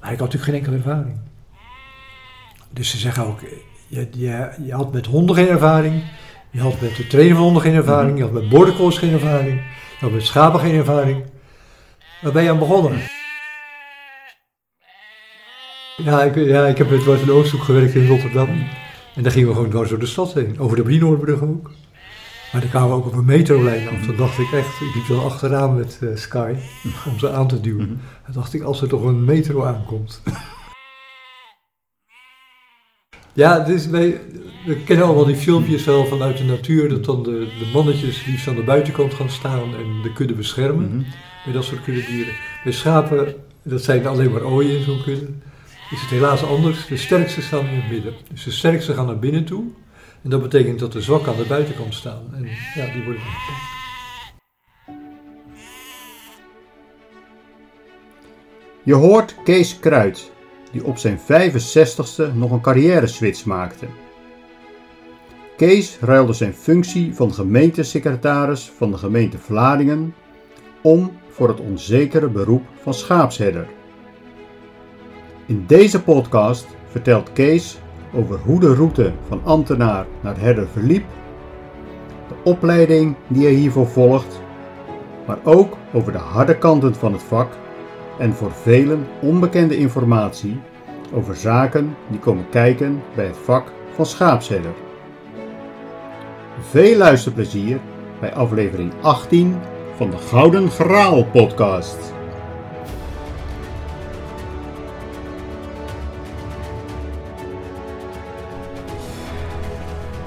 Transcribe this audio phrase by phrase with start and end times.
[0.00, 1.18] Maar ik had natuurlijk geen enkele ervaring.
[2.70, 3.40] Dus ze zeggen ook,
[3.86, 6.02] je, je, je had met honden geen ervaring,
[6.50, 9.12] je had met de trainer van honden geen ervaring, je had met border collies geen
[9.12, 9.60] ervaring,
[9.98, 11.24] je had met schapen geen ervaring.
[12.20, 13.00] Waar ben je aan begonnen?
[15.96, 18.48] Ja, ik, ja, ik heb met en Oosthoek gewerkt in Rotterdam.
[19.14, 20.58] En daar gingen we gewoon dwars door de stad heen.
[20.58, 21.70] Over de Brienoordbrug ook.
[22.52, 24.06] Maar dan kwamen we ook op een metrolijn af.
[24.06, 26.54] Toen dacht ik echt, ik liep dan achteraan met eh, Sky
[27.06, 27.84] om ze aan te duwen.
[27.84, 27.96] Mhm.
[28.24, 30.22] Dan dacht ik, als er toch een metro aankomt.
[33.32, 34.20] ja, het is bij,
[34.66, 36.88] we kennen allemaal die filmpjes wel vanuit de natuur.
[36.88, 40.88] Dat dan de, de mannetjes liefst aan de buitenkant gaan staan en de kudde beschermen.
[40.88, 41.02] Mhm.
[41.44, 42.34] Bij dat soort kuddedieren.
[42.64, 45.26] Bij schapen, dat zijn alleen maar ooien in zo'n kudde,
[45.90, 46.86] is het helaas anders.
[46.86, 48.14] De sterkste staan in het midden.
[48.30, 49.64] Dus de sterkste gaan naar binnen toe.
[50.28, 52.34] Dat betekent dat de zwakken aan de buitenkant staan.
[52.34, 53.22] En ja, die worden.
[58.82, 60.32] Je hoort Kees Kruid,
[60.72, 63.86] die op zijn 65ste nog een carrière-switch maakte.
[65.56, 70.14] Kees ruilde zijn functie van gemeentesecretaris van de gemeente Vlaardingen
[70.82, 73.66] om voor het onzekere beroep van schaapsherder.
[75.46, 77.78] In deze podcast vertelt Kees
[78.14, 81.04] over hoe de route van ambtenaar naar herder verliep,
[82.28, 84.40] de opleiding die hij hiervoor volgt,
[85.26, 87.48] maar ook over de harde kanten van het vak
[88.18, 90.60] en voor velen onbekende informatie
[91.12, 94.72] over zaken die komen kijken bij het vak van schaapsherder.
[96.60, 97.80] Veel luisterplezier
[98.20, 99.56] bij aflevering 18
[99.96, 102.17] van de Gouden Graal podcast.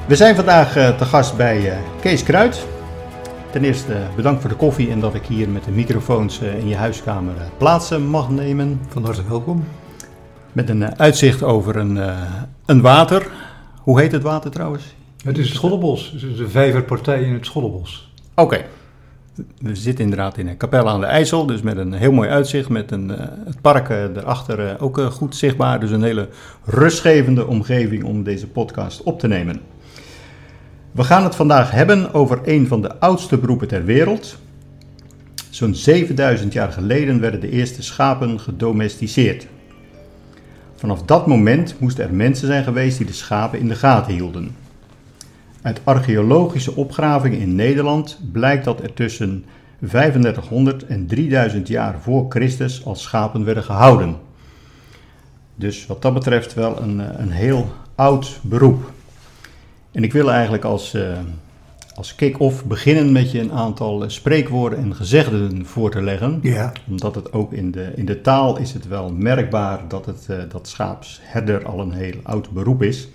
[0.08, 2.66] We zijn vandaag eh, te gast bij eh, Kees Kruid.
[3.52, 6.68] Ten eerste eh, bedankt voor de koffie en dat ik hier met de microfoons in
[6.68, 8.80] je huiskamer plaats eh, mag nemen.
[8.88, 9.64] Van harte welkom.
[10.52, 12.00] Met een uitzicht over een,
[12.66, 13.28] een water.
[13.82, 14.96] Hoe heet het water trouwens?
[15.24, 16.12] Het is het Schollebos.
[16.12, 18.12] Het is de vijverpartij in het Schollebos.
[18.36, 18.62] Oké.
[19.62, 22.70] We zitten inderdaad in een kapel aan de IJssel, dus met een heel mooi uitzicht.
[22.70, 23.10] Met een,
[23.46, 25.80] het park erachter ook goed zichtbaar.
[25.80, 26.30] Dus een hele
[26.66, 29.62] rustgevende omgeving om deze podcast op te nemen.
[30.92, 34.38] We gaan het vandaag hebben over een van de oudste beroepen ter wereld.
[35.50, 39.48] Zo'n 7000 jaar geleden werden de eerste schapen gedomesticeerd.
[40.76, 44.56] Vanaf dat moment moesten er mensen zijn geweest die de schapen in de gaten hielden.
[45.62, 49.46] Uit archeologische opgravingen in Nederland blijkt dat er tussen
[49.80, 54.16] 3500 en 3000 jaar voor Christus als schapen werden gehouden.
[55.56, 58.92] Dus wat dat betreft wel een, eh, een heel oud beroep.
[59.92, 61.18] En ik wil eigenlijk als, eh,
[61.96, 66.72] als kick-off beginnen met je een aantal eh, spreekwoorden en gezegden voor te leggen Ja.
[66.90, 70.38] omdat het ook in de, in de taal is het wel merkbaar dat, het, eh,
[70.50, 73.08] dat schaapsherder al een heel oud beroep is.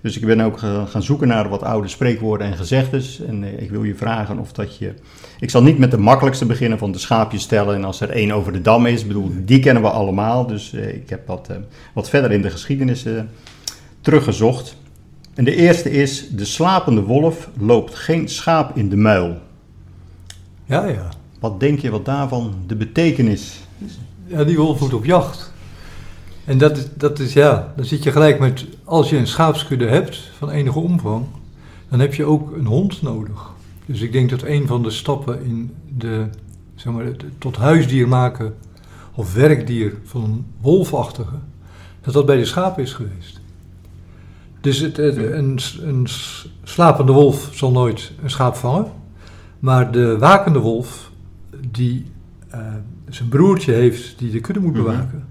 [0.00, 3.20] Dus ik ben ook gaan zoeken naar wat oude spreekwoorden en gezegdes.
[3.20, 4.94] En ik wil je vragen of dat je...
[5.40, 7.74] Ik zal niet met de makkelijkste beginnen van de schaapjes stellen.
[7.74, 10.46] En als er één over de dam is, bedoel, die kennen we allemaal.
[10.46, 11.48] Dus ik heb wat,
[11.94, 13.04] wat verder in de geschiedenis
[14.00, 14.76] teruggezocht.
[15.34, 19.38] En de eerste is, de slapende wolf loopt geen schaap in de muil.
[20.64, 21.08] Ja, ja.
[21.40, 23.60] Wat denk je wat daarvan de betekenis
[24.26, 25.52] Ja, die wolf moet op jacht.
[26.44, 29.86] En dat is, dat is, ja, dan zit je gelijk met, als je een schaapskudde
[29.86, 31.24] hebt van enige omvang,
[31.88, 33.52] dan heb je ook een hond nodig.
[33.86, 36.26] Dus ik denk dat een van de stappen in de,
[36.74, 37.04] zeg maar,
[37.38, 38.54] tot huisdier maken
[39.14, 41.38] of werkdier van een wolfachtige,
[42.00, 43.33] dat dat bij de schapen is geweest.
[44.64, 46.06] Dus het, het- een, een
[46.62, 48.86] slapende wolf zal nooit een schaap vangen,
[49.58, 51.10] maar de wakende wolf,
[51.70, 52.04] die
[52.50, 52.60] eh,
[53.08, 54.82] zijn broertje heeft die de kudde moet Mhm.
[54.82, 55.24] bewaken,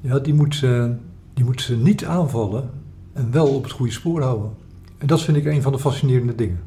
[0.00, 0.94] ja, die, moet, ze-
[1.34, 2.70] die moet ze niet aanvallen
[3.12, 4.50] en wel op het goede spoor houden.
[4.98, 6.60] En dat vind ik een van de fascinerende dingen.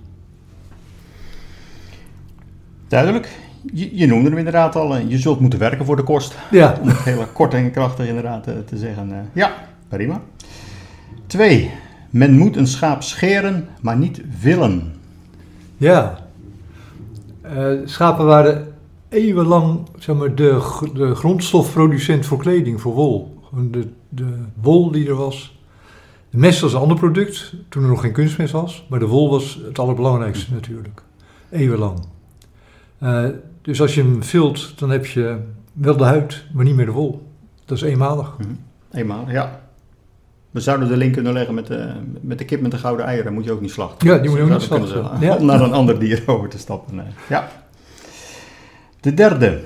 [2.87, 3.29] Duidelijk.
[3.73, 4.95] Je, je noemde hem inderdaad al.
[4.95, 6.35] eh, Je zult moeten werken voor de kost.
[6.51, 9.29] Ja, Om het heel kort en krachtig inderdaad eh, te zeggen.
[9.33, 9.53] ja,
[9.87, 10.21] prima.
[11.27, 11.71] Twee.
[12.09, 14.93] Men moet een schaap scheren, maar niet willen.
[15.77, 16.25] ja.
[17.41, 18.73] Eh, schapen waren
[19.09, 23.39] eeuwenlang zeg maar, de, de grondstofproducent voor kleding, voor wol.
[23.71, 25.59] De, de wol die er was.
[26.29, 28.85] De mest was een ander product, toen er nog geen kunstmest was.
[28.89, 31.01] Maar de wol was het allerbelangrijkste natuurlijk.
[31.49, 31.99] Eeuwenlang.
[32.97, 33.25] Eh,
[33.61, 35.37] dus als je hem vilt, dan heb je
[35.73, 37.27] wel de huid, maar niet meer de wol.
[37.65, 38.35] Dat is eenmalig.
[38.91, 39.66] Eenmaal, ja.
[40.57, 43.33] We zouden de link kunnen leggen met de, met de kip met de gouden eieren.
[43.33, 44.07] Moet je ook niet slachten.
[44.07, 45.27] Ja, die moet je ook niet Zou kunnen slachten.
[45.27, 45.35] Ja.
[45.35, 46.99] Om naar een ander dier over te stappen.
[46.99, 47.05] eh.
[47.29, 47.49] Ja.
[48.99, 49.63] De derde.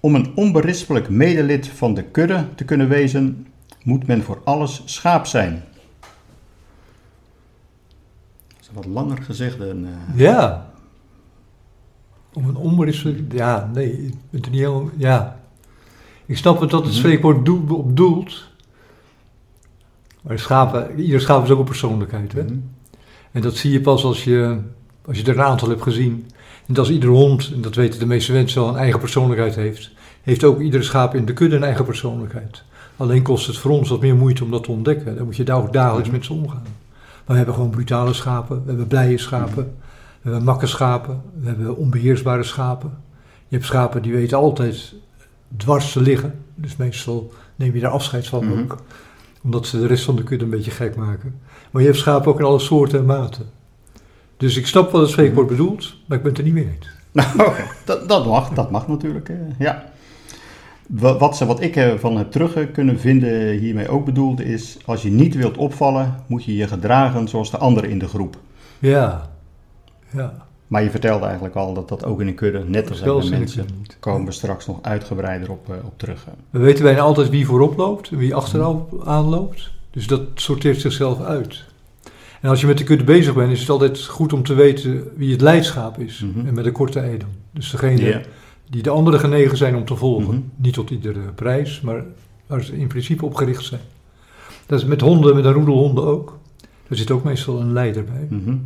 [0.00, 3.46] Om een onberispelijk medelid van de kudde te kunnen wezen,
[3.82, 5.64] moet men voor alles schaap zijn.
[8.48, 9.84] Dat is wat langer gezegd dan...
[9.86, 10.70] eh, Ja.
[12.32, 13.32] Om een onberispelijk...
[13.32, 13.90] Ja, nee,
[14.30, 14.90] er niet helemaal...
[14.96, 15.40] Ja.
[16.26, 16.98] Ik snap het dat het Mhm.
[16.98, 18.50] spreekwoord doel, op doelt.
[20.22, 22.42] Maar schapen, ieder schaap is ook een persoonlijkheid, hè?
[22.42, 22.54] mhm.
[23.32, 24.58] En dat zie je pas als je,
[25.06, 26.26] als je er een aantal hebt gezien.
[26.66, 29.90] En als iedere hond, en dat weten de meeste mensen wel, een eigen persoonlijkheid heeft,
[30.22, 32.64] heeft ook iedere schaap in de kudde een eigen persoonlijkheid.
[32.96, 35.16] Alleen kost het voor ons wat meer moeite om dat te ontdekken.
[35.16, 36.62] Dan moet je daar ook dagelijks met ze omgaan.
[36.62, 39.74] Maar we hebben gewoon brutale schapen, we hebben blije schapen,
[40.22, 42.98] we hebben makke schapen, we hebben onbeheersbare schapen.
[43.48, 44.94] Je hebt schapen die weten altijd
[45.56, 46.34] dwars te liggen.
[46.54, 48.58] Dus meestal neem je daar afscheid van Mhm.
[48.58, 48.76] ook.
[49.42, 51.40] Omdat ze de rest van de kudde een beetje gek maken.
[51.70, 53.46] Maar je hebt schapen ook in alle soorten en maten.
[54.36, 56.90] Dus ik snap wat het spreekwoord bedoelt, maar ik ben het er niet mee eens.
[57.36, 57.50] Nou,
[57.84, 59.84] dat, dat mag, dat mag natuurlijk, eh, ja.
[60.88, 64.78] Wa- Wat, ze- wat ik ervan heb terug eh, kunnen vinden hiermee ook bedoeld is,
[64.84, 68.36] als je niet wilt opvallen, moet je je gedragen zoals de anderen in de groep.
[68.78, 69.30] Ja,
[70.10, 70.46] ja.
[70.72, 73.66] Maar je vertelde eigenlijk al dat dat ook in een kudde net in de mensen.
[74.00, 76.26] Komen we straks nog uitgebreider op, eh, op terug.
[76.26, 76.32] eh.
[76.50, 79.70] We weten bijna altijd wie voorop loopt en wie achterop aanloopt.
[79.90, 81.64] Dus dat sorteert zichzelf uit.
[82.40, 85.10] En als je met de kudde bezig bent, is het altijd goed om te weten
[85.16, 86.18] wie het leidschaap is.
[86.20, 86.46] Mhm.
[86.46, 87.28] En met een korte ei dan.
[87.50, 88.24] Dus degene
[88.70, 90.34] die de anderen genegen zijn om te volgen.
[90.34, 90.42] Mhm.
[90.56, 92.04] Niet tot iedere prijs, maar
[92.46, 93.80] waar ze in principe op gericht zijn.
[94.66, 96.38] Dat is met honden, met een roedel honden ook.
[96.88, 98.26] Er zit ook meestal een leider bij.
[98.28, 98.56] Mhm.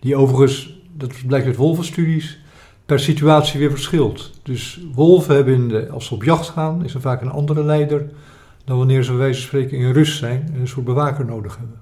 [0.00, 2.38] Die overigens, dat blijkt uit wolvenstudies,
[2.86, 4.30] per situatie weer verschilt.
[4.42, 7.64] Dus wolven hebben, in de, als ze op jacht gaan, is er vaak een andere
[7.64, 8.10] leider
[8.64, 11.56] dan wanneer ze bij wijze van spreken in rust zijn en een soort bewaker nodig
[11.58, 11.76] hebben.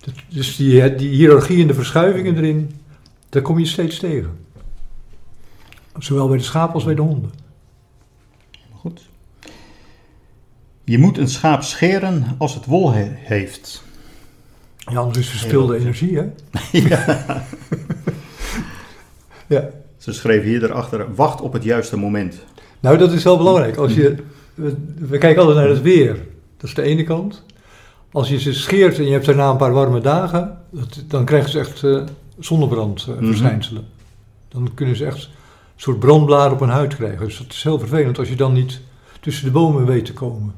[0.00, 2.70] Dat- Dus die, die hiërarchie en de verschuivingen erin,
[3.28, 4.38] daar kom je steeds tegen.
[5.98, 7.30] Zowel bij de schapen als bij de honden.
[8.74, 9.08] Goed.
[10.84, 13.82] Je moet een schaap scheren als het wol he- heeft.
[14.78, 16.26] Ja, anders is verspilde energie, hè?
[16.88, 17.44] ja.
[19.50, 19.68] Ja.
[19.96, 22.44] Ze schreven hier erachter, wacht op het juiste moment.
[22.80, 23.76] Nou, dat is wel belangrijk.
[23.76, 24.16] Als je,
[24.54, 26.14] we, we kijken altijd naar het weer.
[26.56, 27.44] Dat is de ene kant.
[28.12, 31.50] Als je ze scheert en je hebt daarna een paar warme dagen, dat, dan krijgen
[31.50, 32.02] ze echt eh
[32.38, 33.86] zonnebrandverschijnselen.
[34.48, 35.30] Dan kunnen ze echt een
[35.76, 37.26] soort brandbladen op hun huid krijgen.
[37.26, 38.80] Dus dat is heel vervelend als je dan niet
[39.20, 40.54] tussen de bomen weet te komen.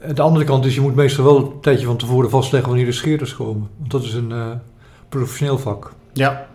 [0.00, 2.88] En de andere kant is, je moet meestal wel een tijdje van tevoren vastleggen wanneer
[2.88, 3.68] de scheerders komen.
[3.78, 4.50] Want dat is een eh,
[5.08, 5.92] professioneel vak.
[6.12, 6.48] Ja.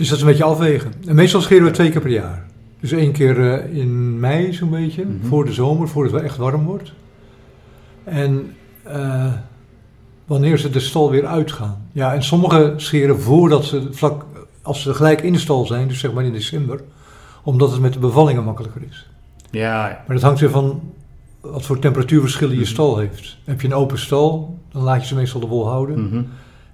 [0.00, 0.92] Dus dat is een beetje afwegen.
[1.06, 2.46] En meestal scheren we twee keer per jaar.
[2.80, 5.26] Dus één keer eh, in mei zo'n beetje, Mhm.
[5.26, 6.92] voor de zomer, voordat het echt warm wordt.
[8.04, 9.32] En eh,
[10.26, 11.86] wanneer ze de stal weer uitgaan.
[11.92, 14.24] Ja, en sommigen scheren voordat ze vlak,
[14.62, 16.80] als ze gelijk in de stal zijn, dus zeg maar in december.
[17.42, 19.10] Omdat het met de bevallingen makkelijker is.
[19.50, 20.04] Ja, ja.
[20.06, 20.80] Maar dat hangt weer van
[21.40, 22.70] wat voor temperatuurverschillen je Mhm.
[22.70, 23.36] stal heeft.
[23.44, 26.04] Heb je een open stal, dan laat je ze meestal de wol houden.
[26.06, 26.22] Mhm.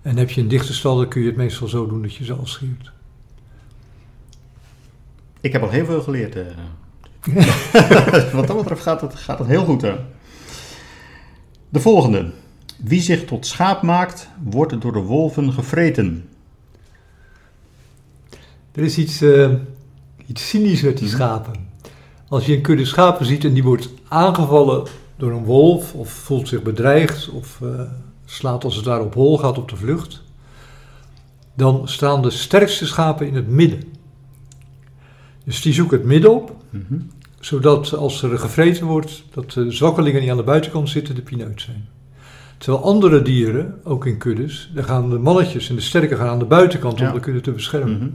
[0.03, 2.25] En heb je een dichte stal, dan kun je het meestal zo doen dat je
[2.25, 2.95] ze al scheert.
[5.41, 6.37] Ik heb al heel veel geleerd.
[6.37, 6.45] eh.
[8.35, 9.83] Wat dat betreft gaat het, gaat het heel goed.
[9.83, 9.95] Hè?
[11.69, 12.31] De volgende.
[12.85, 16.29] Wie zich tot schaap maakt, wordt door de wolven gevreten.
[18.73, 19.51] Er is iets, eh,
[20.27, 21.17] iets cynisch met die Mhm.
[21.17, 21.69] schapen.
[22.29, 26.49] Als je een kudde schapen ziet en die wordt aangevallen door een wolf, of voelt
[26.49, 27.81] zich bedreigd, of eh,
[28.25, 30.23] slaat als het ware op hol, gaat op de vlucht,
[31.55, 33.83] dan staan de sterkste schapen in het midden.
[35.47, 36.95] Dus die zoeken het midden op, Mhm.
[37.41, 41.61] zodat als er gevreten wordt, dat de zwakkelingen die aan de buitenkant zitten de pineut
[41.61, 41.89] zijn.
[42.59, 46.39] Terwijl andere dieren, ook in kuddes, daar gaan de mannetjes en de sterke gaan aan
[46.39, 47.09] de buitenkant Ja.
[47.09, 47.97] om de kudde te beschermen.
[47.99, 48.09] Mhm.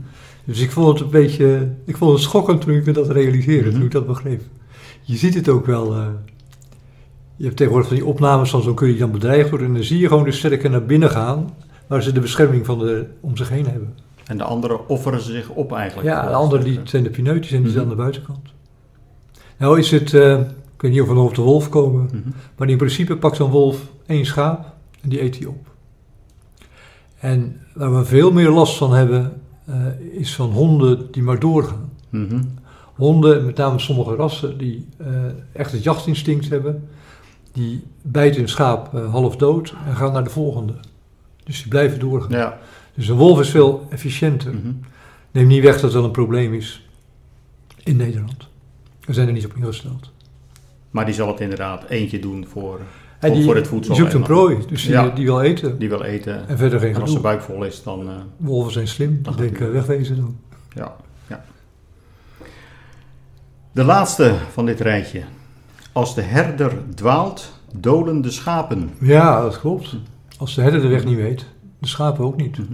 [0.44, 3.68] Dus ik vond het een beetje, ik vond het schokkend toen ik me dat realiseerde,
[3.68, 3.76] Mhm.
[3.76, 4.42] toen ik dat begreep.
[5.02, 6.06] Je ziet het ook wel, eh,
[7.36, 9.82] je hebt tegenwoordig van die opnames van zo'n kudde die dan bedreigd wordt en dan
[9.84, 11.50] zie je gewoon de sterke naar binnen gaan,
[11.86, 13.94] waar ze de bescherming van de, om zich heen hebben.
[14.26, 16.08] En de anderen offeren ze zich op eigenlijk.
[16.08, 17.90] Ja, de anderen die zijn de pineutjes en die zijn Mhm.
[17.92, 18.48] aan de buitenkant.
[19.56, 22.28] Nou is het, eh, ik weet niet of we op de wolf komen, Mhm.
[22.56, 25.66] maar in principe pakt zo'n wolf één schaap en die eet hij op.
[27.18, 29.74] En waar we veel meer last van hebben, eh,
[30.12, 31.90] is van honden die maar doorgaan.
[32.08, 32.42] Mhm.
[32.94, 35.06] Honden, met name sommige rassen, die eh,
[35.52, 36.88] echt het jachtinstinct hebben,
[37.52, 40.72] die bijten een schaap half dood en gaan naar de volgende.
[41.44, 42.30] Dus die blijven doorgaan.
[42.38, 42.58] Ja.
[42.94, 44.54] Dus een wolf is veel efficiënter.
[44.54, 44.72] Mhm.
[45.30, 46.86] Neem niet weg dat dat een probleem is
[47.84, 48.48] in Nederland.
[49.00, 50.10] We zijn er niet op ingesteld.
[50.90, 52.80] Maar die zal het inderdaad eentje doen voor,
[53.20, 53.94] voor, die, voor het voedsel.
[53.94, 55.08] die zoekt en een prooi, dus die, Ja.
[55.08, 55.78] die wil eten.
[55.78, 56.48] Die wil eten.
[56.48, 58.08] En verder geen En als zijn buik vol is, dan...
[58.08, 60.36] eh, Wolven zijn slim, Dan die denken hij- wegwezen dan.
[60.74, 60.96] ja,
[61.26, 61.44] ja.
[63.72, 65.22] De laatste van dit rijtje.
[65.92, 68.90] Als de herder dwaalt, dolen de schapen.
[69.00, 69.96] Ja, dat klopt.
[70.38, 71.46] Als de herder de weg niet weet,
[71.82, 72.58] de schapen ook niet.
[72.58, 72.72] Mhm.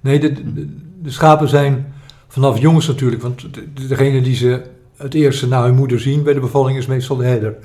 [0.00, 1.92] Nee, de, de, de schapen zijn
[2.28, 4.62] vanaf jongens natuurlijk, want de- degene die ze
[4.96, 7.56] het eerste na hun moeder zien bij de bevalling is meestal de herder.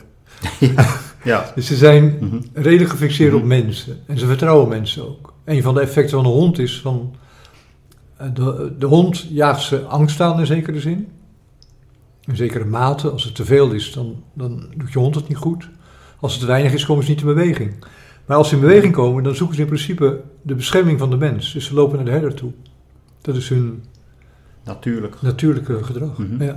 [1.24, 1.52] Ja.
[1.56, 2.38] Dus ze zijn Mhm.
[2.54, 3.48] redelijk gefixeerd op Mhm.
[3.48, 5.34] mensen en ze vertrouwen mensen ook.
[5.46, 7.16] Een van de effecten van een hond is van,
[8.18, 11.08] eh, de, de hond jaagt ze angst aan in zekere zin.
[12.26, 15.38] In zekere mate, als het te veel is, dan, dan doet je hond het niet
[15.38, 15.70] goed.
[16.20, 17.74] Als het te weinig is, komen ze niet in beweging.
[18.26, 21.18] Maar als ze in beweging komen, dan zoeken ze in principe de bescherming van de
[21.18, 21.54] mens.
[21.54, 22.52] Dus ze lopen naar de herder toe.
[23.22, 23.84] Dat is hun
[24.64, 25.22] Natuurlijk.
[25.22, 26.18] natuurlijke gedrag.
[26.18, 26.44] Mhm.
[26.44, 26.56] ja.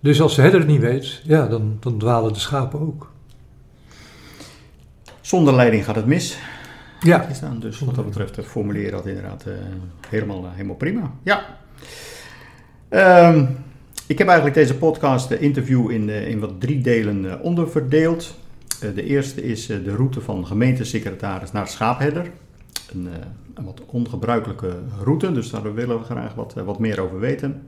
[0.00, 3.12] Dus als de herder het niet weet, ja, dan, dan dwalen de schapen ook.
[5.20, 6.38] Zonder leiding gaat het mis.
[7.00, 7.60] Ja, Is dan.
[7.60, 9.52] Dus wat dat betreft, het formuleren dat inderdaad eh,
[10.08, 11.12] helemaal, eh, helemaal prima.
[11.22, 11.58] Ja.
[12.88, 13.44] Ehm,
[14.06, 18.39] ik heb eigenlijk deze podcast, de interview, in, eh, in wat drie delen eh, onderverdeeld.
[18.80, 22.30] Eh, de eerste is eh, de route van gemeentesecretaris naar schaapherder.
[22.92, 24.72] Een, eh, een wat ongebruikelijke
[25.02, 27.62] route, dus daar willen we graag wat, wat meer over weten.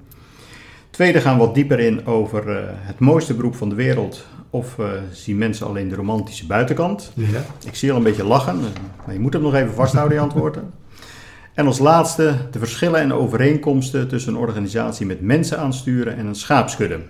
[0.90, 2.44] Tweede gaan we wat dieper in over
[2.76, 4.26] het mooiste beroep van de wereld.
[4.50, 4.76] Of
[5.12, 7.12] zien mensen alleen de romantische buitenkant?
[7.14, 7.44] ja.
[7.66, 8.60] Ik zie al een beetje lachen,
[9.04, 10.70] maar je moet hem nog even vasthouden, die antwoorden.
[11.54, 16.34] En als laatste de verschillen en overeenkomsten tussen een organisatie met mensen aansturen en een
[16.34, 17.00] schaapskudde.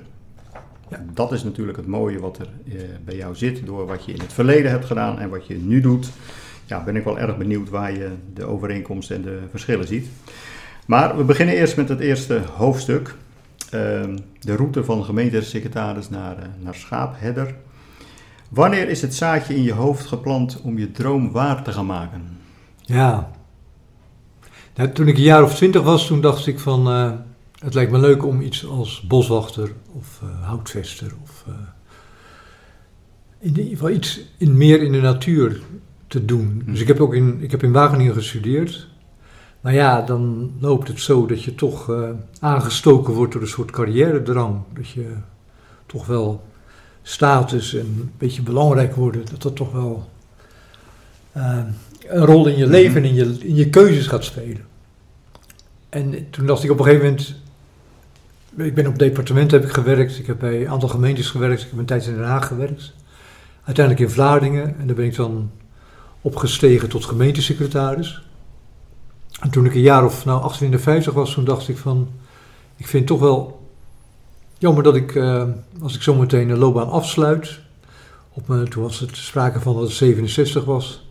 [0.92, 1.04] Ja.
[1.14, 4.20] Dat is natuurlijk het mooie wat er eh, bij jou zit, door wat je in
[4.20, 6.10] het verleden hebt gedaan en wat je nu doet.
[6.64, 10.06] Ja, ben ik wel erg benieuwd waar je de overeenkomsten en de verschillen ziet.
[10.86, 13.14] Maar we beginnen eerst met het eerste hoofdstuk.
[13.70, 17.54] Ehm, de route van gemeentesecretaris naar, eh, naar schaapherder.
[18.48, 22.22] Wanneer is het zaadje in je hoofd geplant om je droom waar te gaan maken?
[22.80, 23.30] Ja.
[24.74, 26.88] Nou, toen ik een jaar of twintig was, toen dacht ik van...
[26.88, 27.12] eh,
[27.62, 31.12] het lijkt me leuk om iets als boswachter of eh, houtvester...
[31.22, 31.54] of eh,
[33.38, 35.60] in ieder geval iets in, meer in de natuur
[36.06, 36.62] te doen.
[36.66, 38.88] Dus ik heb ook in, ik heb in Wageningen gestudeerd.
[39.60, 43.70] Maar ja, dan loopt het zo dat je toch eh, aangestoken wordt door een soort
[43.70, 44.60] carrière-drang.
[44.74, 45.14] Dat je
[45.86, 46.44] toch wel
[47.02, 49.24] status en een beetje belangrijk worden...
[49.30, 50.08] dat dat toch wel...
[51.32, 51.74] een
[52.08, 54.66] rol in je leven en in je, in je keuzes gaat spelen.
[55.88, 57.40] En toen dacht ik op een gegeven moment.
[58.56, 61.70] Ik ben op departementen heb ik gewerkt, ik heb bij een aantal gemeentes gewerkt, ik
[61.70, 62.92] heb een tijd in Den Haag gewerkt.
[63.64, 64.78] Uiteindelijk in Vlaardingen.
[64.78, 65.50] En daar ben ik dan
[66.20, 68.22] opgestegen tot gemeentesecretaris.
[69.40, 72.08] En toen ik een jaar of nou 58 was, toen dacht ik van,
[72.76, 73.68] ik vind toch wel
[74.58, 75.44] jammer dat ik, eh,
[75.82, 77.60] als ik zometeen een loopbaan afsluit,
[78.32, 81.06] op toen was het sprake van dat het 67 was,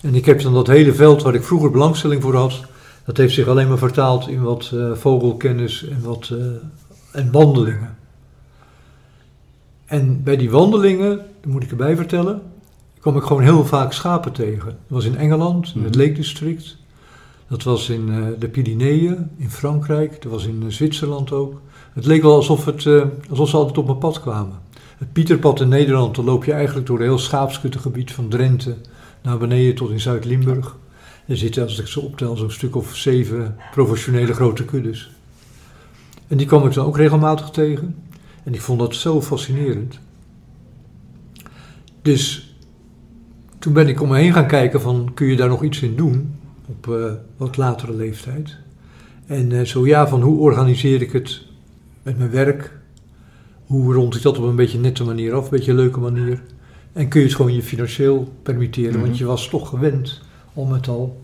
[0.00, 2.60] en ik heb dan dat hele veld waar ik vroeger belangstelling voor had,
[3.06, 6.46] dat heeft zich alleen maar vertaald in wat eh, vogelkennis en wat eh,
[7.12, 7.96] en wandelingen.
[9.84, 12.42] En bij die wandelingen, dat moet ik erbij vertellen,
[13.00, 14.66] kwam ik gewoon heel vaak schapen tegen.
[14.66, 16.04] Dat was in Engeland, in het Mhm.
[16.04, 16.76] Lake District.
[17.48, 20.22] Dat was in eh, de Pyreneeën, in Frankrijk.
[20.22, 21.60] Dat was in Zwitserland ook.
[21.92, 22.86] Het leek wel alsof, het,
[23.30, 24.58] alsof ze altijd op mijn pad kwamen.
[24.98, 28.76] Het Pieterpad in Nederland, dan loop je eigenlijk door een heel schaapskuttegebied van Drenthe
[29.22, 30.76] naar beneden tot in Zuid-Limburg.
[31.26, 35.10] Er zitten, als ik ze optel, zo'n stuk of zeven professionele grote kuddes.
[36.28, 37.94] En die kwam ik dan ook regelmatig tegen.
[38.44, 39.98] En ik vond dat zo fascinerend.
[42.02, 42.54] Dus
[43.58, 45.96] toen ben ik om me heen gaan kijken van, kun je daar nog iets in
[45.96, 46.34] doen?
[46.66, 48.56] Op eh, wat latere leeftijd.
[49.26, 51.42] En eh, zo ja, van hoe organiseer ik het
[52.02, 52.72] met mijn werk?
[53.64, 56.42] Hoe rond ik dat op een beetje nette manier af, een beetje leuke manier?
[56.92, 59.00] En kun je het gewoon je financieel permitteren, Mhm.
[59.00, 60.20] want je was toch gewend
[60.56, 61.20] om het al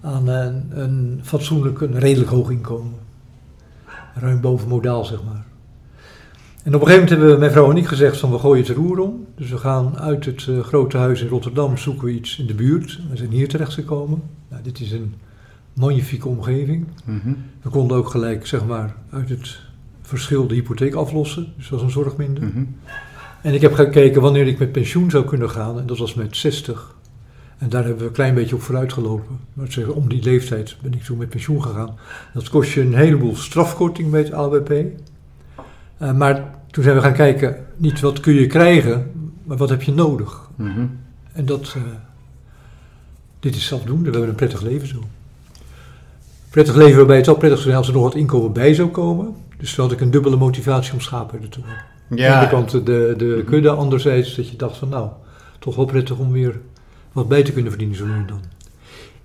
[0.00, 2.94] aan een, een fatsoenlijk, een redelijk hoog inkomen.
[4.14, 5.44] Ruim boven modaal, zeg maar.
[6.62, 8.76] En op een gegeven moment hebben mijn vrouw en ik gezegd van we gooien het
[8.76, 9.26] roer om.
[9.36, 12.54] Dus we gaan uit het eh, grote huis in Rotterdam, zoeken we iets in de
[12.54, 13.00] buurt.
[13.10, 14.22] We zijn hier terechtgekomen.
[14.48, 15.14] Nou, dit is een
[15.72, 16.86] magnifieke omgeving.
[17.04, 17.32] Mhm.
[17.62, 19.60] We konden ook gelijk, zeg maar, uit het
[20.02, 21.52] verschil de hypotheek aflossen.
[21.56, 22.44] Dus dat was een zorg minder.
[22.44, 22.64] Mhm.
[23.42, 25.78] En ik heb gekeken wanneer ik met pensioen zou kunnen gaan.
[25.78, 26.94] En dat was met 60.
[27.60, 29.40] En daar hebben we een klein beetje op vooruit gelopen.
[29.52, 31.98] Maar om die leeftijd ben ik toen met pensioen gegaan.
[32.34, 34.72] Dat kost je een heleboel strafkorting bij het ABP.
[35.98, 39.10] Eh, maar toen zijn we gaan kijken, niet wat kun je krijgen,
[39.44, 40.48] maar wat heb je nodig.
[40.56, 40.86] Mhm.
[41.32, 41.82] En dat, eh,
[43.40, 44.04] dit is zelfdoende.
[44.04, 45.04] We hebben een prettig leven zo.
[46.50, 48.88] Prettig leven waarbij het ook prettig zou zijn als er nog wat inkomen bij zou
[48.88, 49.34] komen.
[49.58, 51.84] Dus toen had ik een dubbele motivatie om schaapherder te worden.
[52.10, 55.08] Aan de ene kant de, de kudde, anderzijds dat je dacht van nou,
[55.58, 56.60] toch wel prettig om weer
[57.12, 58.40] wat bij te kunnen verdienen zo nu dan.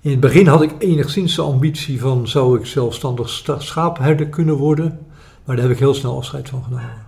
[0.00, 4.54] In het begin had ik enigszins de ambitie van zou ik zelfstandig sta- schaapherder kunnen
[4.54, 4.98] worden.
[5.44, 7.04] Maar daar heb ik heel snel afscheid van genomen.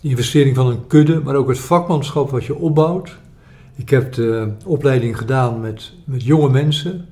[0.00, 3.16] De investering van een kudde, maar ook het vakmanschap wat je opbouwt.
[3.76, 7.08] Ik heb de opleiding gedaan met, met jonge mensen,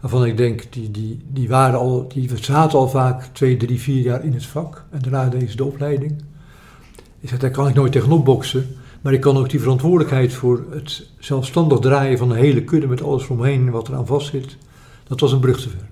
[0.00, 4.02] waarvan ik denk, die, die, die, waren al, die zaten al vaak twee, drie, vier
[4.02, 4.84] jaar in het vak.
[4.90, 6.22] En daarna deze de opleiding.
[7.20, 8.66] Ik zeg, daar kan ik nooit tegenop boksen.
[9.08, 13.02] Maar ik kan ook die verantwoordelijkheid voor het zelfstandig draaien van een hele kudde met
[13.02, 14.56] alles eromheen wat eraan vastzit,
[15.06, 15.88] dat was een brug te ver.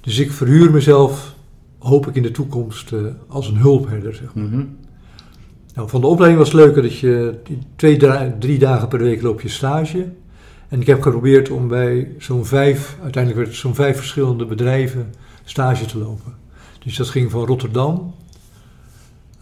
[0.00, 1.34] Dus ik verhuur mezelf,
[1.78, 4.14] hoop ik in de toekomst, uh, als een hulpherder.
[4.14, 4.44] Zeg maar.
[4.44, 4.64] Mhm.
[5.74, 7.34] nou, van de opleiding was het leuker dat je
[7.76, 7.96] twee,
[8.38, 10.08] drie dagen per week loop je stage.
[10.68, 15.14] En ik heb geprobeerd om bij zo'n vijf, uiteindelijk werd het zo'n vijf verschillende bedrijven
[15.44, 16.34] stage te lopen.
[16.84, 18.14] Dus dat ging van Rotterdam,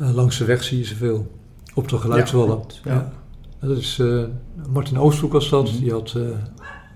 [0.00, 1.37] uh, langs de weg zie je zoveel,
[1.74, 2.60] op de geluidswallen.
[2.84, 3.12] Ja, ja.
[3.60, 4.24] Dat is, uh,
[4.68, 6.28] Martin Oosthoek was dat, die had uh,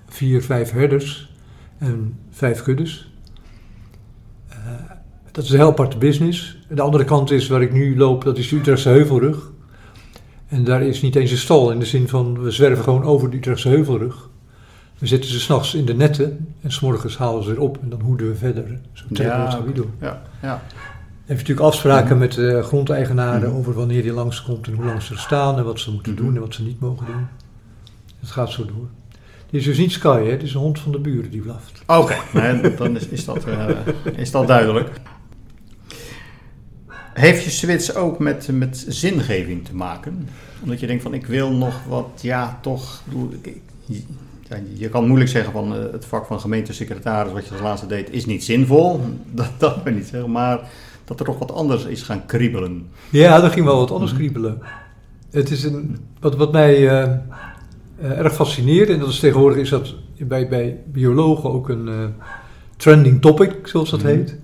[0.09, 1.33] vier, vijf herders
[1.79, 3.13] en vijf kuddes.
[4.51, 4.57] Uh,
[5.33, 6.59] dat is een heel aparte business.
[6.69, 9.51] De andere kant is waar ik nu loop, dat is de Utrechtse Heuvelrug.
[10.49, 13.31] En daar is niet eens een stal in de zin van we zwerven gewoon over
[13.31, 14.31] de Utrechtse Heuvelrug.
[14.99, 18.01] We zetten ze s'nachts in de netten en s'morgens halen ze weer op en dan
[18.01, 18.81] hoeden we verder.
[18.93, 19.91] Zo Ja, we doen.
[20.01, 20.63] ja, ja.
[21.25, 25.19] Je natuurlijk afspraken met de grondeigenaren over wanneer die langskomt en hoe lang ze er
[25.19, 27.27] staan en wat ze moeten doen en wat ze niet mogen doen.
[28.21, 28.89] Het gaat zo door.
[29.47, 30.31] Het is dus niet Sky, hè?
[30.31, 31.83] het is een hond van de buren die blaft.
[31.87, 33.69] Oké, nee, dan is, is, dat, uh,
[34.17, 34.91] is dat duidelijk.
[37.15, 40.29] Heeft je switch ook met, met zingeving te maken?
[40.63, 43.03] Omdat je denkt van ik wil nog wat, ja toch,
[44.49, 47.87] ja, je kan moeilijk zeggen van uh, het vak van gemeentesecretaris wat je als laatste
[47.87, 49.01] deed is niet zinvol.
[49.31, 50.61] Dat, dat ben niet zeggen, maar
[51.05, 52.87] dat er toch wat anders is gaan kriebelen.
[53.11, 54.59] Ja, er ging wel wat anders kriebelen.
[55.31, 57.11] Het is een, wat, wat mij uh,
[58.03, 62.05] uh, erg fascineert, en dat is tegenwoordig is dat bij, bij biologen ook een uh,
[62.77, 64.37] trending topic, zoals dat heet.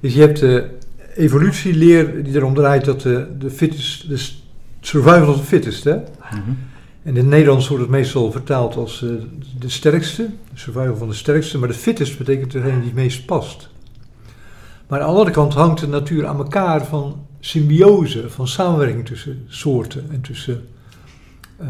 [0.00, 0.68] Is je hebt de
[1.14, 4.28] evolutieleer die erom draait dat de, de fittest, de
[4.80, 5.94] survival of the fittest, hè?
[5.94, 6.58] Mm -hmm.
[7.02, 9.04] En in het Nederlands wordt het meestal vertaald als
[9.58, 13.26] de sterkste, de survival van de sterkste, maar de fittest betekent degene die het meest
[13.26, 13.68] past.
[14.86, 19.44] Maar aan de andere kant hangt de natuur aan elkaar van symbiose, van samenwerking tussen
[19.48, 20.64] soorten en tussen
[21.60, 21.68] uh,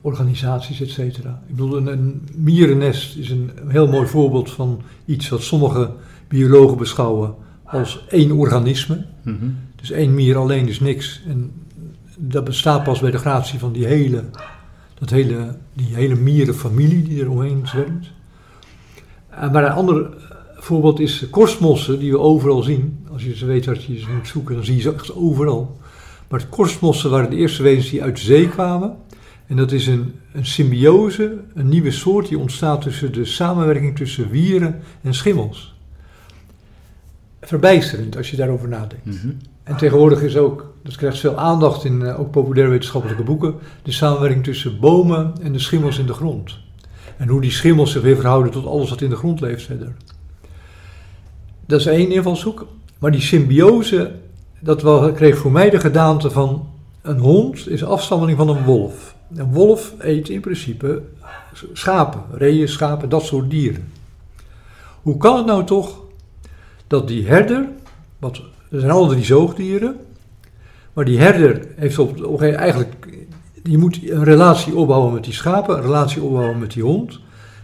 [0.00, 1.42] organisaties, et cetera.
[1.48, 5.90] Ik bedoel, een, een, mierennest is een heel mooi voorbeeld van iets wat sommige
[6.28, 9.04] biologen beschouwen als één organisme.
[9.22, 9.56] Mm -hmm.
[9.76, 11.22] Dus één mier alleen is niks.
[11.28, 11.52] En
[12.16, 14.24] dat bestaat pas bij de gratie van die hele,
[14.98, 18.10] dat hele, die hele mierenfamilie die er omheen zwermt.
[19.52, 20.10] Maar een ander
[20.64, 23.06] voorbeeld is korstmossen, die we overal zien.
[23.12, 25.78] Als je ze weet dat je ze moet zoeken, dan zie je ze echt overal.
[26.28, 28.96] Maar de korstmossen waren de eerste wezens die uit de zee kwamen.
[29.46, 34.30] En dat is een, een symbiose, een nieuwe soort die ontstaat tussen de samenwerking tussen
[34.30, 35.74] wieren en schimmels.
[37.40, 39.04] Verbijsterend als je daarover nadenkt.
[39.04, 39.36] Mm -hmm.
[39.62, 43.92] En tegenwoordig is ook, dat krijgt veel aandacht in uh, ook populaire wetenschappelijke boeken, de
[43.92, 46.58] samenwerking tussen bomen en de schimmels in de grond.
[47.16, 49.94] En hoe die schimmels zich weer verhouden tot alles wat in de grond leeft verder.
[51.66, 52.66] Dat is één invalshoek.
[52.98, 54.12] Maar die symbiose,
[54.60, 56.68] dat wel, kreeg voor mij de gedaante van
[57.02, 59.14] een hond is afstammeling van een wolf.
[59.34, 61.02] Een wolf eet in principe
[61.72, 63.92] schapen, reeën, schapen, dat soort dieren.
[65.02, 66.00] Hoe kan het nou toch
[66.86, 67.68] dat die herder,
[68.18, 69.96] wat, er zijn alle drie zoogdieren,
[70.92, 73.18] maar die herder heeft op, eigenlijk,
[73.62, 77.20] je moet een relatie opbouwen met die schapen, een relatie opbouwen met die hond.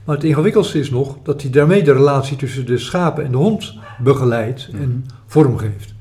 [0.09, 3.37] Maar het ingewikkeldste is nog dat hij daarmee de relatie tussen de schapen en de
[3.37, 5.95] hond begeleidt en vormgeeft.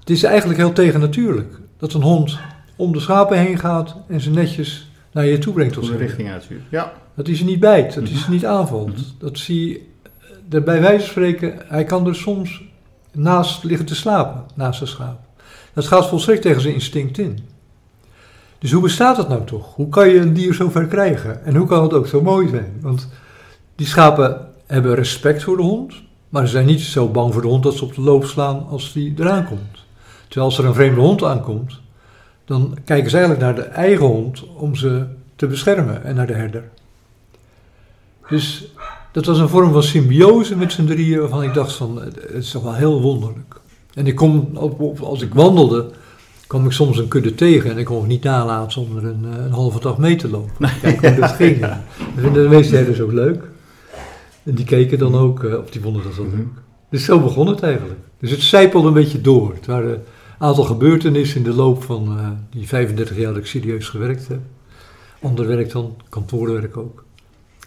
[0.00, 2.38] Het is eigenlijk heel tegennatuurlijk dat een hond
[2.76, 5.72] om de schapen heen gaat en ze netjes naar je toe brengt.
[5.72, 6.62] Tot de richting uitstuurt.
[6.70, 6.92] Ja.
[7.14, 8.22] Dat hij ze niet bijt, dat hij Mhm.
[8.24, 8.92] ze niet aanvalt.
[8.92, 9.00] Mhm.
[9.18, 9.68] Dat zie
[10.48, 12.62] je, bij wijze van spreken, hij kan er soms
[13.12, 15.20] naast liggen te slapen, naast zijn schaap.
[15.72, 17.38] Dat gaat volstrekt tegen zijn instinct in.
[18.60, 19.74] Dus hoe bestaat dat nou toch?
[19.74, 21.44] Hoe kan je een dier zo ver krijgen?
[21.44, 22.72] En hoe kan het ook zo mooi zijn?
[22.80, 23.08] Want
[23.74, 25.94] die schapen hebben respect voor de hond,
[26.28, 28.66] maar ze zijn niet zo bang voor de hond dat ze op de loop slaan
[28.68, 29.84] als die eraan komt.
[30.28, 31.80] Terwijl als er een vreemde hond aankomt,
[32.44, 35.04] dan kijken ze eigenlijk naar de eigen hond om ze
[35.36, 36.64] te beschermen en naar de herder.
[38.28, 38.72] Dus
[39.12, 42.50] dat was een vorm van symbiose met z'n drieën waarvan ik dacht van, het is
[42.50, 43.60] toch wel heel wonderlijk.
[43.94, 44.56] En ik kom,
[45.00, 45.90] als ik wandelde,
[46.50, 49.24] kwam ik soms een kudde tegen en ik kon het niet nalaten om er een,
[49.24, 50.70] eh, een halve dag mee te lopen.
[50.82, 51.60] Kijk hoe dat ging.
[51.60, 51.78] Dat
[52.16, 53.42] vinden de meeste herders ook leuk.
[54.42, 56.46] En die keken dan ook, eh, of die vonden dat wel leuk.
[56.90, 58.00] Dus zo begon het eigenlijk.
[58.18, 59.54] Dus het zijpelde een beetje door.
[59.54, 60.02] Het waren een
[60.38, 64.40] aantal gebeurtenissen in de loop van eh, die 35 jaar dat ik serieus gewerkt heb.
[65.22, 67.04] Ander werk dan, kantoorwerk ook.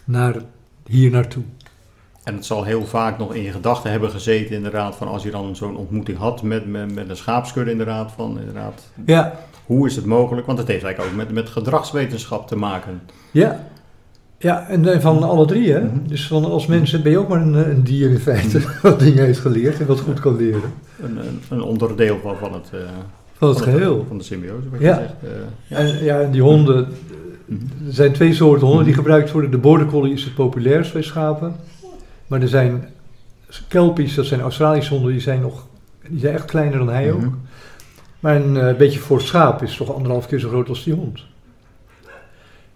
[0.04, 0.36] Naar
[0.86, 1.44] hier naartoe.
[2.24, 5.30] En het zal heel vaak nog in je gedachten hebben gezeten, inderdaad, van als je
[5.30, 9.32] dan zo'n ontmoeting had met, met, met een schaapskudde, inderdaad, van inderdaad, Ja,
[9.66, 10.46] hoe is het mogelijk?
[10.46, 13.00] Want het heeft eigenlijk ook met, met gedragswetenschap te maken.
[13.30, 13.66] ja.
[14.38, 15.80] Ja, en eh, van alle drie, hè.
[15.80, 16.06] Mhm.
[16.06, 18.98] Dus van als mensen ben je ook maar een, eh, een dier in feite, wat
[18.98, 20.60] dingen heeft geleerd en wat goed kan leren.
[21.02, 22.78] Een, een, een onderdeel van, van het, eh,
[23.32, 24.04] Van het van geheel.
[24.08, 24.98] van de symbiose, wat Ja.
[24.98, 25.14] je zegt.
[25.66, 25.76] ja.
[25.76, 26.88] En, ja, en die honden,
[27.46, 27.60] Mhm.
[27.86, 29.02] er zijn twee soorten honden die Mhm.
[29.02, 29.50] gebruikt worden.
[29.50, 31.56] De border collie is het populairst bij schapen.
[32.26, 32.88] Maar er zijn
[33.68, 35.66] kelpies, dat zijn Australische honden, die zijn nog,
[36.08, 37.20] die zijn echt kleiner dan hij ook.
[37.20, 37.34] Mhm.
[38.20, 41.24] Maar een eh, beetje voor schaap is toch anderhalf keer zo groot als die hond.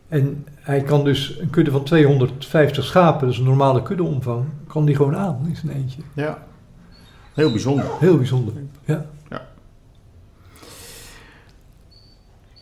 [0.09, 4.85] En hij kan dus een kudde van 250 schapen, dat is een normale kuddeomvang, kan
[4.85, 6.03] die gewoon aan in zijn eentje.
[6.13, 6.47] ja,
[7.35, 7.87] heel bijzonder.
[7.99, 8.55] Heel bijzonder.
[8.85, 9.07] Ja.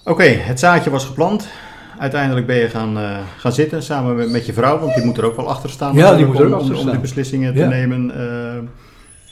[0.06, 1.48] Oké, het zaadje was geplant.
[1.98, 5.18] Uiteindelijk ben je gaan, eh, gaan zitten samen met, met je vrouw, want die moet
[5.18, 5.94] er ook wel achter staan.
[5.94, 7.68] Ja, die moet er om, ook achter om, om die beslissingen te Ja.
[7.68, 8.10] nemen.
[8.14, 8.54] eh,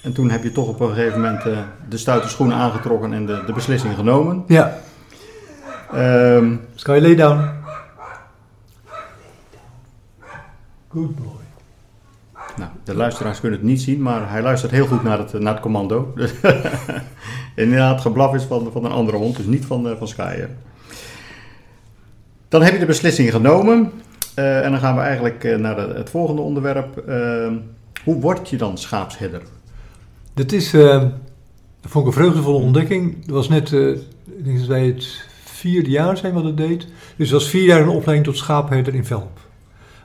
[0.03, 3.27] en toen heb je toch op een gegeven moment eh, de stoute schoenen aangetrokken en
[3.27, 4.45] de, de beslissing genomen.
[4.47, 4.77] Ja.
[5.93, 7.49] Ehm, Sky lay down.
[10.89, 11.27] Good boy.
[12.57, 15.53] nou, de luisteraars kunnen het niet zien, maar hij luistert heel goed naar het, naar
[15.53, 16.13] het commando.
[16.15, 16.33] Dus
[17.55, 20.37] Inderdaad, geblaf is van, van een andere hond, dus niet van, eh, van Sky.
[22.55, 23.91] Dan heb je de beslissing genomen.
[24.35, 26.97] eh, en dan gaan we eigenlijk eh, naar de- het volgende onderwerp.
[26.97, 27.55] Ehm,
[28.05, 29.43] hoe word je dan schaapsherder?
[30.35, 31.01] Dat is, eh,
[31.81, 33.27] dat vond ik een vreugdevolle ontdekking.
[33.27, 33.89] Dat was net, eh,
[34.39, 36.87] ik denk dat wij het vierde jaar zijn wat het deed.
[37.17, 39.35] Dus dat was vier jaar een opleiding tot schaapherder in Velp.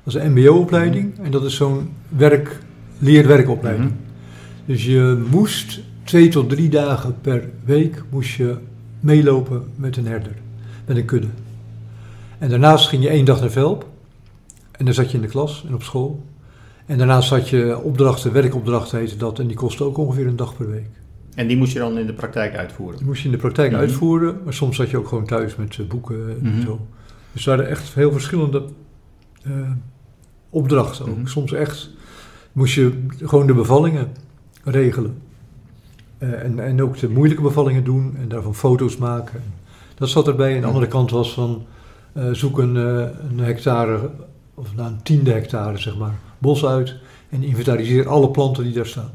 [0.03, 2.59] Dat was een mbo-opleiding en dat is zo'n werk,
[2.97, 3.89] leerwerkopleiding.
[3.89, 3.99] Mhm.
[4.65, 8.55] Dus je moest twee tot drie dagen per week moest je
[8.99, 10.33] meelopen met een herder,
[10.85, 11.27] met een kudde.
[12.39, 13.85] En daarnaast ging je één dag naar Velp.
[14.71, 16.23] En dan zat je in de klas en op school.
[16.85, 19.39] En daarnaast had je opdrachten, werkopdrachten heette dat.
[19.39, 20.89] En die kostte ook ongeveer een dag per week.
[21.35, 22.97] En die moest je dan in de praktijk uitvoeren.
[22.97, 23.79] Die moest je in de praktijk Mhm.
[23.79, 24.37] uitvoeren.
[24.43, 26.61] Maar soms zat je ook gewoon thuis met eh, boeken en Mhm.
[26.61, 26.79] zo.
[27.31, 28.63] Dus er waren echt heel verschillende
[29.43, 29.51] eh,
[30.49, 31.17] opdrachten ook.
[31.17, 31.27] Mhm.
[31.27, 31.89] Soms echt
[32.51, 34.07] moest je gewoon de bevallingen
[34.63, 35.17] regelen.
[36.17, 39.43] Eh, en, en ook de moeilijke bevallingen doen en daarvan foto's maken.
[39.95, 40.55] Dat zat erbij.
[40.55, 41.65] En de andere kant was van
[42.31, 44.09] zoek een, eh, een hectare,
[44.53, 46.95] of nou een tiende hectare zeg maar, bos uit.
[47.29, 49.11] En inventariseer alle planten die daar staan.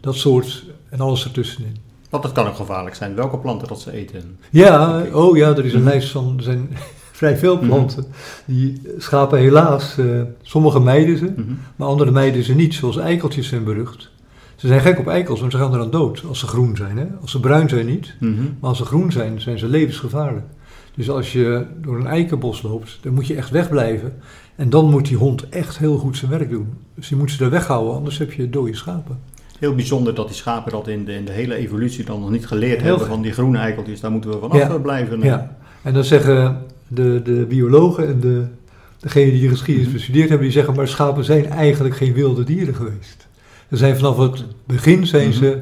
[0.00, 1.76] Dat soort en alles ertussenin.
[2.10, 3.14] Want dat kan ook gevaarlijk zijn.
[3.14, 4.38] Welke planten dat ze eten.
[4.50, 5.88] Ja, oh ja, er is een Mhm.
[5.88, 6.68] lijst van, er zijn
[7.20, 8.04] vrij veel planten.
[8.44, 11.52] Die schapen helaas, eh, sommige mijden ze, Mhm.
[11.76, 12.74] maar andere mijden ze niet.
[12.74, 14.10] Zoals eikeltjes zijn berucht.
[14.56, 16.98] Ze zijn gek op eikels, want ze gaan eraan dood als ze groen zijn.
[16.98, 17.06] Hè?
[17.20, 18.34] Als ze bruin zijn niet, Mhm.
[18.60, 20.46] maar als ze groen zijn, zijn ze levensgevaarlijk.
[21.00, 24.12] Dus als je door een eikenbos loopt, dan moet je echt wegblijven.
[24.56, 26.68] En dan moet die hond echt heel goed zijn werk doen.
[26.94, 29.18] Dus je moet ze er weghouden, anders heb je dode schapen.
[29.58, 32.46] Heel bijzonder dat die schapen dat in de, in de hele evolutie dan nog niet
[32.46, 33.06] geleerd Heel hebben.
[33.06, 34.68] Van die groene eikeltjes, daar moeten we vanaf Ja.
[34.68, 35.20] eh, blijven.
[35.20, 38.44] Ja, en dan zeggen de, de biologen en de,
[38.98, 39.96] degenen die de geschiedenis Mhm.
[39.96, 43.26] bestudeerd hebben, die zeggen, maar schapen zijn eigenlijk geen wilde dieren geweest.
[43.70, 45.36] Ze zijn vanaf het begin zijn Mhm.
[45.38, 45.58] ze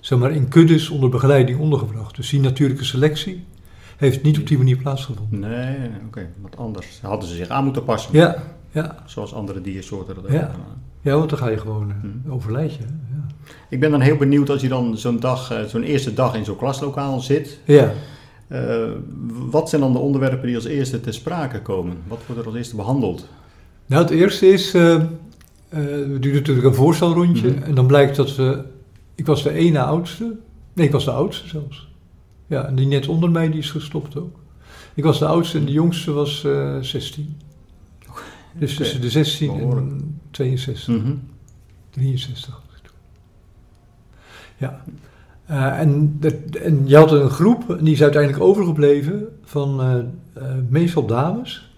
[0.00, 2.16] zeg maar, in kuddes onder begeleiding ondergebracht.
[2.16, 3.44] Dus die natuurlijke selectie
[3.96, 5.40] heeft niet op die manier plaatsgevonden.
[5.40, 6.98] Nee, oké, wat anders.
[7.02, 8.10] Hadden ze zich aan moeten passen.
[8.14, 8.36] Ja,
[8.70, 10.32] ja, Zoals andere diersoorten dat Ja.
[10.34, 10.82] ook gedaan.
[11.00, 11.92] ja want dan ga je gewoon
[12.28, 12.78] overlijd je.
[12.82, 12.86] hè.
[13.16, 13.24] Ja.
[13.68, 16.44] Ik ben dan heel benieuwd als je dan zo'n dag, eh, zo'n eerste dag in
[16.44, 17.58] zo'n klaslokaal zit.
[17.64, 17.92] ja.
[18.48, 18.88] eh,
[19.50, 21.96] wat zijn dan de onderwerpen die als eerste ter sprake komen?
[22.06, 23.28] Wat wordt er als eerste behandeld?
[23.86, 27.48] Nou, het eerste is, we doen natuurlijk een voorstelrondje.
[27.50, 27.62] Mhm.
[27.62, 28.64] En dan blijkt dat we,
[29.14, 30.36] ik was de ene oudste.
[30.72, 31.88] Nee, ik was de oudste zelfs.
[32.46, 34.38] Ja, en die net onder mij, die is gestopt ook.
[34.94, 37.36] Ik was de oudste en de jongste was eh 16.
[38.58, 39.90] Dus tussen de 16 behoorlijk.
[39.90, 41.12] en 62, Mhm.
[41.90, 42.96] 63 was ik toen.
[44.56, 44.82] Ja.
[45.46, 50.42] Eh, en, dat- en je had een groep, en die is uiteindelijk overgebleven, van eh,
[50.68, 51.70] meestal dames.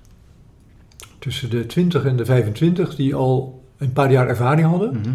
[1.19, 4.97] Tussen de 20 en de 25, die al een paar jaar ervaring hadden.
[5.01, 5.15] Mhm.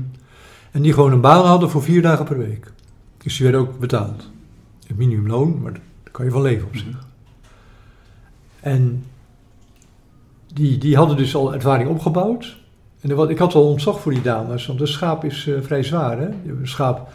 [0.71, 2.71] En die gewoon een baan hadden voor vier dagen per week.
[3.17, 4.31] Dus die werden ook betaald.
[4.97, 6.85] Het minimumloon, maar daar kan je van leven op zich.
[6.85, 6.97] Mhm.
[8.59, 9.03] En
[10.53, 12.57] die, die hadden dus al ervaring opgebouwd.
[13.01, 16.17] En ik had wel ontzag voor die dames, want een schaap is eh, vrij zwaar.
[16.17, 16.25] Hè?
[16.25, 17.09] Je hebt een schaap,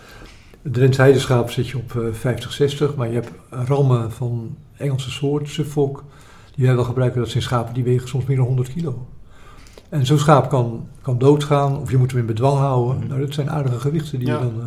[0.62, 5.48] Drentse heidenschaap zit je op eh 50, 60, maar je hebt rammen van Engelse soort,
[5.48, 6.04] Suffolk,
[6.54, 7.20] die wij wel gebruiken.
[7.20, 9.06] Dat zijn schapen die wegen soms meer dan 100 kilo.
[9.88, 12.98] En zo'n schaap kan, kan doodgaan of je moet hem in bedwang houden.
[12.98, 13.08] Mhm.
[13.08, 14.34] Nou, dat zijn aardige gewichten die Ja.
[14.38, 14.60] je dan...
[14.60, 14.66] eh,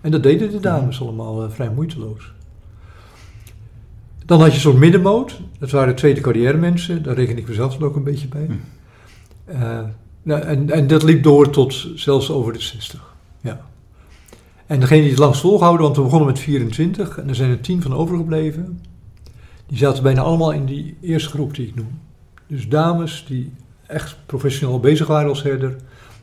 [0.00, 2.32] en dat deden de dames allemaal eh, vrij moeiteloos.
[4.24, 5.40] Dan had je zo'n middenmoot.
[5.58, 7.02] Dat waren tweede carrière mensen.
[7.02, 8.46] Daar reken ik mezelf ook een beetje bij.
[8.46, 8.52] Hm.
[9.44, 9.80] Eh,
[10.22, 13.14] Nou, en, en dat liep door tot zelfs over de 60.
[13.40, 13.60] Ja.
[14.66, 17.60] En degene die het langst volgehouden, want we begonnen met 24 en er zijn er
[17.60, 18.82] 10 van overgebleven.
[19.66, 22.00] Die zaten bijna allemaal in die eerste groep die ik noem.
[22.46, 23.52] Dus dames die
[23.86, 25.76] echt professioneel bezig waren als herder.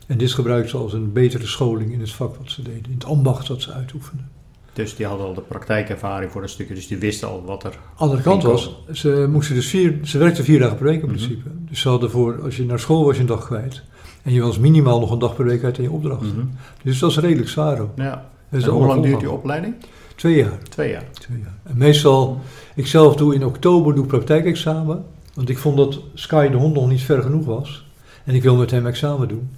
[0.06, 2.94] En dit gebruikten ze als een betere scholing in het vak wat ze deden, in
[2.94, 4.28] het ambacht dat ze uitoefenden.
[4.72, 7.78] Dus die hadden al de praktijkervaring voor een stukje, dus die wisten al wat er.
[7.96, 11.16] Andere kant was, ze, moesten dus vier, ze werkten vier dagen per week in Mhm.
[11.16, 11.48] principe.
[11.68, 13.82] Dus ze hadden voor, als je naar school was, je een dag kwijt.
[14.22, 16.28] En je was minimaal nog een dag per week uit in je opdrachten.
[16.36, 16.46] Mhm.
[16.82, 17.90] Dus dat was redelijk zwaar ook.
[17.96, 18.28] Ja.
[18.50, 19.74] En hoe lang duurt die opleiding?
[20.14, 20.58] Twee jaar.
[20.68, 21.04] Twee jaar.
[21.12, 21.54] Twee jaar.
[21.62, 22.40] En meestal,
[22.74, 25.04] ik zelf doe in oktober doe praktijkexamen.
[25.34, 27.84] Want ik vond dat Sky de hond nog niet ver genoeg was.
[28.24, 29.50] En ik wil met hem examen doen.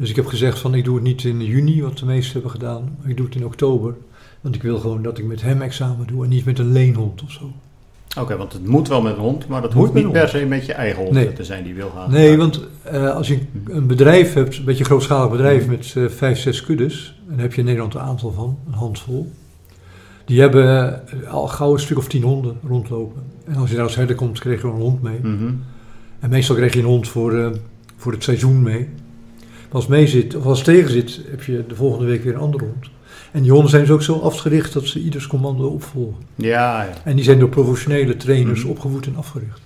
[0.00, 2.50] Dus ik heb gezegd van ik doe het niet in juni, wat de meesten hebben
[2.50, 2.96] gedaan.
[3.00, 3.94] Maar ik doe het in oktober.
[4.40, 7.22] Want ik wil gewoon dat ik met hem examen doe en niet met een leenhond
[7.22, 7.52] of zo.
[8.18, 10.46] Oké, want het moet wel met een hond, maar dat Moet hoeft niet per se
[10.46, 11.32] met je eigen hond Nee.
[11.32, 12.10] te zijn die wil gaan.
[12.10, 16.04] Nee, want eh, als je een bedrijf hebt, een beetje een grootschalig bedrijf met eh,
[16.08, 19.32] vijf, zes kuddes, en daar heb je in Nederland een aantal van, een handvol.
[20.24, 23.22] Die hebben eh, al gauw een stuk of tien honden rondlopen.
[23.44, 25.18] En als je daar als herder komt, krijg je een hond mee.
[25.22, 25.52] Mhm.
[26.20, 27.58] En meestal krijg je een hond voor,
[27.96, 28.88] voor het seizoen mee.
[29.72, 32.64] Als mee zit, of als tegen zit, heb je de volgende week weer een andere
[32.64, 32.90] hond.
[33.32, 36.22] En die honden zijn dus ook zo afgericht dat ze ieders commando opvolgen.
[36.34, 36.92] Ja, ja.
[37.04, 38.70] En die zijn door professionele trainers Mhm.
[38.70, 39.60] opgevoed en afgericht.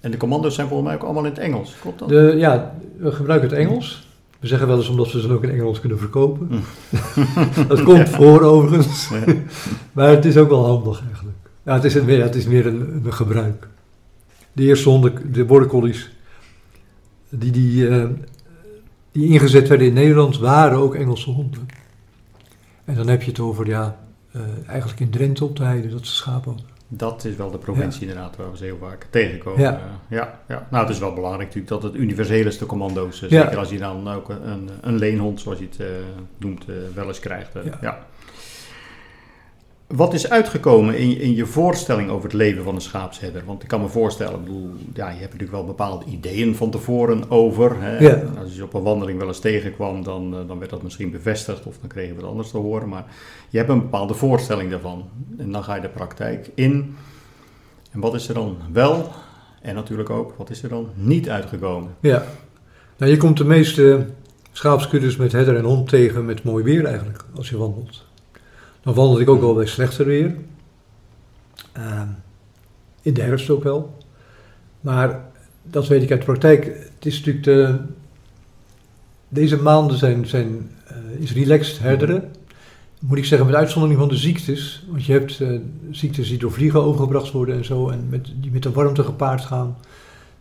[0.00, 2.08] En de commando's zijn volgens mij ook allemaal in het Engels, klopt dat?
[2.08, 4.06] De, ja, we gebruiken het Engels.
[4.40, 6.48] We zeggen wel eens omdat we ze dan ook in Engels kunnen verkopen.
[7.68, 9.08] dat komt voor overigens.
[9.08, 9.34] Ja.
[9.92, 11.36] maar het is ook wel handig eigenlijk.
[11.62, 13.68] Ja, het is, een, ja, het is meer een, een gebruik.
[14.52, 16.10] De eerste honden, de border collies,
[17.28, 18.04] die, die, eh,
[19.14, 21.66] die ingezet werden in Nederland, waren ook Engelse honden.
[22.84, 23.98] En dan heb je het over, ja,
[24.32, 26.72] eh, eigenlijk in Drenthe op de heide, dat ze schapen hadden.
[26.88, 29.60] Dat is wel de provincie inderdaad waar we ze heel vaak tegenkomen.
[29.60, 29.70] Ja.
[29.70, 30.16] Ja.
[30.16, 30.66] ja, ja.
[30.70, 33.22] Nou, het is wel belangrijk natuurlijk dat het universeel is, de commando's.
[33.22, 33.30] eh.
[33.30, 35.86] Zeker als je dan ook een, een, een leenhond, zoals je het eh,
[36.38, 37.52] noemt, wel eens krijgt.
[37.80, 37.98] Ja.
[39.96, 43.42] Wat is uitgekomen in, in je voorstelling over het leven van een schaapsherder?
[43.44, 46.70] Want ik kan me voorstellen, ik bedoel, ja, je hebt natuurlijk wel bepaalde ideeën van
[46.70, 47.80] tevoren over.
[47.80, 47.98] Hè?
[47.98, 48.22] Ja.
[48.38, 51.10] Als je ze op een wandeling wel eens tegenkwam, dan, eh, dan werd dat misschien
[51.10, 52.88] bevestigd of dan kreeg je wat anders te horen.
[52.88, 53.04] Maar
[53.48, 55.08] je hebt een bepaalde voorstelling daarvan.
[55.38, 56.96] En dan ga je de praktijk in.
[57.90, 59.08] En wat is er dan wel?
[59.62, 61.94] En natuurlijk ook, wat is er dan niet uitgekomen?
[62.00, 62.24] Ja,
[62.96, 64.06] nou, je komt de meeste
[64.52, 68.04] schaapskuddes met herder en hond tegen met mooi weer eigenlijk, als je wandelt.
[68.84, 70.36] Dan wandel ik ook wel bij slechter weer.
[71.72, 72.08] Ehm,
[73.02, 73.96] in de herfst ook wel.
[74.80, 75.20] Maar
[75.62, 76.64] dat weet ik uit de praktijk.
[76.64, 77.78] Het is natuurlijk de,
[79.28, 82.30] deze maanden zijn, zijn, eh, is relaxed herderen.
[83.00, 84.84] Moet ik zeggen, met uitzondering van de ziektes.
[84.88, 85.58] Want je hebt eh,
[85.90, 87.88] ziektes die door vliegen overgebracht worden en zo.
[87.88, 89.76] En met, die met de warmte gepaard gaan.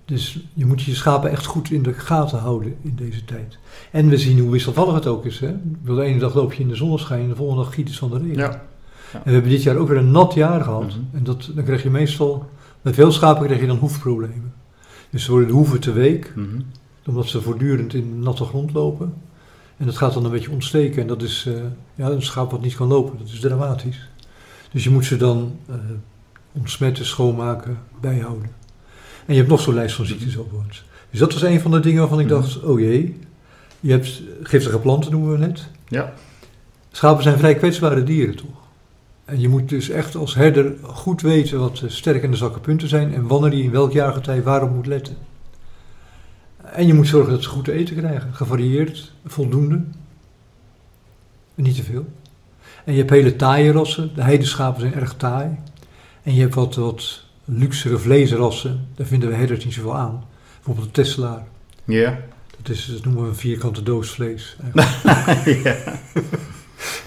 [0.05, 3.57] Dus je moet je schapen echt goed in de gaten houden in deze tijd.
[3.91, 5.39] En we zien hoe wisselvallig het ook is.
[5.39, 5.55] Hè?
[5.85, 8.09] De ene dag loop je in de zonneschijn en de volgende dag giet het van
[8.09, 8.37] de regen.
[8.37, 8.51] Ja.
[9.13, 10.87] En we hebben dit jaar ook weer een nat jaar gehad.
[10.87, 10.99] Mhm.
[11.11, 12.49] En dat, dan krijg je meestal,
[12.81, 14.53] bij veel schapen krijg je dan hoefproblemen.
[15.09, 16.61] Dus ze worden de hoeven te week, Mhm.
[17.05, 19.13] omdat ze voortdurend in natte grond lopen.
[19.77, 21.01] En dat gaat dan een beetje ontsteken.
[21.01, 21.53] En dat is eh,
[21.95, 23.17] ja, een schaap wat niet kan lopen.
[23.17, 24.09] Dat is dramatisch.
[24.71, 25.75] Dus je moet ze dan eh,
[26.51, 28.49] ontsmetten, schoonmaken, bijhouden.
[29.25, 30.83] En je hebt nog zo'n lijst van ziektes overigens.
[31.09, 32.33] Dus dat was een van de dingen waarvan ik Mhm.
[32.35, 33.19] dacht, oh jee.
[33.79, 35.67] Je hebt giftige planten, noemen we net.
[35.87, 36.13] Ja.
[36.91, 38.61] Schapen zijn vrij kwetsbare dieren, toch?
[39.25, 42.59] En je moet dus echt als herder goed weten wat de sterke en de zwakke
[42.59, 45.15] punten zijn en wanneer je in welk jaargetij waarop moet letten.
[46.63, 49.75] En je moet zorgen dat ze goed te eten krijgen, gevarieerd, voldoende.
[51.55, 52.05] En niet te veel.
[52.85, 55.57] En je hebt hele taaie rassen, de heideschapen zijn erg taai.
[56.23, 60.23] En je hebt wat, wat luxere vleesrassen, daar vinden we herders niet zoveel aan.
[60.55, 61.43] Bijvoorbeeld de Tesselaar.
[61.85, 62.19] Ja.
[62.61, 64.57] Dat, is, dat noemen we een vierkante doos vlees.
[65.63, 65.75] ja.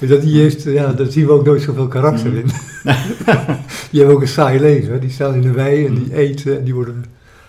[0.00, 2.36] Dat, die heeft, ja, daar zien we ook nooit zoveel karakter Mhm.
[2.36, 2.46] in.
[3.90, 4.92] die hebben ook een saai leven.
[4.92, 4.98] Hè.
[4.98, 6.14] Die staan in de wei en die Mhm.
[6.14, 7.04] eten en die worden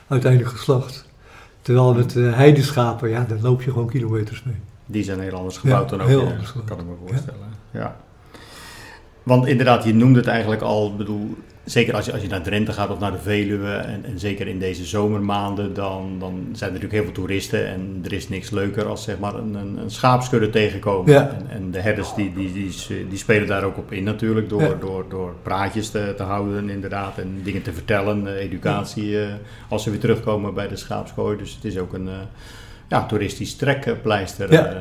[0.08, 1.06] uiteindelijk geslacht.
[1.62, 4.56] Terwijl met uh, heideschapen, ja, daar loop je gewoon kilometers mee.
[4.86, 6.08] Die zijn heel anders gebouwd Ja, dan ook.
[6.12, 6.54] heel ja, anders.
[6.66, 7.48] Kan ik me voorstellen.
[7.72, 7.96] Ja.
[9.24, 11.38] Want inderdaad, je noemde het eigenlijk al, bedoel,
[11.70, 14.48] zeker als je, als je naar Drenthe gaat of naar de Veluwe, en, en zeker
[14.48, 18.50] in deze zomermaanden, dan, dan zijn er natuurlijk heel veel toeristen en er is niks
[18.50, 21.14] leuker als zeg maar een, een, een schaapskudde tegenkomen.
[21.14, 21.30] Ja.
[21.30, 24.62] En, en de herders die, die, die, die spelen daar ook op in natuurlijk, door,
[24.62, 24.74] Ja.
[24.80, 29.28] door, door praatjes te, te houden inderdaad en dingen te vertellen, eh, educatie, eh,
[29.70, 31.38] als ze weer terugkomen bij de schaapskooi.
[31.38, 32.10] Dus het is ook een...
[32.88, 34.52] ja, toeristisch trekpleister.
[34.52, 34.66] Ja.
[34.66, 34.76] eh,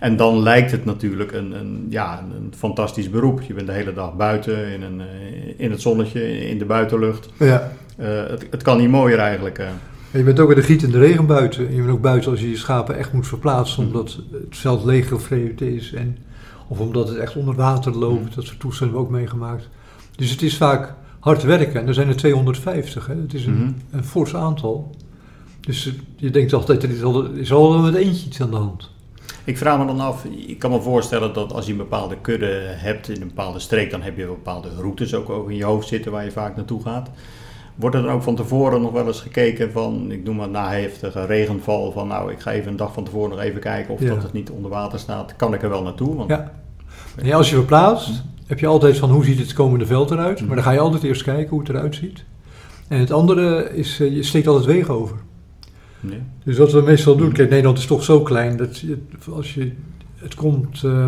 [0.00, 3.42] en dan lijkt het natuurlijk een, een, ja, een, fantastisch beroep.
[3.42, 5.06] Je bent de hele dag buiten, in, een, eh,
[5.56, 7.28] in het zonnetje, in de buitenlucht.
[7.38, 7.72] Ja.
[7.96, 9.58] Eh, het, het kan niet mooier eigenlijk.
[9.58, 11.66] En je bent ook in de gietende regen buiten.
[11.68, 13.90] En je bent ook buiten als je je schapen echt moet verplaatsen Mhm.
[13.96, 15.92] omdat het veld leeggevreten is.
[15.92, 16.16] En,
[16.68, 18.24] of omdat het echt onder water loopt.
[18.24, 18.34] Mhm.
[18.34, 19.68] Dat soort toestanden hebben we ook meegemaakt.
[20.16, 21.80] Dus het is vaak hard werken.
[21.80, 23.06] En er zijn er 250.
[23.06, 23.14] Hè.
[23.14, 23.72] Het is een, Mhm.
[23.90, 24.94] een fors aantal.
[25.60, 28.90] Dus je denkt altijd, er is al, is al met eentje iets aan de hand.
[29.44, 32.62] Ik vraag me dan af, ik kan me voorstellen dat als je een bepaalde kudde
[32.66, 36.12] hebt in een bepaalde streek, dan heb je bepaalde routes ook, in je hoofd zitten
[36.12, 37.10] waar je vaak naartoe gaat.
[37.74, 40.70] Wordt er dan ook van tevoren nog wel eens gekeken van, ik noem maar na
[40.70, 44.00] heftige regenval, van nou ik ga even een dag van tevoren nog even kijken of
[44.00, 44.08] Ja.
[44.14, 45.36] dat het niet onder water staat.
[45.36, 46.14] Kan ik er wel naartoe?
[46.16, 46.52] Want, Ja.
[47.36, 50.46] Als je verplaatst, heb je altijd van hoe ziet het komende veld eruit.
[50.46, 52.24] Maar dan ga je altijd eerst kijken hoe het eruit ziet.
[52.88, 55.16] En het andere is, eh, je steekt altijd wegen over.
[56.00, 56.22] Nee.
[56.44, 58.98] Dus wat we meestal doen, kijk Nederland is toch zo klein dat je,
[59.30, 59.72] als je,
[60.14, 61.06] het komt, eh,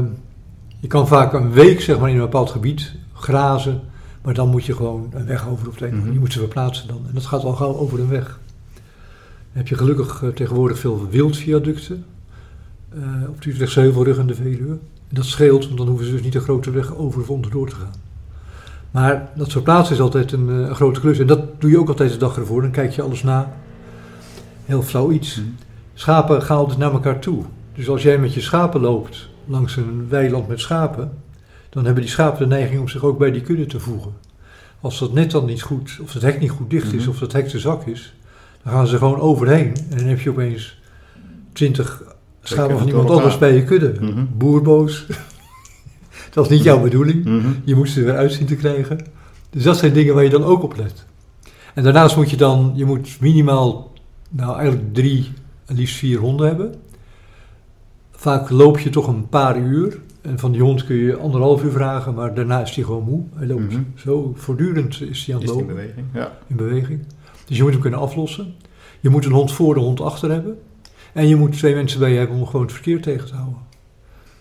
[0.80, 3.80] je kan vaak een week zeg maar in een bepaald gebied grazen,
[4.22, 5.80] maar dan moet je gewoon een weg over of.
[5.80, 6.12] Mhm.
[6.12, 7.02] Je moet ze verplaatsen dan.
[7.08, 8.40] En dat gaat al gauw over een weg.
[8.74, 8.82] Dan
[9.52, 12.04] heb je gelukkig eh, tegenwoordig veel wildviaducten
[12.88, 14.78] eh op de Utrechtse Heuvelrug en de Veluwe.
[15.08, 17.68] En dat scheelt, want dan hoeven ze dus niet de grote weg over of onderdoor
[17.68, 17.94] te gaan.
[18.90, 21.18] Maar dat verplaatsen is altijd een, eh, een grote klus.
[21.18, 22.62] En dat doe je ook altijd de dag ervoor.
[22.62, 23.52] Dan kijk je alles na.
[24.72, 25.36] Heel flauw iets.
[25.36, 25.46] Mhm.
[25.94, 27.42] Schapen gaan altijd naar elkaar toe.
[27.74, 31.12] Dus als jij met je schapen loopt langs een weiland met schapen,
[31.70, 34.12] dan hebben die schapen de neiging om zich ook bij die kudde te voegen.
[34.80, 37.10] Als dat net dan niet goed, of het hek niet goed dicht is, Mhm.
[37.10, 38.14] of dat hek te zak is,
[38.62, 39.74] dan gaan ze gewoon overheen.
[39.90, 40.80] En dan heb je opeens
[41.52, 42.02] twintig
[42.42, 43.94] schapen van iemand anders bij je kudde.
[44.00, 44.24] Mhm.
[44.36, 45.06] Boerboos.
[46.26, 47.24] dat was niet jouw bedoeling.
[47.24, 47.48] Mhm.
[47.64, 49.06] Je moet ze er weer uit zien te krijgen.
[49.50, 51.04] Dus dat zijn dingen waar je dan ook op let.
[51.74, 53.91] En daarnaast moet je dan, je moet minimaal,
[54.32, 55.32] nou eigenlijk drie,
[55.66, 56.74] liefst vier honden hebben.
[58.10, 60.00] Vaak loop je toch een paar uur.
[60.20, 63.22] En van die hond kun je anderhalf uur vragen, maar daarna is hij gewoon moe.
[63.34, 63.80] Hij loopt Mhm.
[63.94, 66.06] zo voortdurend is hij aan het die in lopen, beweging?
[66.12, 66.32] Ja.
[66.46, 67.00] in beweging.
[67.46, 68.54] Dus je moet hem kunnen aflossen.
[69.00, 70.58] Je moet een hond voor de hond achter hebben.
[71.12, 73.58] En je moet twee mensen bij je hebben om gewoon het verkeer tegen te houden.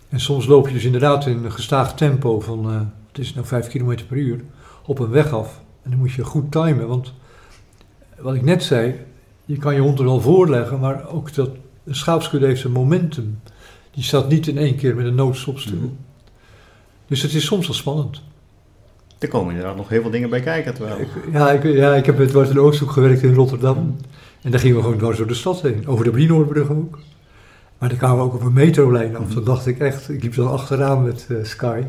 [0.10, 3.46] En soms loop je dus inderdaad in een gestaag tempo van, eh het is nou
[3.48, 4.40] 5 km per uur,
[4.86, 5.62] op een weg af.
[5.84, 7.14] En dan moet je goed timen, want
[8.20, 8.96] wat ik net zei,
[9.52, 11.50] je kan je hond er wel voorleggen, maar ook dat
[11.84, 13.40] een schaapskudde heeft een momentum.
[13.92, 15.78] Die staat niet in één keer met een noodstop stil.
[15.78, 15.88] Mhm.
[17.08, 18.22] Dus het is soms wel spannend.
[19.20, 20.74] Er komen inderdaad nog heel veel dingen bij kijken.
[20.74, 21.00] Terwijl...
[21.00, 23.96] Ik, ja, ik, ja, ik heb met in de Oosthoek gewerkt in Rotterdam.
[24.42, 25.88] En daar gingen we gewoon dwars door de stad heen.
[25.88, 27.00] Over de Brienoordbrug ook.
[27.78, 29.26] Maar dan kwamen we ook op een metrolijn af.
[29.26, 29.34] Mhm.
[29.34, 31.82] Dan dacht ik echt, ik liep dan achteraan met eh, Sky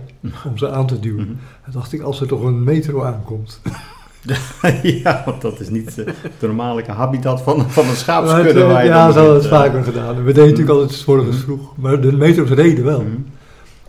[0.49, 1.25] om ze aan te duwen.
[1.25, 1.37] Mhm.
[1.65, 3.61] Dan dacht ik, als er toch een metro aankomt.
[5.03, 6.07] ja, want dat is niet eh,
[6.39, 8.49] de normale habitat van, van een schaapskudde.
[8.49, 9.51] het, eh, waar je ja, ze hadden het eh.
[9.51, 10.17] vaker gedaan.
[10.17, 11.45] We deden natuurlijk altijd s morgens Mhm.
[11.45, 11.73] vroeg.
[11.77, 13.01] Maar de metro's reden wel.
[13.01, 13.11] Mhm.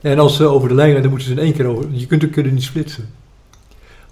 [0.02, 1.86] En als ze over de lijn, dan moeten ze in één keer over.
[1.92, 3.10] Je kunt de kudde niet splitsen.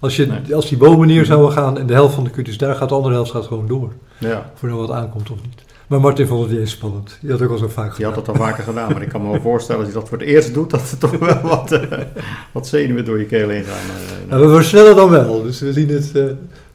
[0.00, 0.54] Als, je, Nee.
[0.54, 2.88] als die bomen neer zouden gaan en de helft van de kudde is daar, gaat
[2.88, 3.92] de andere helft gaat gewoon door.
[4.18, 5.62] Ja, Of er wat aankomt of niet.
[5.92, 7.18] Maar Martin vond het niet eens spannend.
[7.20, 8.14] Die had ook al zo vaak je had gedaan.
[8.34, 10.26] dat al vaker gedaan, maar ik kan me wel voorstellen als je dat voor het
[10.26, 11.98] eerst doet, dat er toch wel wat, eh,
[12.52, 13.74] wat zenuwen door je keel heen gaan.
[13.74, 14.30] eh.
[14.30, 15.42] Nou, we versnellen dan wel.
[15.42, 16.12] Dus we zien het.
[16.16, 16.24] eh,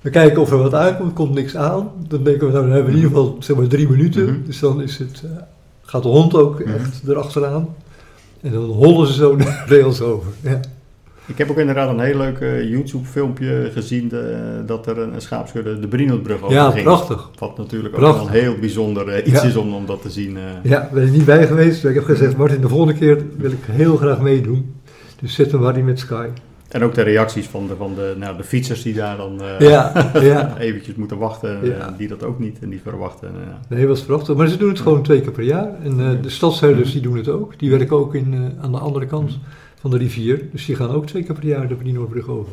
[0.01, 1.91] we kijken of er wat aankomt, komt niks aan.
[2.07, 4.23] Dan denken we, nou, dan hebben we in ieder geval zeg maar drie minuten.
[4.23, 4.35] Mhm.
[4.45, 5.23] Dus dan is het,
[5.81, 6.73] gaat de hond ook Mhm.
[6.73, 7.75] echt erachteraan.
[8.41, 10.31] En dan hollen ze zo de rails over.
[10.41, 10.59] Ja.
[11.27, 15.21] Ik heb ook inderdaad een heel leuk eh, YouTube-filmpje gezien de- dat er een, een
[15.21, 16.83] schaapskudde de Brienelbrug over ja, ging.
[16.83, 17.29] prachtig.
[17.39, 18.21] Wat natuurlijk ook Prachtig.
[18.31, 19.47] wel een heel bijzonder eh, iets Ja.
[19.47, 20.37] is om, om dat te zien.
[20.37, 20.43] eh.
[20.63, 21.85] Ja, ben je niet bij geweest.
[21.85, 24.75] Ik heb gezegd, Martin, de volgende keer wil ik heel graag meedoen.
[25.21, 26.27] Dus zet hem maar met Sky.
[26.67, 30.11] En ook de reacties van de, van de, nou, de fietsers die daar dan Ja,
[30.21, 30.57] ja.
[30.59, 31.93] eventjes moeten wachten, Ja.
[31.97, 33.29] die dat ook niet, niet verwachten.
[33.69, 34.35] Nee, was prachtig.
[34.35, 35.69] Maar ze doen het gewoon twee keer per jaar.
[35.83, 37.59] En de stadsherders die doen het ook.
[37.59, 39.39] Die werken ook in, aan de andere kant
[39.89, 40.41] van de rivier.
[40.51, 42.51] Dus die gaan ook twee keer per jaar de Brienoordbrug over.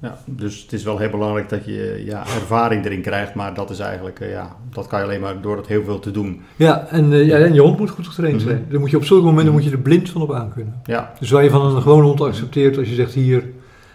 [0.00, 3.70] Ja, dus het is wel heel belangrijk dat je ja, ervaring erin krijgt, maar dat
[3.70, 6.40] is eigenlijk, eh, ja, dat kan je alleen maar door dat heel veel te doen.
[6.56, 8.44] Ja, en, eh, ja, en je hond moet goed getraind Mhm.
[8.48, 8.66] zijn.
[8.70, 10.80] Dan moet je op zulke momenten moet je er blind van op aan kunnen.
[10.84, 13.44] Ja, Dus waar je van een gewone hond accepteert, als je zegt hier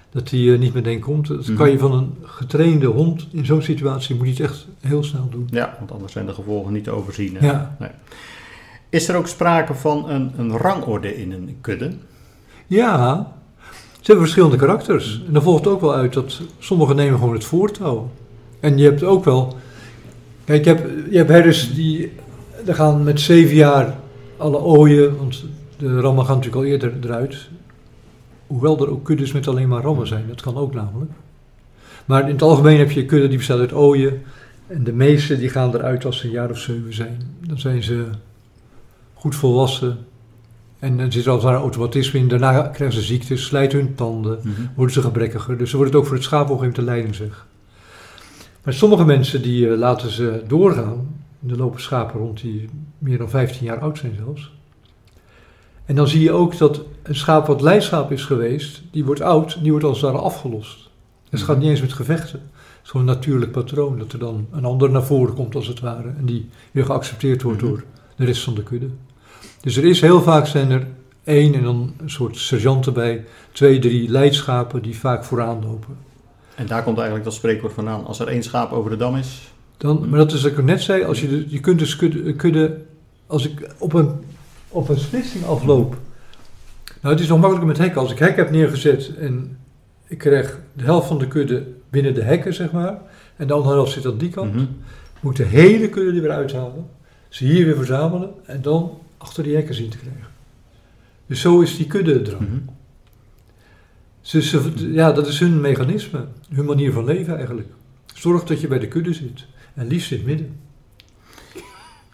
[0.09, 1.57] dat hij eh, niet meteen komt, dat Mhm.
[1.57, 5.27] kan je van een getrainde hond in zo'n situatie moet je het echt heel snel
[5.31, 5.47] doen.
[5.51, 7.35] ja, want anders zijn de gevolgen niet te overzien.
[7.37, 7.45] hè.
[7.47, 7.77] Ja,
[8.89, 11.91] Is er ook sprake van een, een rangorde in een kudde?
[12.67, 13.31] Ja.
[13.91, 15.23] Ze hebben verschillende karakters.
[15.27, 18.11] En dan volgt ook wel uit dat sommigen nemen gewoon het voortouw.
[18.59, 19.55] En je hebt ook wel...
[20.43, 22.11] Kijk, je hebt, je hebt herders die...
[22.65, 23.95] Er gaan met zeven jaar
[24.37, 25.43] alle ooien, want
[25.77, 27.49] de rammen gaan natuurlijk al eerder eruit.
[28.47, 31.11] Hoewel er ook kuddes met alleen maar rammen zijn, dat kan ook namelijk.
[32.05, 34.21] Maar in het algemeen heb je een kudde die bestaat uit ooien.
[34.67, 37.21] En de meeste die gaan eruit als ze een jaar of zeven zijn.
[37.39, 38.05] Dan zijn ze
[39.13, 39.97] goed volwassen.
[40.83, 42.27] En dan zit er als het ware automatisme in.
[42.27, 44.39] Daarna krijgen ze ziektes, slijten hun tanden,
[44.75, 45.57] worden ze gebrekkiger.
[45.57, 47.47] Dus ze wordt het ook voor het schaap op een gegeven moment te lijden zeg.
[48.63, 51.15] Maar sommige mensen die eh, laten ze doorgaan.
[51.49, 54.51] Er lopen schapen rond die meer dan 15 jaar oud zijn zelfs.
[55.85, 59.61] En dan zie je ook dat een schaap wat leidschap is geweest, die wordt oud,
[59.61, 60.89] die wordt als het ware afgelost.
[61.29, 62.39] Dus het gaat niet eens met gevechten.
[62.39, 65.67] Het is gewoon een natuurlijk patroon dat er dan een ander naar voren komt als
[65.67, 66.13] het ware.
[66.17, 67.69] En die weer geaccepteerd wordt Mhm.
[67.69, 67.83] door
[68.15, 68.89] de rest van de kudde.
[69.63, 70.87] Dus er is heel vaak zijn er
[71.23, 75.97] één en dan een soort sergeant erbij, twee, drie leidschapen die vaak vooraan lopen.
[76.55, 78.05] En daar komt eigenlijk dat spreekwoord vandaan.
[78.05, 79.51] Als er één schaap over de dam is.
[79.77, 82.33] Dan, maar dat is wat ik net zei, als je, de, je kunt dus kudde,
[82.35, 82.77] kudde,
[83.27, 84.11] als ik op een,
[84.69, 85.97] op een splitsing afloop.
[87.01, 88.01] Nou, het is nog makkelijker met hekken.
[88.01, 89.57] Als ik hek heb neergezet en
[90.07, 93.01] ik krijg de helft van de kudde binnen de hekken, zeg maar,
[93.35, 94.65] en de andere helft zit aan die kant, Mhm.
[95.19, 96.85] moet de hele kudde er weer uithalen,
[97.29, 98.91] ze hier weer verzamelen en dan
[99.23, 100.27] achter die hekken zien te krijgen.
[101.27, 102.41] Dus zo is die kudde drang.
[102.47, 102.57] Mhm.
[104.31, 107.67] Dus ze- ja, dat is hun mechanisme, hun manier van leven eigenlijk.
[108.13, 109.45] Zorg dat je bij de kudde zit.
[109.73, 110.55] En liefst in het midden.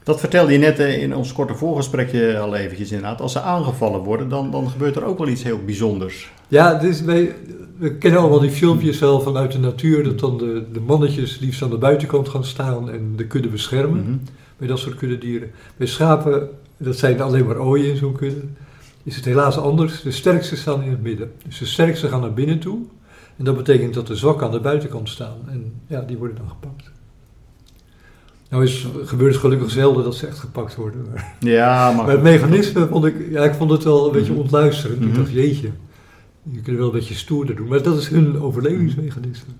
[0.04, 3.22] Dat vertelde je net eh, in ons korte voorgesprekje al eventjes inderdaad.
[3.22, 6.32] Als ze aangevallen worden, dan, dan gebeurt er ook wel iets heel bijzonders.
[6.48, 7.36] Ja, dus wij,
[7.78, 10.04] we kennen allemaal die filmpjes wel vanuit de natuur.
[10.04, 14.02] Dat dan de, de mannetjes liefst aan de buitenkant gaan staan en de kudde beschermen.
[14.02, 14.18] Mhm.
[14.58, 15.52] Bij dat soort kuddedieren.
[15.78, 16.50] Bij schapen,
[16.80, 18.42] dat zijn alleen maar ooien in zo'n kudde.
[19.04, 20.02] Is het helaas anders.
[20.02, 21.32] De sterkste staan in het midden.
[21.48, 22.80] Dus de sterkste gaan naar binnen toe.
[23.38, 25.38] En dat betekent dat de zwakken aan de buitenkant staan.
[25.48, 26.92] En ja, die worden dan gepakt.
[28.50, 31.06] Nou is, gebeurt het gelukkig zelden dat ze echt gepakt worden.
[31.14, 34.32] Maar, Ja, maar, maar het mechanisme vond ik, ja, ik vond het wel een beetje
[34.32, 34.42] Mhm.
[34.42, 35.02] ontluisterend.
[35.02, 35.18] Ik Mhm.
[35.18, 35.70] dacht, jeetje,
[36.44, 37.68] je kunt wel een beetje stoerder doen.
[37.68, 39.54] Maar dat is hun overlevingsmechanisme.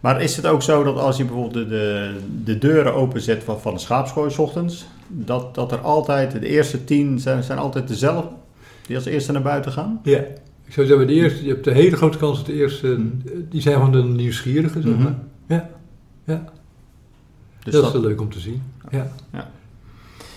[0.00, 3.60] Maar is het ook zo dat als je bijvoorbeeld de, de, de deuren openzet van,
[3.60, 7.88] van een schaapskooi 's ochtends, dat, dat er altijd, de eerste tien zijn, zijn altijd
[7.88, 8.28] dezelfde,
[8.86, 10.00] die als eerste naar buiten gaan?
[10.02, 10.18] Ja.
[10.64, 13.06] Ik zou zeggen, de eerste, je hebt de hele grote kans dat de eerste, Mhm.
[13.48, 15.02] die zijn gewoon de nieuwsgierigen, zeg Mhm.
[15.02, 15.18] maar.
[15.48, 15.70] Ja,
[16.24, 16.44] ja.
[17.64, 18.62] Dus dat, dat, is wel leuk om te zien.
[18.90, 19.12] Ja.
[19.32, 19.50] Ja.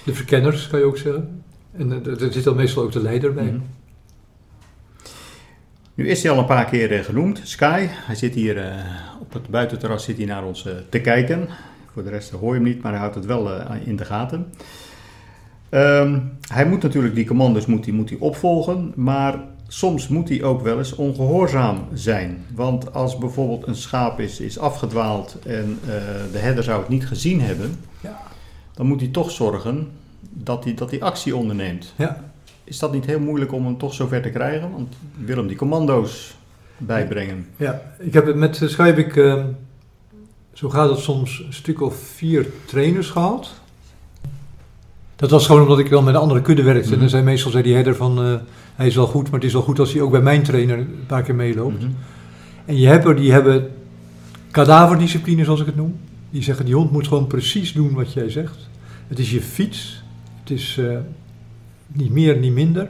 [0.06, 1.42] De verkenners, kan je ook zeggen.
[1.78, 3.44] En eh, er zit dan meestal ook de leider bij.
[3.44, 3.60] Mhm.
[5.96, 7.88] Nu is hij al een paar keer eh, genoemd, Sky.
[7.90, 8.76] Hij zit hier eh,
[9.22, 11.48] op het buitenterras zit hij naar ons eh, te kijken.
[11.94, 13.50] Voor de rest hoor je hem niet, maar hij houdt het wel
[13.86, 14.54] in de gaten.
[15.70, 20.44] Ehm, hij moet natuurlijk die commando's moet hij, moet hij opvolgen, maar soms moet hij
[20.44, 22.46] ook wel eens ongehoorzaam zijn.
[22.56, 25.80] Want als bijvoorbeeld een schaap is, is afgedwaald en
[26.32, 28.20] de herder zou het niet gezien hebben, Ja.
[28.74, 31.94] dan moet hij toch zorgen dat hij, dat hij actie onderneemt.
[31.96, 32.33] Ja.
[32.64, 34.72] Is dat niet heel moeilijk om hem toch zover te krijgen?
[34.72, 36.36] Want wil hem die commando's
[36.78, 37.48] bijbrengen.
[37.58, 39.44] Ja, ik heb het met uh, Sky heb ik, eh,
[40.54, 43.52] zo gaat het soms, een stuk of vier trainers gehad.
[45.16, 46.86] Dat was gewoon omdat ik dan met een andere kudde werkte.
[46.86, 46.94] Mhm.
[46.94, 48.36] En dan zei meestal zei die herder van, eh,
[48.76, 50.78] hij is wel goed, maar het is wel goed als hij ook bij mijn trainer
[50.78, 51.80] een paar keer meeloopt.
[51.80, 51.92] Mhm.
[52.66, 53.72] En je hebt er, die hebben
[54.52, 55.96] kadaverdiscipline, zoals ik het noem.
[56.30, 58.70] Die zeggen, die hond moet gewoon precies doen wat jij zegt.
[59.08, 60.04] Het is je fiets.
[60.40, 60.98] Het is eh,
[61.96, 62.90] niet meer, niet minder.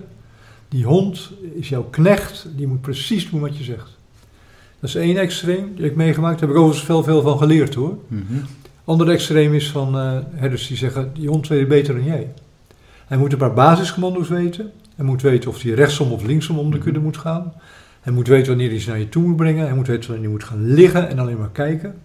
[0.69, 2.47] Die hond is jouw knecht.
[2.55, 3.97] Die moet precies doen wat je zegt.
[4.79, 6.39] Dat is één extreem die ik meegemaakt.
[6.39, 7.97] Daar heb ik overigens veel, veel van geleerd hoor.
[8.07, 8.23] Mhm.
[8.83, 12.33] Ander extreem is van eh herders die zeggen, die hond weet het beter dan jij.
[13.05, 14.71] Hij moet een paar basiscommando's weten.
[14.95, 17.53] Hij moet weten of hij rechtsom of linksom om de kudde moet gaan.
[18.01, 19.65] Hij moet weten wanneer hij ze naar je toe moet brengen.
[19.65, 21.95] Hij moet weten wanneer hij moet gaan liggen en alleen maar kijken.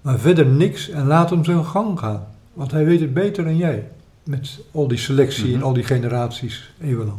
[0.00, 2.26] Maar verder niks en laat hem zijn gang gaan.
[2.52, 3.88] Want hij weet het beter dan jij.
[4.24, 5.62] Met al die selectie en Mhm.
[5.62, 7.18] al die generaties eeuwenlang.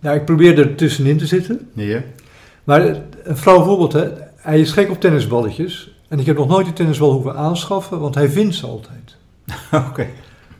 [0.00, 1.68] Nou, ik probeer er tussenin te zitten.
[1.72, 2.02] Ja.
[2.64, 4.08] Maar een flauw voorbeeld, hè.
[4.36, 5.90] hij is gek op tennisballetjes.
[6.08, 9.16] En ik heb nog nooit een tennisbal hoeven aanschaffen, want hij vindt ze altijd.
[9.90, 10.06] Oké.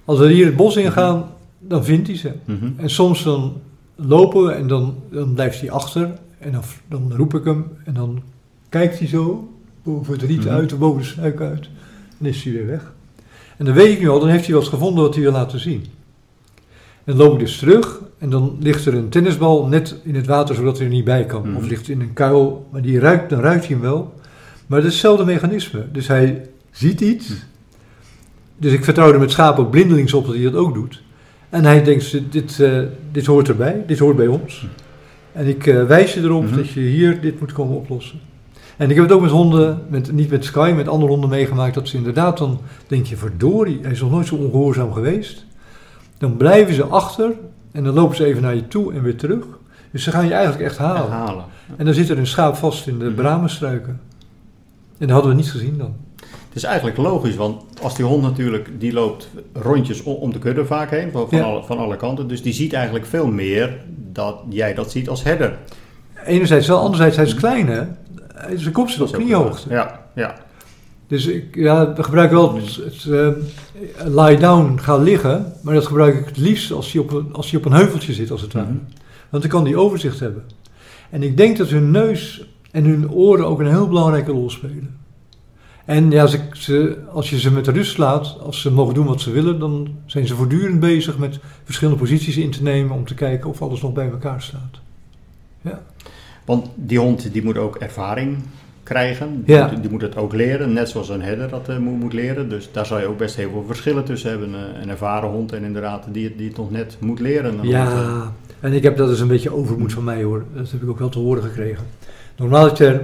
[0.04, 2.32] Als we hier het bos in gaan, dan vindt hij ze.
[2.44, 2.70] Mhm.
[2.76, 3.60] En soms dan
[3.94, 6.18] lopen we en dan, dan blijft hij achter.
[6.38, 8.22] En dan, dan roep ik hem en dan
[8.68, 10.48] kijkt hij zo boven het riet Mhm.
[10.48, 11.68] uit boven de struik uit.
[12.20, 12.92] En is hij weer weg.
[13.56, 15.60] En dan weet ik nu al, dan heeft hij wat gevonden wat hij wil laten
[15.60, 15.84] zien.
[17.04, 20.26] En dan loop ik dus terug en dan ligt er een tennisbal net in het
[20.26, 21.48] water zodat hij er niet bij kan.
[21.48, 21.56] Mhm.
[21.56, 24.14] Of ligt in een kuil, maar die ruikt, dan ruikt hij hem wel.
[24.66, 25.84] Maar het is hetzelfde mechanisme.
[25.92, 27.28] Dus hij ziet iets.
[27.28, 27.38] Mhm.
[28.56, 31.02] Dus ik vertrouw er met schapen ook blindelings op dat hij dat ook doet.
[31.48, 32.82] En hij denkt, dit, dit, eh,
[33.12, 34.66] dit hoort erbij, dit hoort bij ons.
[35.32, 38.20] En ik eh, wijs je erop dat je hier dit moet komen oplossen.
[38.76, 41.74] En ik heb het ook met honden, met, niet met Sky, met andere honden meegemaakt,
[41.74, 45.44] dat ze inderdaad dan denk je, verdorie, hij is nog nooit zo ongehoorzaam geweest.
[46.18, 47.30] Dan blijven ze achter
[47.72, 49.44] en dan lopen ze even naar je toe en weer terug.
[49.90, 51.10] Dus ze gaan je eigenlijk echt halen.
[51.10, 51.44] Halen.
[51.76, 53.14] En dan zit er een schaap vast in de Mhm.
[53.14, 54.00] bramenstruiken.
[54.98, 55.94] En dat hadden we niet gezien dan.
[56.48, 60.64] Het is eigenlijk logisch, want als die hond natuurlijk, die loopt rondjes om, de kudde
[60.64, 61.44] vaak heen, van, van, Ja.
[61.44, 62.28] alle, van alle kanten.
[62.28, 63.78] Dus die ziet eigenlijk veel meer
[64.12, 65.58] dat jij dat ziet als herder.
[66.24, 67.82] Enerzijds wel, anderzijds hij is klein hè.
[68.36, 69.68] Eh, zijn kop zit op kniehoogte.
[69.70, 70.34] Ja, ja.
[71.08, 73.28] Dus ik ja, we gebruiken wel het, het eh,
[74.06, 75.52] lie down, gaan liggen.
[75.62, 78.12] Maar dat gebruik ik het liefst als hij op een, als hij op een heuveltje
[78.12, 78.66] zit, als het ware.
[78.66, 78.76] Mhm.
[79.30, 80.44] Want dan kan die overzicht hebben.
[81.10, 84.96] En ik denk dat hun neus en hun oren ook een heel belangrijke rol spelen.
[85.84, 89.20] En ja, ze, ze- als je ze met rust laat, als ze mogen doen wat
[89.20, 93.14] ze willen, dan zijn ze voortdurend bezig met verschillende posities in te nemen om te
[93.14, 94.80] kijken of alles nog bij elkaar staat.
[96.46, 98.36] Want die hond die moet ook ervaring
[98.82, 99.42] krijgen.
[99.46, 99.68] Ja.
[99.68, 102.48] Die, die moet het ook leren, net zoals een herder dat eh, moet, moet leren.
[102.48, 104.54] Dus daar zou je ook best heel veel verschillen tussen hebben.
[104.54, 107.50] eh, een ervaren hond en inderdaad die, het- die het nog net moet leren.
[107.52, 110.44] Hond, eh, Ja, en ik heb dat is een beetje overmoed van mij hoor.
[110.54, 111.84] Dat heb ik ook wel te horen gekregen.
[112.36, 113.02] Normaaliter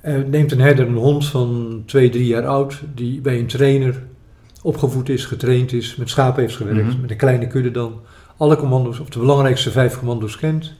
[0.00, 4.02] eh, neemt een herder een hond van 2, 3 jaar oud, die bij een trainer
[4.62, 7.00] opgevoed is, getraind is, met schapen heeft gewerkt, Mhm.
[7.00, 7.92] met een kleine kudde dan,
[8.36, 10.74] alle commando's, of de belangrijkste vijf commando's kent,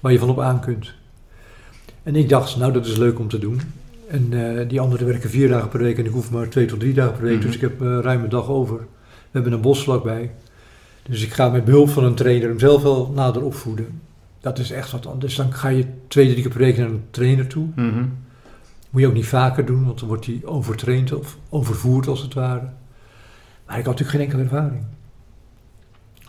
[0.00, 0.92] waar je van op aan kunt.
[2.02, 3.60] En ik dacht, nou dat is leuk om te doen.
[4.08, 4.28] En
[4.58, 6.94] eh, die anderen werken vier dagen per week en ik hoef maar twee tot drie
[6.94, 7.46] dagen per week, Mhm.
[7.46, 8.76] dus ik heb eh, ruim een dag over.
[8.76, 8.86] We
[9.30, 10.30] hebben een bos vlakbij.
[11.02, 14.00] Dus ik ga met behulp van een trainer hem zelf wel nader opvoeden.
[14.40, 15.34] Dat is echt wat anders.
[15.36, 17.66] Dan ga je twee, drie keer per week naar een trainer toe.
[17.76, 18.04] mhm.
[18.90, 22.34] Moet je ook niet vaker doen, want dan wordt hij overtraind of overvoerd als het
[22.34, 22.68] ware.
[23.66, 24.82] Maar ik had natuurlijk geen enkele ervaring.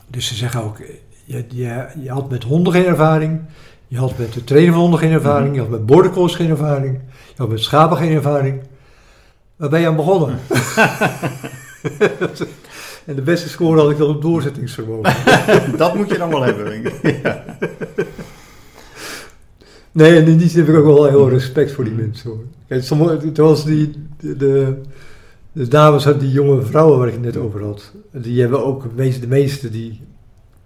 [0.07, 0.87] Dus ze zeggen ook, eh,
[1.25, 3.39] je, je, je had met honden geen ervaring.
[3.91, 5.55] Je had met de trainer van honden geen ervaring.
[5.55, 6.99] Je had met border collies geen ervaring.
[7.11, 8.61] Je had met schapen geen ervaring.
[9.55, 10.39] Waar ben je aan begonnen?
[13.05, 15.15] en de beste score had ik dan op doorzettingsvermogen.
[15.77, 16.65] dat moet je dan wel hebben.
[16.65, 17.19] denk ik.
[17.23, 17.43] Ja.
[19.91, 22.43] Nee, en in die zin heb ik ook wel heel respect voor die mensen hoor.
[22.67, 24.81] Kijk, sommige, zoals die, de, de,
[25.51, 27.91] de dames uit die jonge vrouwen waar ik het net over had.
[28.11, 30.01] Die hebben ook, de meeste, de meeste die,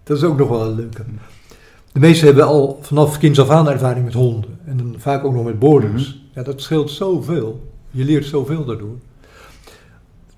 [0.03, 1.03] dat is ook nog wel een leuke.
[1.95, 4.59] De meesten hebben al vanaf kinds af aan ervaring met honden.
[4.65, 6.21] En dan vaak ook nog met borders.
[6.33, 7.69] Ja, dat scheelt zoveel.
[7.91, 8.95] Je leert zoveel daardoor.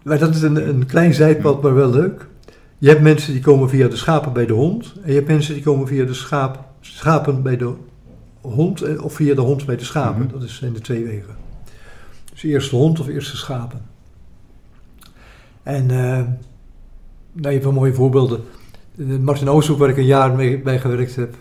[0.04, 2.28] Maar dat is een, een klein zijpad, maar wel leuk.
[2.78, 4.94] Je hebt mensen die komen via de schapen bij de hond.
[5.02, 7.74] En je hebt mensen die komen via de schaap, schapen bij de
[8.42, 8.82] hond.
[8.82, 10.24] eh, Of via de hond bij de schapen.
[10.24, 10.32] Mhm.
[10.34, 11.36] Dat is- zijn de twee wegen.
[12.32, 13.82] Dus eerst de hond of eerst de schapen.
[15.64, 16.28] En eh, nou,
[17.42, 18.40] je hebt wel mooie voorbeelden.
[18.98, 21.36] Eh, Martin Oosthoek, waar ik een jaar mee bij gewerkt heb,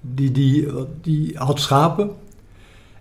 [0.00, 0.68] die, die,
[1.00, 2.10] die had schapen.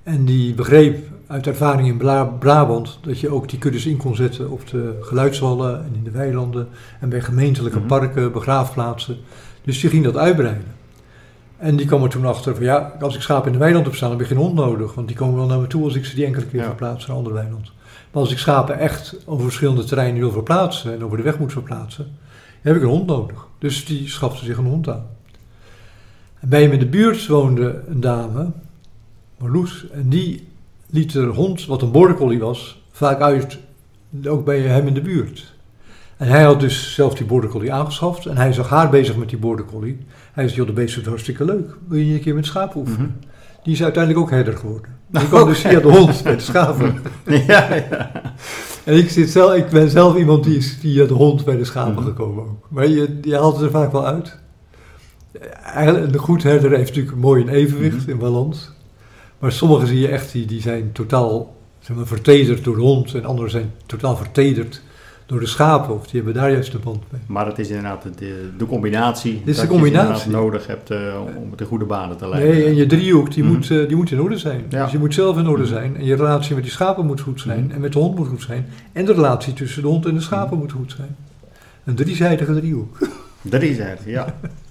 [0.03, 4.15] En die begreep uit ervaring in Bla- Brabant dat je ook die kuddes in kon
[4.15, 6.67] zetten op de geluidswallen en in de weilanden
[6.99, 7.87] en bij gemeentelijke Mhm.
[7.87, 9.17] parken, begraafplaatsen.
[9.63, 10.63] Dus die ging dat uitbreiden.
[11.57, 13.95] En die kwam er toen achter van ja, als ik schapen in de weiland heb
[13.95, 14.93] staan, dan heb ik geen hond nodig.
[14.93, 16.65] Want die komen wel naar me toe als ik ze die enkele keer Ja.
[16.65, 17.71] verplaats naar een ander weiland.
[18.11, 21.51] Maar als ik schapen echt over verschillende terreinen wil verplaatsen en over de weg moet
[21.51, 23.47] verplaatsen, dan heb ik een hond nodig.
[23.59, 25.05] Dus die schafte zich een hond aan.
[26.41, 28.51] En bij hem in de buurt woonde een dame,
[29.37, 30.47] Marloes, en die
[30.89, 33.57] liet haar hond, wat een border collie was, vaak uit,
[34.27, 35.53] ook bij hem in de buurt.
[36.17, 39.29] En hij had dus zelf die border collie aangeschaft en hij zag haar bezig met
[39.29, 39.97] die border collie.
[40.33, 41.77] Hij zei, joh, de beest is hartstikke leuk.
[41.87, 43.15] Wil je een keer met schapen oefenen?
[43.19, 43.27] Mhm.
[43.63, 44.89] Die is uiteindelijk ook herder geworden.
[45.11, 46.99] Die kwam dus via de hond bij de schapen.
[47.47, 48.11] ja, ja.
[48.83, 51.65] En ik, zit zelf, ik ben zelf iemand die is via de hond bij de
[51.65, 52.03] schapen Mhm.
[52.03, 52.67] gekomen ook.
[52.69, 54.39] Maar je, je haalt het er vaak wel uit.
[55.75, 58.09] Een goed herder heeft natuurlijk mooi een evenwicht Mhm.
[58.09, 58.71] in balans.
[59.39, 63.13] Maar sommigen zie je echt, die, die zijn totaal zeg maar, vertederd door de hond.
[63.13, 64.81] En anderen zijn totaal vertederd
[65.25, 65.95] door de schapen.
[65.95, 67.21] Of die hebben daar juist de band mee.
[67.25, 69.33] Maar het is inderdaad de, de combinatie.
[69.33, 70.07] is de dat je combinatie.
[70.25, 70.97] inderdaad nodig hebt eh,
[71.43, 72.51] om het in goede banen te leiden.
[72.51, 73.53] Nee, en je driehoek die, Mhm.
[73.53, 74.63] moet, eh, die moet in orde zijn.
[74.69, 74.83] Ja.
[74.83, 75.71] Dus je moet zelf in orde Mhm.
[75.71, 75.95] zijn.
[75.97, 77.71] En je relatie met die schapen moet goed zijn.
[77.73, 78.65] En met de hond moet goed zijn.
[78.93, 81.15] En de relatie tussen de hond en de schapen moet goed zijn.
[81.83, 82.97] Een driezijdige driehoek.
[83.41, 84.25] Drie zijn het, ja.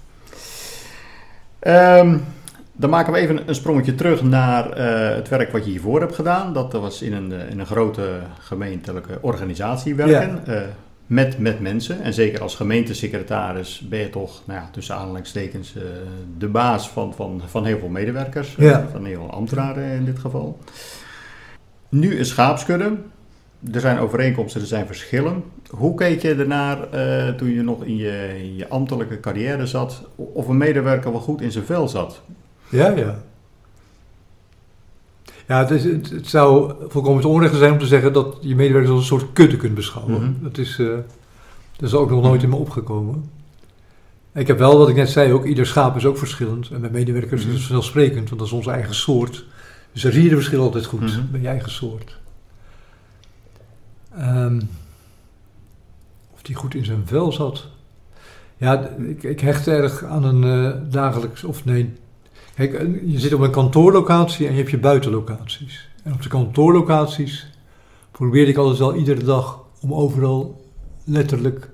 [1.61, 2.17] Ehm,
[2.73, 6.15] dan maken we even een sprongetje terug naar eh, het werk wat je hiervoor hebt
[6.15, 6.53] gedaan.
[6.53, 10.41] Dat was in een, eh, in een grote gemeentelijke organisatie werken.
[10.45, 10.61] eh,
[11.05, 12.01] met, met mensen.
[12.01, 15.81] En zeker als gemeentesecretaris ben je toch, nou ja, tussen aanhalingstekens, eh,
[16.37, 18.55] de baas van, van, van heel veel medewerkers.
[18.57, 18.87] eh, Ja.
[18.91, 20.59] van heel veel ambtenaren in dit geval.
[21.89, 22.93] Nu een schaapskudde.
[23.73, 25.43] Er zijn overeenkomsten, er zijn verschillen.
[25.69, 30.01] Hoe keek je ernaar eh, toen je nog in je, in je ambtelijke carrière zat,
[30.15, 32.21] of een medewerker wel goed in zijn vel zat?
[32.69, 33.19] Ja, ja.
[35.47, 38.91] Ja, het, is, het, het zou volkomen onrecht zijn om te zeggen dat je medewerkers
[38.91, 40.13] als een soort kutte kunt beschouwen.
[40.21, 40.43] Mhm.
[40.43, 40.87] Dat, is, eh,
[41.75, 43.29] dat is ook nog nooit in me opgekomen.
[44.33, 46.69] Ik heb wel, wat ik net zei, ook ieder schaap is ook verschillend.
[46.69, 47.49] En bij medewerkers Mhm.
[47.49, 49.45] is het vanzelfsprekend, want dat is onze eigen soort.
[49.93, 51.21] Dus daar zie je de verschil altijd goed, Mhm.
[51.31, 52.19] bij je eigen soort.
[54.17, 54.61] Ehm,
[56.33, 57.67] of die goed in zijn vel zat.
[58.57, 61.93] Ja, ik, ik hecht erg aan een eh, dagelijks, of nee,
[63.05, 65.89] je zit op een kantoorlocatie en je hebt je buitenlocaties.
[66.03, 67.47] En op de kantoorlocaties
[68.11, 70.65] probeer ik altijd wel iedere dag om overal
[71.03, 71.69] letterlijk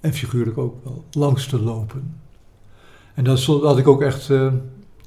[0.00, 2.16] en figuurlijk ook wel langs te lopen.
[3.14, 4.28] En dat had ik ook echt.
[4.28, 4.52] Uh,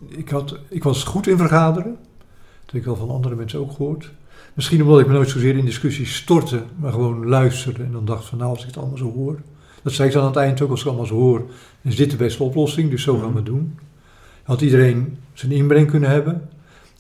[0.07, 1.97] ik, had, ik was goed in vergaderen.
[2.66, 4.11] Dat heb ik wel van andere mensen ook gehoord.
[4.53, 8.25] Misschien omdat ik me nooit zozeer in discussies stortte, maar gewoon luisterde en dan dacht
[8.25, 9.39] van nou, als ik het allemaal zo hoor.
[9.83, 11.45] Dat zei ik dan aan het eind ook, als ik het allemaal zo hoor,
[11.81, 13.79] is dit de beste oplossing, dus zo gaan we het doen.
[14.43, 16.49] Had iedereen zijn inbreng kunnen hebben.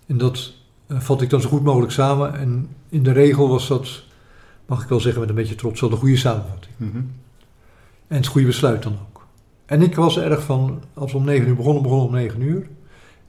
[0.05, 0.53] En dat
[0.87, 2.35] uh, vat ik dan zo goed mogelijk samen.
[2.35, 4.03] En in de regel was dat,
[4.65, 6.73] mag ik wel zeggen met een beetje trots, wel de goede samenvatting.
[6.77, 6.97] Mhm.
[8.07, 9.25] En het goede besluit dan ook.
[9.65, 12.67] En ik was erg van, als we om 9 uur begonnen, begonnen om 9 uur.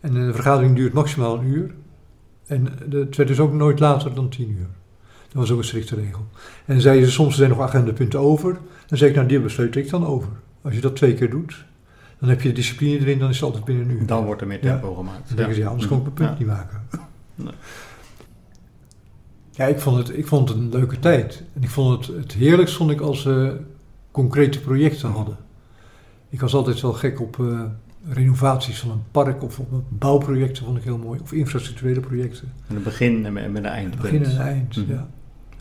[0.00, 1.74] En de vergadering duurt maximaal een uur.
[2.46, 4.66] En het werd dus ook nooit later dan 10 uur.
[5.28, 6.26] Dat was ook een strikte regel.
[6.64, 8.58] En zeiden ze soms, er zijn nog agendapunten over.
[8.86, 10.28] Dan zei ik, nou die besluit ik dan over.
[10.62, 11.64] Als je dat twee keer doet,
[12.18, 14.06] dan heb je de discipline erin, dan is het altijd binnen een uur.
[14.06, 15.28] Dan wordt er meer tempo gemaakt.
[15.28, 16.38] Dan denken ze, ja, anders kan ik mijn punt Ja.
[16.38, 16.82] niet maken.
[17.34, 17.52] Nee.
[19.50, 21.42] Ja, ik vond, het, ik vond het een leuke tijd.
[21.54, 23.60] En ik vond het, het heerlijkst vond ik als we
[24.10, 25.36] concrete projecten hadden.
[26.28, 27.62] Ik was altijd wel gek op eh,
[28.08, 31.20] renovaties van een park of op bouwprojecten, vond ik heel mooi.
[31.22, 32.52] Of infrastructurele projecten.
[32.68, 33.96] En een begin en een eind.
[33.96, 34.92] Begin en een eind, Mhm.
[34.92, 35.08] ja.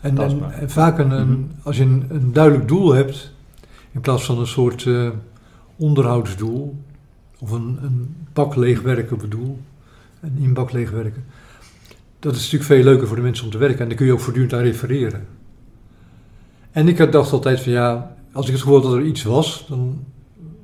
[0.00, 0.18] En,
[0.60, 1.36] en vaak een, Mhm.
[1.62, 3.32] als je een, een duidelijk doel hebt,
[3.92, 5.08] in plaats van een soort eh,
[5.76, 6.76] onderhoudsdoel,
[7.38, 9.58] of een, een bak leegwerken bedoel,
[10.20, 11.24] een inbak leegwerken,
[12.18, 14.12] dat is natuurlijk veel leuker voor de mensen om te werken en daar kun je
[14.12, 15.26] ook voortdurend aan refereren.
[16.70, 19.22] En ik had- dacht altijd van ja, als ik het gevoel had dat er iets
[19.22, 20.04] was, dan,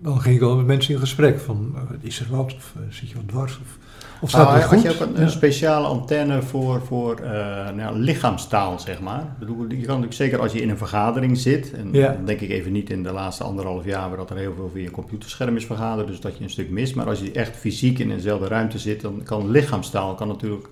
[0.03, 2.83] dan ging ik wel met mensen in gesprek van, eh, is er wat, of eh,
[2.91, 3.79] zit je wat dwars, of,
[4.21, 4.83] of staat Ah, het had goed?
[4.83, 5.29] je ook een, Ja.
[5.29, 9.21] speciale antenne voor, voor eh, nou, lichaamstaal, zeg maar?
[9.21, 12.13] Ik bedoel, je kan natuurlijk zeker als je in een vergadering zit, en Ja.
[12.13, 14.71] dan denk ik even niet in de laatste anderhalf jaar, waar dat er heel veel
[14.75, 16.95] via een computerscherm is vergaderd, dus dat je een stuk mist.
[16.95, 20.69] Maar als je echt fysiek in dezelfde ruimte zit, dan kan lichaamstaal kan natuurlijk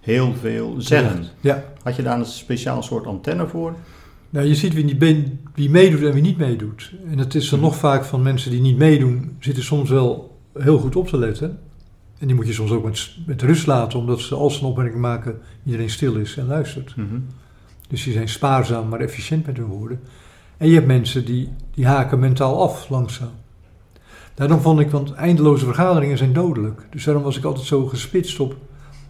[0.00, 1.24] heel veel zeggen.
[1.40, 1.64] Ja.
[1.82, 3.74] Had je daar een speciaal soort antenne voor?
[4.32, 5.24] Nou, je ziet wie, niet be-
[5.54, 6.92] wie meedoet en wie niet meedoet.
[7.10, 7.68] En het is dan Mhm.
[7.68, 11.58] nog vaak van mensen die niet meedoen, zitten soms wel heel goed op te letten.
[12.18, 14.66] En die moet je soms ook met, met rust laten, omdat ze als ze een
[14.68, 16.96] opmerking maken, iedereen stil is en luistert.
[16.96, 17.18] Mhm.
[17.88, 20.00] Dus die zijn spaarzaam, maar efficiënt met hun woorden.
[20.56, 23.30] En je hebt mensen die, die haken mentaal af, langzaam.
[24.34, 26.86] Daarom vond ik, want eindeloze vergaderingen zijn dodelijk.
[26.90, 28.56] Dus daarom was ik altijd zo gespitst op,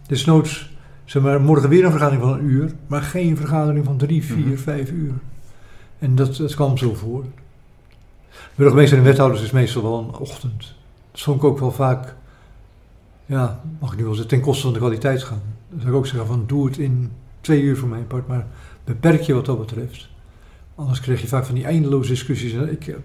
[0.07, 0.69] desnoods,
[1.13, 4.45] zeg maar, morgen weer een vergadering van een uur, maar geen vergadering van drie, vier,
[4.45, 4.57] Mhm.
[4.57, 5.13] vijf uur.
[5.99, 7.25] En dat, dat kwam zo voor.
[8.55, 10.75] Burgemeester en wethouders is meestal wel een ochtend.
[11.13, 12.15] Ik ook wel vaak,
[13.25, 15.41] ja, mag ik nu wel zeggen, ten koste van de kwaliteit gaan.
[15.69, 17.11] Dan zou ik ook zeggen van, doe het in
[17.41, 18.47] twee uur voor mijn part, maar
[18.83, 20.09] beperk je wat dat betreft.
[20.75, 22.53] Anders krijg je vaak van die eindeloze discussies.
[22.53, 22.95] Ik,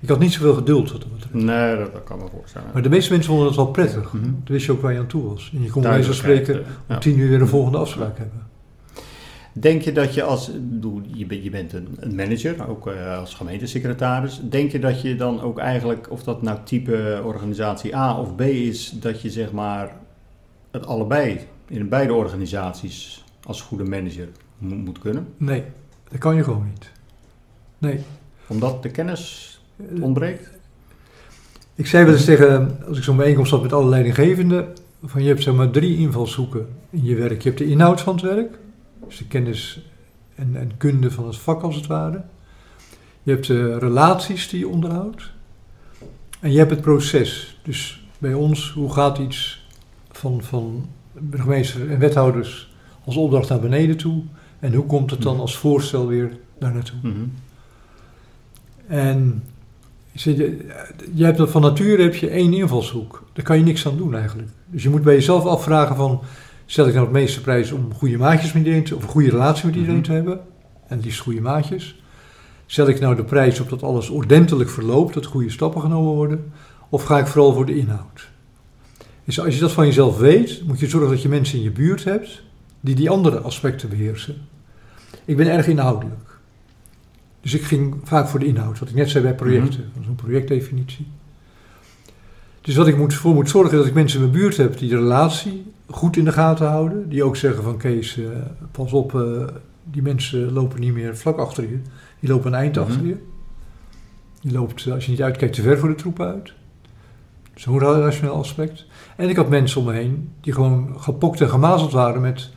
[0.00, 1.32] ik had niet zoveel geduld wat dat.
[1.32, 2.68] Nee, dat, dat kan me voorstellen.
[2.72, 4.12] Maar de meeste mensen vonden dat wel prettig.
[4.12, 4.24] Mhm.
[4.24, 5.50] Toen wist je ook waar je aan toe was.
[5.54, 6.94] En je kon Duidelijkheid, spreken eh, ja.
[6.94, 8.48] om tien uur weer een volgende afspraak hebben.
[9.52, 10.50] Denk je dat je als,
[11.12, 16.10] je bent, een, manager, ook eh, als gemeentesecretaris, denk je dat je dan ook eigenlijk,
[16.10, 19.96] of dat nou type organisatie A of B is, dat je zeg maar
[20.70, 24.28] het allebei, in beide organisaties, als goede manager
[24.58, 25.26] mo- moet kunnen?
[25.36, 25.64] Nee,
[26.10, 26.90] dat kan je gewoon niet.
[27.78, 28.00] Nee.
[28.46, 29.49] Omdat de kennis
[29.96, 30.50] Eh, ontbreekt?
[31.74, 34.68] Ik zei wel eens tegen, als ik zo'n bijeenkomst had met alle leidinggevenden,
[35.04, 37.42] van je hebt zeg maar drie invalshoeken in je werk.
[37.42, 38.58] Je hebt de inhoud van het werk,
[39.06, 39.90] dus de kennis
[40.34, 42.22] en, en kunde van het vak als het ware.
[43.22, 45.30] Je hebt de relaties die je onderhoudt.
[46.40, 47.60] En je hebt het proces.
[47.62, 49.66] Dus bij ons, hoe gaat iets
[50.10, 52.74] van, van burgemeester en wethouders
[53.04, 54.22] als opdracht naar beneden toe?
[54.58, 56.98] En hoe komt het dan als voorstel weer daar naartoe?
[57.02, 57.24] Mhm.
[58.86, 59.42] En
[60.18, 60.36] zeg,
[61.14, 63.22] je, hebt dat van nature heb je één invalshoek.
[63.32, 64.48] Daar kan je niks aan doen eigenlijk.
[64.66, 66.20] Dus je moet bij jezelf afvragen van...
[66.66, 68.96] Stel ik nou het meeste prijs om goede maatjes met iedereen te...
[68.96, 70.04] of een goede relatie met iedereen Mhm.
[70.04, 70.40] te hebben.
[70.86, 72.02] En liefst goede maatjes.
[72.66, 75.14] Stel ik nou de prijs op dat alles ordentelijk verloopt...
[75.14, 76.52] dat goede stappen genomen worden...
[76.88, 78.28] of ga ik vooral voor de inhoud?
[79.24, 80.62] Dus als je dat van jezelf weet...
[80.66, 82.42] moet je zorgen dat je mensen in je buurt hebt...
[82.80, 84.36] die die andere aspecten beheersen.
[85.24, 86.29] Ik ben erg inhoudelijk.
[87.40, 91.06] Dus ik ging vaak voor de inhoud, wat ik net zei bij projecten, zo'n projectdefinitie.
[92.60, 94.78] Dus wat ik moet, voor moet zorgen is dat ik mensen in mijn buurt heb
[94.78, 97.08] die de relatie goed in de gaten houden.
[97.08, 98.24] Die ook zeggen van Kees, eh,
[98.72, 99.46] pas op, eh,
[99.84, 101.78] die mensen lopen niet meer vlak achter je.
[102.20, 102.84] Die lopen een eind Mhm.
[102.84, 103.16] achter je.
[104.40, 106.52] Die loopt, eh, als je niet uitkijkt, te ver voor de troep uit.
[107.54, 108.86] Zo'n rationeel aspect.
[109.16, 112.50] En ik had mensen om me heen die gewoon gepokt en gemazeld waren met...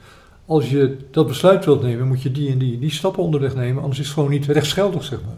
[0.45, 3.81] Als je dat besluit wilt nemen, moet je die en die, die stappen onderweg nemen.
[3.81, 5.37] Anders is het gewoon niet rechtsgeldig, zeg maar.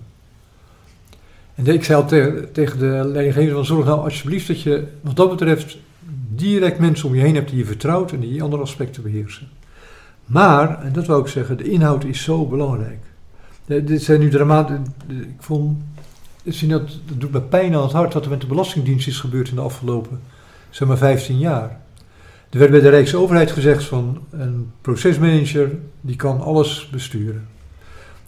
[1.56, 2.08] En ik zei al
[2.52, 5.78] tegen, de leidinggevende van zorg nou alsjeblieft dat je wat dat betreft
[6.30, 9.48] direct mensen om je heen hebt die je vertrouwt en die andere aspecten beheersen.
[10.26, 13.00] Maar, en dat wil ik zeggen, de inhoud is zo belangrijk.
[13.66, 14.78] Dit zijn nu dramatisch.
[15.08, 15.78] Ik vond.
[16.44, 19.08] ik zie Dat, dat doet me pijn aan het hart wat er met de Belastingdienst
[19.08, 20.20] is gebeurd in de afgelopen
[20.76, 21.80] zeg maar 15 jaar.
[22.56, 27.48] Er werd bij de Rijksoverheid gezegd van een procesmanager die kan alles besturen.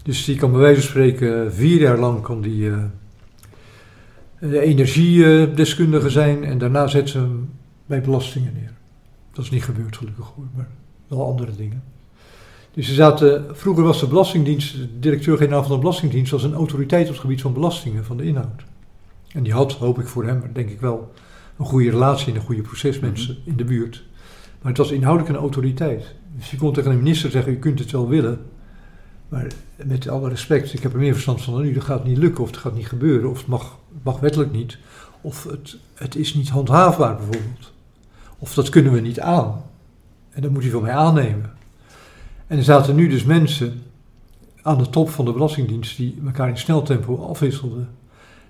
[0.03, 2.71] Dus die kan bij wijze van spreken vier jaar lang kan die,
[4.39, 7.49] de energiedeskundige zijn en daarna zet ze hem
[7.86, 8.71] bij belastingen neer.
[9.34, 10.67] Dat is niet gebeurd gelukkig hoor, maar
[11.07, 11.84] wel andere dingen.
[12.73, 17.05] Dus ze zaten, vroeger was de Belastingdienst, de directeur-generaal van de Belastingdienst, was een autoriteit
[17.05, 18.63] op het gebied van belastingen, van de inhoud.
[19.32, 21.11] En die had, hoop ik voor hem, denk ik wel,
[21.57, 24.05] een goede relatie en een goede procesmensen in de buurt.
[24.68, 26.15] Maar het was inhoudelijk een autoriteit.
[26.36, 28.39] Dus je kon tegen een minister zeggen, u kunt het wel willen,
[29.30, 29.47] maar
[29.86, 32.43] met alle respect, ik heb er meer verstand van dan u, dat gaat niet lukken,
[32.43, 34.78] of het gaat niet gebeuren, of het mag, mag wettelijk niet,
[35.22, 37.74] of het, het is niet handhaafbaar bijvoorbeeld.
[38.39, 39.63] Of dat kunnen we niet aan.
[40.30, 41.51] En dat moet u van mij aannemen.
[42.47, 43.82] En er zaten nu dus mensen
[44.61, 47.89] aan de top van de Belastingdienst die elkaar in snel tempo afwisselden.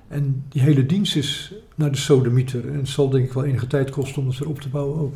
[0.07, 2.67] En die hele dienst is naar de sodemieter.
[2.67, 4.99] En het zal denk ik wel enige tijd kosten om het weer op te bouwen
[4.99, 5.13] ook.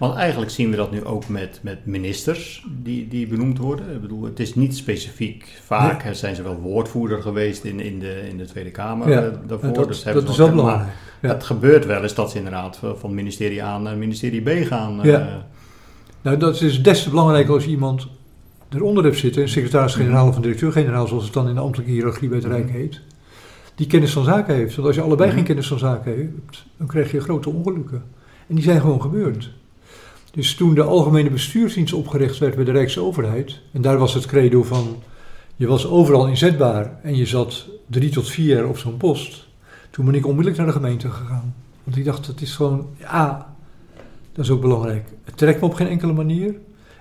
[0.00, 3.94] Want eigenlijk zien we dat nu ook met, met ministers die, die benoemd worden.
[3.94, 5.60] Ik bedoel, het is niet specifiek.
[5.64, 9.28] Vaak zijn ze wel woordvoerder geweest in, in, de, in de Tweede Kamer Ja, eh,
[9.46, 9.72] daarvoor.
[9.72, 10.88] Dat, dus dat is wel- belangrijk.
[11.22, 11.28] Ja.
[11.28, 15.02] Het gebeurt wel eens dat ze inderdaad van ministerie A naar ministerie B gaan.
[15.02, 15.46] eh, Ja.
[16.22, 18.06] Nou, dat is des te belangrijker als je iemand
[18.68, 22.28] eronder hebt zitten, een secretaris-generaal of een directeur-generaal, zoals het dan in de ambtelijke hiërarchie
[22.28, 23.00] bij het Rijk heet,
[23.74, 24.74] die kennis van zaken heeft.
[24.74, 25.36] Want als je allebei Mhm.
[25.36, 28.02] geen kennis van zaken hebt, dan krijg je grote ongelukken.
[28.46, 29.50] En die zijn gewoon gebeurd.
[30.30, 34.62] Dus toen de Algemene Bestuursdienst opgericht werd bij de Rijksoverheid, en daar was het credo
[34.62, 35.02] van,
[35.56, 39.48] je was overal inzetbaar en je zat drie tot vier jaar op zo'n post,
[39.90, 41.54] toen ben ik onmiddellijk naar de gemeente gegaan.
[41.84, 43.54] Want ik dacht, het is gewoon, ja,
[44.32, 45.08] dat is ook belangrijk.
[45.24, 46.54] Het trekt me op geen enkele manier.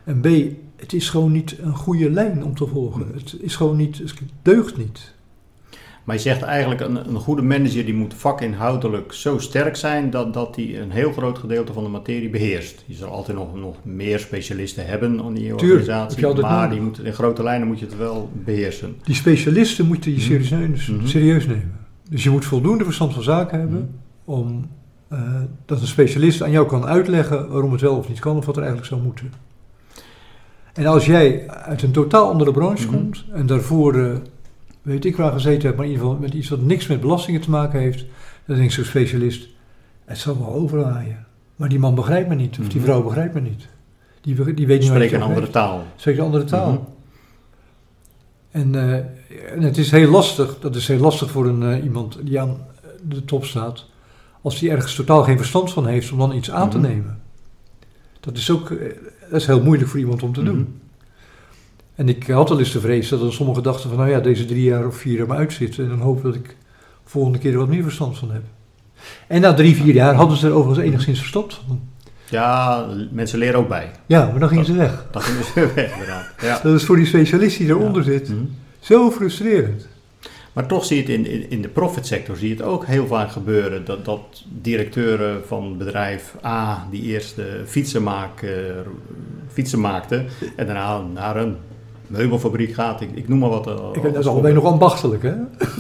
[0.03, 0.27] En B,
[0.75, 3.11] het is gewoon niet een goede lijn om te volgen.
[3.13, 5.13] Het is gewoon niet, het deugt niet.
[6.09, 10.33] Maar je zegt eigenlijk, een, een goede manager die moet vakinhoudelijk zo sterk zijn dat,
[10.33, 12.83] dat hij een heel groot gedeelte van de materie beheerst.
[12.85, 17.03] Je zal altijd nog, nog meer specialisten hebben in organisatie, je altijd maar die moet,
[17.03, 18.95] in grote lijnen moet je het wel beheersen.
[19.03, 21.05] Die specialisten moeten je serieus, Mhm.
[21.07, 21.71] serieus nemen.
[22.09, 23.95] Dus je moet voldoende verstand van zaken hebben
[24.25, 24.67] om
[25.07, 25.19] eh,
[25.65, 28.55] dat een specialist aan jou kan uitleggen waarom het wel of niet kan of wat
[28.55, 29.33] er eigenlijk zou moeten.
[30.73, 32.95] En als jij uit een totaal andere branche Mhm.
[32.95, 34.11] komt en daarvoor eh,
[34.89, 37.41] weet ik waar gezeten hebt, maar in ieder geval met iets wat niks met belastingen
[37.41, 38.05] te maken heeft,
[38.45, 39.47] dan denkt zo'n specialist,
[40.05, 41.25] het zal wel overwaaien.
[41.55, 42.85] Maar die man begrijpt me niet, of die Mhm.
[42.85, 43.67] vrouw begrijpt me niet.
[44.21, 45.51] Die, die weet niet Spreek een andere heeft.
[45.51, 45.83] taal.
[45.95, 46.71] Spreekt een andere taal.
[46.71, 46.81] Mhm.
[48.51, 48.93] En, eh,
[49.53, 52.57] en het is heel lastig, dat is heel lastig voor een, eh, iemand die aan
[53.07, 53.85] de top staat,
[54.41, 56.87] als die ergens totaal geen verstand van heeft, om dan iets aan te Mhm.
[56.87, 57.19] nemen.
[58.19, 58.93] Dat is ook eh,
[59.31, 60.78] dat is heel moeilijk voor iemand om te doen.
[61.99, 64.45] En ik had al eens de vrees dat er sommigen dachten van, nou ja, deze
[64.45, 66.55] drie jaar of vier jaar maar uitzitten en dan hoop ik dat ik
[67.03, 68.41] volgende keer er wat meer verstand van heb.
[69.27, 71.81] En na drie, vier jaar hadden ze er overigens enigszins van.
[72.29, 73.91] Ja, mensen leren ook bij.
[74.05, 75.05] Ja, maar dan gingen ze weg.
[75.11, 76.29] Dat gingen ze weg, inderdaad.
[76.41, 76.59] Ja.
[76.63, 78.39] Dat is voor die specialist die eronder zit Mhm.
[78.79, 79.87] zo frustrerend.
[80.53, 83.07] Maar toch zie je het in, in, in de profitsector zie je het ook heel
[83.07, 83.85] vaak gebeuren.
[83.85, 88.51] Dat, dat directeuren van bedrijf A die eerst de fietsen, maak, eh,
[89.51, 90.25] fietsen maakten
[90.55, 91.55] en daarna naar een
[92.09, 93.01] meubelfabriek gaat.
[93.01, 93.67] Ik, ik noem maar wat.
[93.67, 95.33] eh, Ik, dat als is allebei nog ambachtelijk, hè?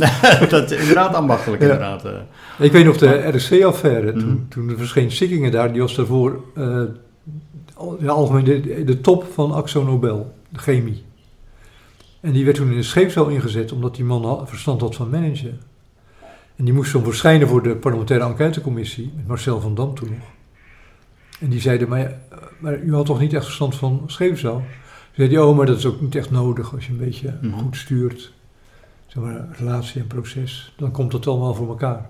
[0.49, 1.67] dat is inderdaad ambachtelijk, Ja.
[1.67, 2.05] inderdaad.
[2.05, 2.11] eh.
[2.65, 4.11] Ik weet nog de RSC-affaire.
[4.11, 4.19] Mhm.
[4.19, 6.81] Toen, toen er verscheen Sikkingen daar, die was daarvoor eh,
[7.73, 11.03] al- ja, algemeen de, de top van Axo Nobel, de chemie.
[12.21, 15.09] En die werd toen in de scheepsel ingezet, omdat die man had- verstand had van
[15.09, 15.59] managen.
[16.55, 20.27] En die moest dan verschijnen voor de parlementaire enquêtecommissie, met Marcel van Dam toen nog.
[21.39, 22.17] En die zeiden, maar,
[22.59, 24.63] maar u had toch niet echt verstand van scheepsel?
[25.19, 27.53] Zei hij, oh, maar dat is ook niet echt nodig als je een beetje Mhm.
[27.57, 28.33] goed stuurt.
[29.07, 30.73] Zeg maar, relatie en proces.
[30.77, 32.09] Dan komt het allemaal voor elkaar.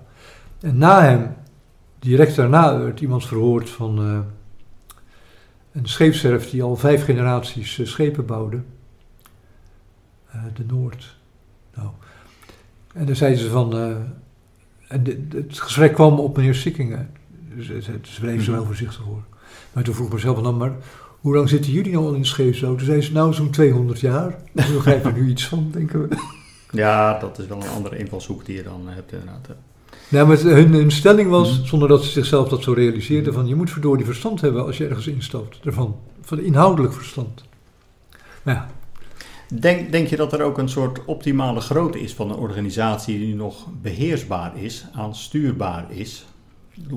[0.60, 1.34] En na hem,
[1.98, 4.18] direct daarna, werd iemand verhoord van eh,
[5.72, 8.60] een scheepswerf die al vijf generaties eh, schepen bouwde.
[10.30, 11.16] Eh, de Noord.
[11.74, 11.88] Nou.
[12.94, 13.74] En dan zeiden ze van.
[14.88, 17.10] en het gesprek kwam op meneer Sikkingen.
[17.54, 18.58] Dus het, het bleef zo Mhm.
[18.60, 19.22] heel voorzichtig hoor.
[19.72, 20.72] Maar toen vroeg ik mezelf van, nou, maar
[21.20, 22.74] hoe lang zitten jullie nou al in de scheepsbouw?
[22.74, 24.38] Toen zei ze, nou zo'n 200 jaar.
[24.52, 26.16] Daar begrijpen we nu iets van, denken we.
[26.72, 29.48] Ja, dat is wel een andere invalshoek die je dan hebt, inderdaad.
[30.08, 31.66] Nou, maar hun, hun stelling was, Mhm.
[31.66, 34.86] zonder dat ze zichzelf dat zo realiseerden, van je moet verdorie verstand hebben als je
[34.86, 35.58] ergens instapt.
[35.64, 37.44] Ervan, van inhoudelijk verstand.
[38.44, 38.70] Ja,
[39.60, 43.34] Denk, denk je dat er ook een soort optimale grootte is van een organisatie die
[43.34, 46.24] nog beheersbaar is, aanstuurbaar is?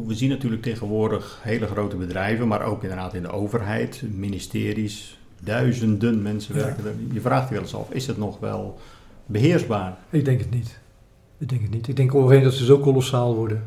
[0.08, 6.22] We zien natuurlijk tegenwoordig hele grote bedrijven, maar ook inderdaad in de overheid, ministeries, duizenden
[6.22, 6.62] mensen Ja.
[6.64, 6.94] werken er.
[7.12, 8.80] Je vraagt je wel eens af, is het nog wel
[9.26, 9.98] beheersbaar?
[10.10, 10.80] Ik denk het niet.
[11.38, 11.88] Ik denk het niet.
[11.88, 13.64] Ik denk overheen dat ze zo kolossaal worden.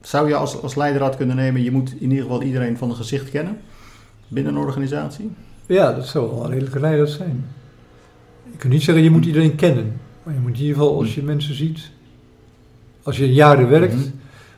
[0.00, 2.96] Zou je als, als leidraad kunnen nemen, je moet in ieder geval iedereen van een
[2.96, 3.58] gezicht kennen
[4.28, 5.30] binnen een organisatie?
[5.66, 7.44] Ja, dat zou wel een redelijke leider zijn.
[8.50, 10.00] Je kunt niet zeggen je moet iedereen kennen.
[10.22, 11.90] Maar je moet in ieder geval, als je mensen ziet,
[13.02, 14.04] als je jaren werkt, Mhm.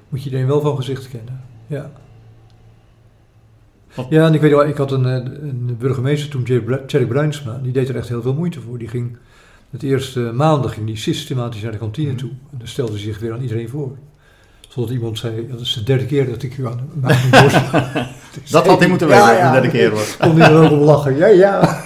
[0.08, 1.40] moet je iedereen wel van gezicht kennen.
[1.66, 1.90] Ja.
[3.94, 6.42] Wat- Ja, en ik weet wel, ik had een, eh, een burgemeester toen,
[6.86, 8.78] Jerry Bruinsma, die deed er echt heel veel moeite voor.
[8.78, 9.16] Die ging,
[9.70, 12.16] het eerste maanden ging die systematisch naar de kantine Mhm.
[12.18, 12.30] toe.
[12.30, 13.96] En dan stelde zich weer aan iedereen voor.
[14.68, 18.50] Zodat iemand zei, dat is de derde keer dat ik u aan de de borst
[18.52, 20.16] Dat had hij moeten weten, dat het de derde keer was.
[20.16, 21.16] Kon hij er ook om lachen.
[21.16, 21.82] Ja, ja.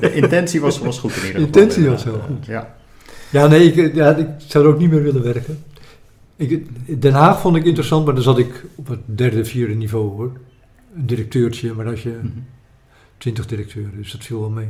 [0.00, 1.60] De intentie was, was goed in ieder De geval.
[1.62, 2.46] intentie was heel goed.
[2.46, 2.74] Ja.
[3.30, 5.62] Ja, nee, ik, ja, ik zou er ook niet meer willen werken.
[6.36, 6.66] Ik,
[7.00, 10.32] Den Haag vond ik interessant, maar dan zat ik op het derde, vierde niveau hoor.
[10.96, 12.32] Een directeurtje, maar als je Mhm.
[13.18, 14.68] twintig directeuren, dus dat viel wel mee.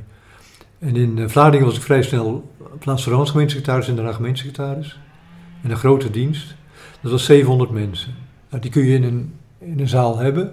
[0.78, 4.98] En in eh, Vlaardingen was ik vrij snel plaatsvervangend gemeentesecretaris en daarna gemeentesecretaris.
[5.62, 6.54] En een grote dienst.
[7.00, 8.14] Dat was 700 mensen.
[8.50, 10.52] Nou, die kun je in een, in een zaal hebben.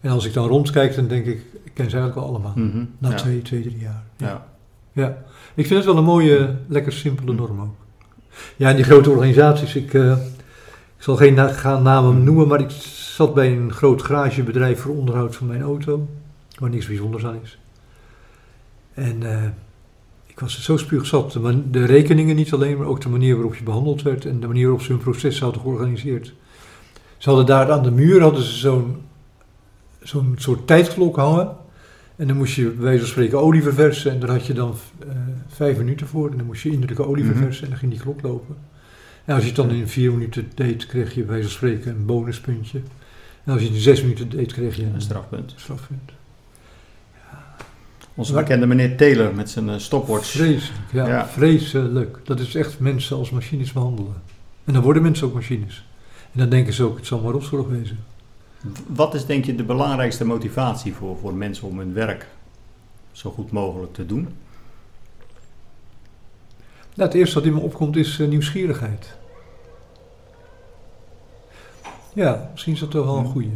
[0.00, 2.52] En als ik dan rondkijk, dan denk ik, ik ken ze eigenlijk wel allemaal.
[2.56, 2.84] Mhm.
[2.98, 3.14] Na ja.
[3.14, 4.02] twee, twee, drie jaar.
[4.16, 4.46] Ja.
[4.92, 5.16] Ja,
[5.54, 7.74] ik vind het wel een mooie, lekker simpele norm ook.
[8.56, 10.16] Ja, en die grote organisaties, ik, eh,
[10.96, 12.70] ik zal geen na- gaan namen noemen, maar ik
[13.14, 16.08] zat bij een groot garagebedrijf voor onderhoud van mijn auto,
[16.58, 17.58] waar niks bijzonders aan is.
[18.94, 19.42] En eh,
[20.26, 23.62] ik was zo spuugzat, de, de rekeningen niet alleen, maar ook de manier waarop je
[23.64, 26.34] behandeld werd en de manier waarop ze hun proces hadden georganiseerd.
[27.18, 28.96] Ze hadden daar aan de muur hadden ze zo'n
[30.02, 31.56] zo'n soort tijdklok hangen.
[32.16, 34.10] En dan moest je bij wijze van spreken olie verversen.
[34.12, 35.08] En daar had je dan eh,
[35.48, 36.30] vijf minuten voor.
[36.30, 37.32] En dan moest je indrukken olie Mhm.
[37.32, 37.64] verversen.
[37.64, 38.56] En dan ging die klok lopen.
[39.26, 41.90] En als je het dan in vier minuten deed, kreeg je bij wijze van spreken
[41.90, 42.80] een bonuspuntje.
[43.44, 45.52] En als je het in zes minuten deed, kreeg je een, Een strafpunt.
[45.56, 46.10] strafpunt.
[48.14, 50.26] Onze Maar- bekende meneer Taylor met zijn eh, stopwatch.
[50.30, 51.26] Vreselijk, ja, Ja.
[51.26, 52.18] vreselijk.
[52.24, 54.14] Dat is echt mensen als machines behandelen.
[54.64, 55.84] En dan worden mensen ook machines.
[56.32, 57.98] En dan denken ze ook, het zal maar rotzorg wezen.
[58.86, 62.26] Wat is denk je de belangrijkste motivatie voor, voor mensen om hun werk
[63.12, 64.28] zo goed mogelijk te doen?
[66.96, 69.14] Nou, het eerste wat in me opkomt is eh, nieuwsgierigheid.
[72.12, 73.30] Ja, misschien is dat toch wel een Ja.
[73.30, 73.48] goede.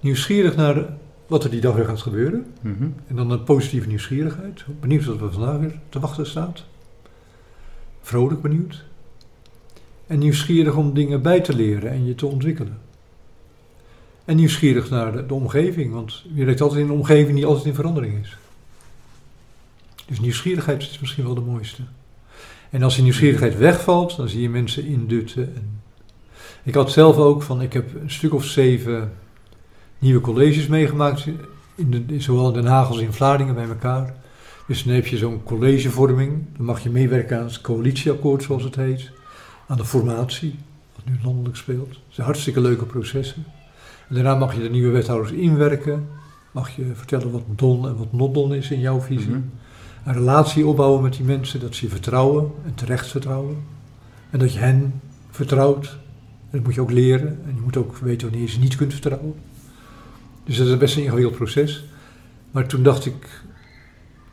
[0.00, 0.86] Nieuwsgierig naar de-
[1.26, 2.52] wat er die dag weer gaat gebeuren.
[2.60, 2.88] Mhm.
[3.06, 4.64] En dan een positieve nieuwsgierigheid.
[4.80, 6.64] Benieuwd wat er vandaag weer te wachten staat.
[8.00, 8.84] Vrolijk benieuwd.
[10.06, 12.78] En nieuwsgierig om dingen bij te leren en je te ontwikkelen.
[14.24, 17.66] En nieuwsgierig naar de, de omgeving, want je werkt altijd in een omgeving die altijd
[17.66, 18.36] in verandering is.
[20.06, 21.82] Dus nieuwsgierigheid is misschien wel de mooiste.
[22.74, 25.54] En als die nieuwsgierigheid wegvalt, dan zie je mensen indutten.
[25.54, 25.80] En
[26.62, 29.12] ik had zelf ook van, ik heb een stuk of zeven
[29.98, 31.26] nieuwe colleges meegemaakt
[31.74, 34.14] in zowel in Den Haag als in Vlaardingen bij elkaar.
[34.66, 36.44] Dus dan heb je zo'n collegevorming.
[36.56, 39.10] Dan mag je meewerken aan het coalitieakkoord, zoals het heet.
[39.66, 40.58] Aan de formatie,
[40.94, 41.88] wat nu landelijk speelt.
[41.88, 43.44] Dat zijn hartstikke leuke processen.
[44.08, 46.08] En daarna mag je de nieuwe wethouders inwerken.
[46.50, 49.30] Mag je vertellen wat don en wat not don is in jouw visie.
[49.30, 49.40] Mhm.
[50.04, 53.56] Een relatie opbouwen met die mensen, dat ze je vertrouwen en terecht vertrouwen.
[54.30, 55.00] En dat je hen
[55.30, 55.86] vertrouwt.
[55.86, 57.38] En dat moet je ook leren.
[57.46, 59.34] En je moet ook weten wanneer je ze niet kunt vertrouwen.
[60.44, 61.84] Dus dat is best een ingewikkeld proces.
[62.50, 63.42] Maar toen dacht ik,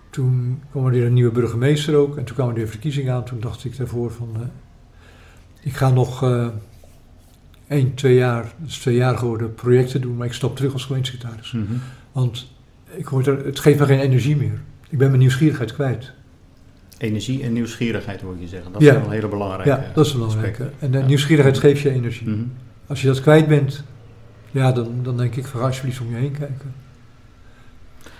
[0.09, 2.17] toen kwam er weer een nieuwe burgemeester ook.
[2.17, 3.23] En toen kwamen er weer verkiezingen aan.
[3.23, 4.41] Toen dacht ik daarvoor van, eh,
[5.61, 6.47] ik ga nog eh
[7.71, 10.17] één, twee jaar, dat is twee jaar geworden, projecten doen.
[10.17, 11.51] Maar ik stap terug als gemeentesecretaris.
[11.51, 11.73] Mhm.
[12.11, 12.51] Want
[12.95, 14.61] ik word er, het geeft me geen energie meer.
[14.91, 16.11] Ik ben mijn nieuwsgierigheid kwijt.
[16.97, 18.71] Energie en nieuwsgierigheid moet je zeggen.
[18.71, 18.87] Dat Ja.
[18.91, 20.59] zijn wel hele belangrijke Ja, dat is belangrijk.
[20.79, 21.05] En de Ja.
[21.05, 22.29] nieuwsgierigheid geeft je energie.
[22.29, 22.43] Mhm.
[22.87, 23.83] Als je dat kwijt bent,
[24.51, 26.73] ja, dan, dan denk ik, ga alsjeblieft om je heen kijken.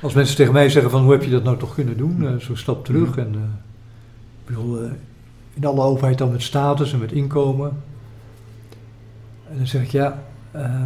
[0.02, 2.28] Als mensen tegen mij zeggen van, hoe heb je dat nou toch kunnen doen?
[2.28, 3.10] Eh, Zo'n stap terug.
[3.10, 3.20] Mhm.
[3.20, 4.92] En, eh, ik bedoel, eh,
[5.54, 7.72] in alle overheid dan met status en met inkomen.
[9.52, 10.82] En dan zeg ik, ja, eh,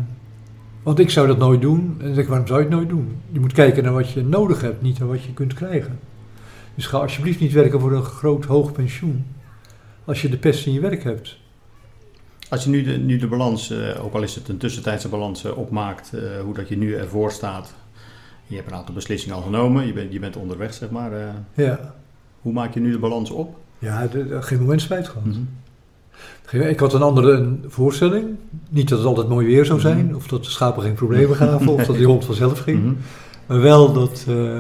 [0.86, 1.96] want ik zou dat nooit doen.
[2.00, 3.18] En dan zeg ik, waarom zou je het nooit doen?
[3.32, 6.00] Je moet kijken naar wat je nodig hebt, niet naar wat je kunt krijgen.
[6.76, 9.26] Dus ga alsjeblieft niet werken voor een groot hoog pensioen.
[10.06, 11.38] Als je de pest in je werk hebt.
[12.50, 15.44] Als je nu de, nu de balans, eh, ook al is het een tussentijdse balans,
[15.44, 17.74] eh, opmaakt, eh, hoe dat je nu ervoor staat.
[18.48, 21.12] Je hebt een aantal beslissingen al genomen, je bent, je bent onderweg, zeg maar.
[21.54, 21.94] Ja,
[22.42, 23.58] hoe maak je nu de balans op?
[23.80, 25.26] ja de- de- geen moment spijt gehad.
[25.26, 25.40] Mhm.
[26.52, 28.26] Ik had een andere voorstelling.
[28.70, 30.16] Niet dat het altijd mooi weer zou zijn, Mhm.
[30.16, 32.84] of dat de schapen geen problemen gaven, of dat die hond vanzelf ging.
[32.84, 32.94] Mhm.
[33.46, 34.26] Maar wel dat.
[34.28, 34.60] eh,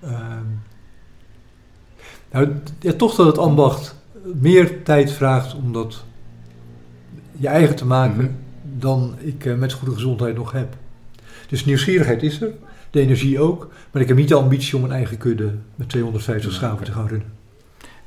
[0.00, 0.44] ehm,
[2.30, 2.48] nou,
[2.80, 3.96] ja, toch dat het ambacht
[4.40, 6.04] meer tijd vraagt om dat
[7.38, 8.32] je eigen te maken Mhm.
[8.78, 10.76] dan ik eh, met goede gezondheid nog heb.
[11.48, 12.50] Dus nieuwsgierigheid is er,
[12.90, 16.50] de energie ook, maar ik heb niet de ambitie om een eigen kudde met 250
[16.50, 17.28] Ja, schapen te gaan runnen.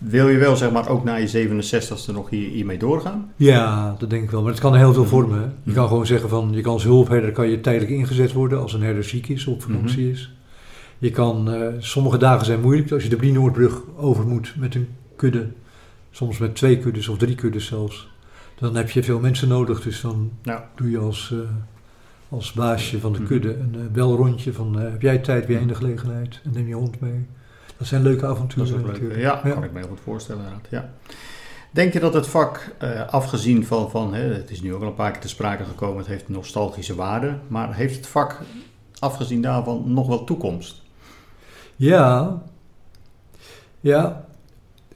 [0.10, 3.32] Wil je wel zeg maar ook na je 67ste nog hier, hiermee doorgaan?
[3.36, 5.38] Ja, dat denk ik wel, maar het kan heel veel vormen.
[5.38, 5.44] Hè.
[5.44, 5.74] Je Mhm.
[5.76, 8.82] kan gewoon zeggen van, je kan als hulpherder kan je tijdelijk ingezet worden als een
[8.84, 10.12] herder ziek is of op vakantie Mhm.
[10.12, 10.34] is.
[10.98, 14.88] Je kan, eh, sommige dagen zijn moeilijk, als je de Brienoordbrug over moet met een
[15.16, 15.48] kudde,
[16.12, 18.12] soms met twee kuddes of drie kuddes zelfs,
[18.60, 20.70] dan heb je veel mensen nodig, dus dan Ja.
[20.76, 21.40] doe je als, eh,
[22.30, 23.28] als baasje van de Mhm.
[23.28, 26.74] kudde een eh, belrondje van, heb jij tijd, jij in de gelegenheid en neem je
[26.74, 27.26] hond mee.
[27.78, 28.92] Dat zijn leuke Dat avonturen is ook leuk.
[28.92, 29.20] natuurlijk.
[29.20, 30.68] Ja, kan ik me heel goed voorstellen inderdaad.
[30.72, 30.90] Ja.
[31.72, 34.88] Denk je dat het vak, eh, afgezien van, van hè, het is nu ook al
[34.88, 38.42] een paar keer te sprake gekomen, het heeft nostalgische waarde, maar heeft het vak,
[39.00, 40.82] afgezien daarvan, nog wel toekomst?
[41.76, 42.42] Ja,
[43.80, 44.26] ja.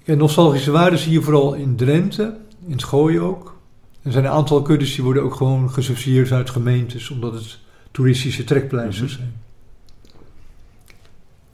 [0.04, 3.58] Kijk, nostalgische waarden zie je vooral in Drenthe, in Gooi ook.
[4.02, 7.58] Er zijn een aantal kuddes die worden ook gewoon gesubsidieerd uit gemeentes, omdat het
[7.92, 9.22] toeristische trekpleisters Mhm.
[9.22, 9.34] zijn.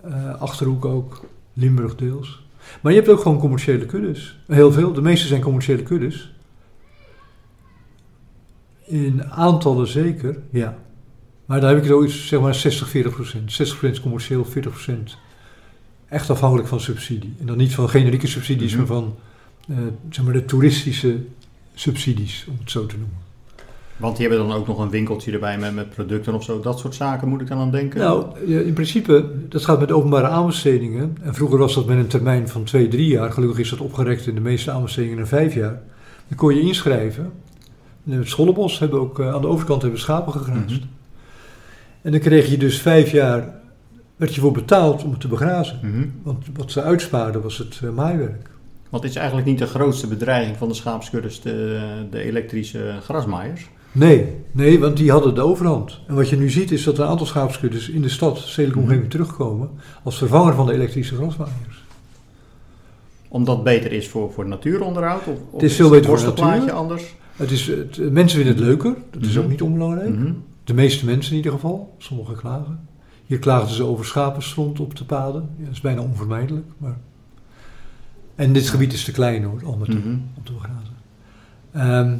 [0.09, 2.43] Eh, Achterhoek ook, Limburg deels.
[2.81, 4.39] Maar je hebt ook gewoon commerciële kuddes.
[4.47, 6.33] Heel veel, de meeste zijn commerciële kuddes.
[8.85, 10.77] In aantallen zeker, ja.
[11.45, 13.51] Maar daar heb ik zoiets, zeg maar 60, 40 procent.
[13.51, 15.17] 60 procent commercieel, 40 procent
[16.07, 17.33] echt afhankelijk van subsidie.
[17.39, 18.77] En dan niet van generieke subsidies, Mhm.
[18.77, 19.15] maar van
[19.69, 19.77] eh,
[20.09, 21.17] zeg maar de toeristische
[21.73, 23.17] subsidies, om het zo te noemen.
[23.97, 26.59] Want die hebben dan ook nog een winkeltje erbij met, met producten of zo.
[26.59, 27.99] Dat soort zaken moet ik dan aan denken.
[27.99, 31.17] Nou, in principe, dat gaat met openbare aanbestedingen.
[31.21, 33.31] En vroeger was dat met een termijn van twee, drie jaar.
[33.31, 35.81] Gelukkig is dat opgerekt in de meeste aanbestedingen naar vijf jaar.
[36.27, 37.31] Dan kon je inschrijven.
[38.05, 40.79] En in het Schollenbos hebben ook eh, aan de overkant hebben schapen gegraasd.
[40.79, 40.87] Mhm.
[42.01, 43.53] En dan kreeg je dus vijf jaar,
[44.15, 45.79] werd je voor betaald om het te begrazen.
[45.81, 46.07] Mhm.
[46.23, 48.49] Want wat ze uitspaarden was het eh, maaiwerk.
[48.89, 53.69] Want het is eigenlijk niet de grootste bedreiging van de schaapskuddes, de, de elektrische grasmaaiers.
[53.95, 55.99] Nee, nee, want die hadden de overhand.
[56.07, 58.87] En wat je nu ziet is dat een aantal schaapskuddes in de stad, stedelijke Mhm.
[58.87, 59.69] omgeving, terugkomen
[60.03, 61.83] als vervanger van de elektrische grasmaaiers.
[63.27, 65.27] Omdat het beter is voor, voor natuuronderhoud?
[65.27, 66.71] Of, of is veel beter voor natuur.
[66.71, 67.15] anders?
[67.35, 69.43] Het is, het, mensen vinden het leuker, dat is Mhm.
[69.43, 70.09] ook niet onbelangrijk.
[70.15, 70.31] Mhm.
[70.63, 72.87] De meeste mensen in ieder geval, sommigen klagen.
[73.25, 75.49] Hier klaagden ze over schapenstront op de paden.
[75.57, 76.65] Ja, dat is bijna onvermijdelijk.
[76.77, 76.97] Maar...
[78.35, 80.07] En dit gebied is te klein hoor, al met Mhm.
[80.37, 80.93] om te begrazen.
[81.71, 82.13] Ehm,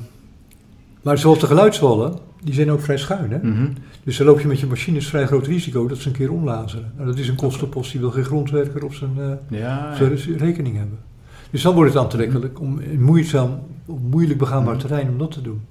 [1.05, 3.31] maar zoals de geluidswallen, die zijn ook vrij schuin.
[3.31, 3.37] Hè?
[3.37, 3.67] Mhm.
[4.03, 6.91] Dus dan loop je met je machines vrij groot risico dat ze een keer omlazeren.
[6.95, 10.37] Nou, dat is een kostenpost, die wil geen grondwerker op zijn, eh, Ja, op zijn
[10.37, 10.97] rekening hebben.
[11.49, 14.81] Dus dan wordt het aantrekkelijk om in moeizaam, op moeilijk begaanbaar Mhm.
[14.85, 15.61] terrein om dat te doen.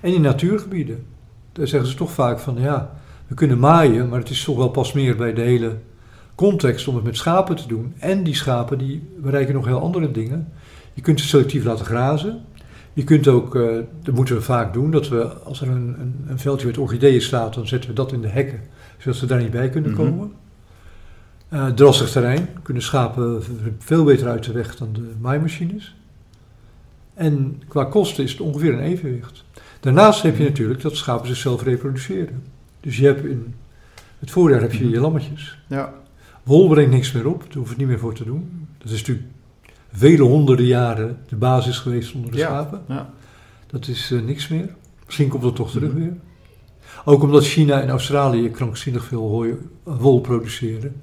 [0.00, 1.04] En in natuurgebieden,
[1.52, 2.90] daar zeggen ze toch vaak van ja,
[3.26, 5.76] we kunnen maaien, maar het is toch wel pas meer bij de hele
[6.34, 7.92] context om het met schapen te doen.
[7.98, 10.48] En die schapen die bereiken nog heel andere dingen.
[10.94, 12.40] Je kunt ze selectief laten grazen.
[12.92, 16.14] Je kunt ook, eh, dat moeten we vaak doen, dat we als er een, een,
[16.26, 18.60] een veldje met orchideeën staat, dan zetten we dat in de hekken,
[18.98, 20.00] zodat ze daar niet bij kunnen Mhm.
[20.02, 20.32] komen.
[21.48, 23.42] Eh drassig terrein kunnen schapen
[23.78, 25.94] veel beter uit de weg dan de maaimachines.
[27.14, 29.44] En qua kosten is het ongeveer een evenwicht.
[29.80, 32.42] Daarnaast heb je natuurlijk dat schapen zichzelf reproduceren.
[32.80, 33.54] Dus je hebt in
[34.18, 35.58] het voorjaar heb je je lammetjes.
[35.66, 35.94] ja.
[36.42, 38.66] Wol brengt niks meer op, daar hoef je het niet meer voor te doen.
[38.78, 39.26] Dat is natuurlijk
[39.92, 42.46] vele honderden jaren de basis geweest onder de Ja.
[42.46, 42.82] schapen.
[42.88, 43.10] ja.
[43.66, 44.68] Dat is eh, niks meer.
[45.06, 45.98] Misschien komt dat toch terug Mhm.
[46.00, 46.12] weer.
[47.04, 51.00] Ook omdat China en Australië krankzinnig veel hooi- wol produceren.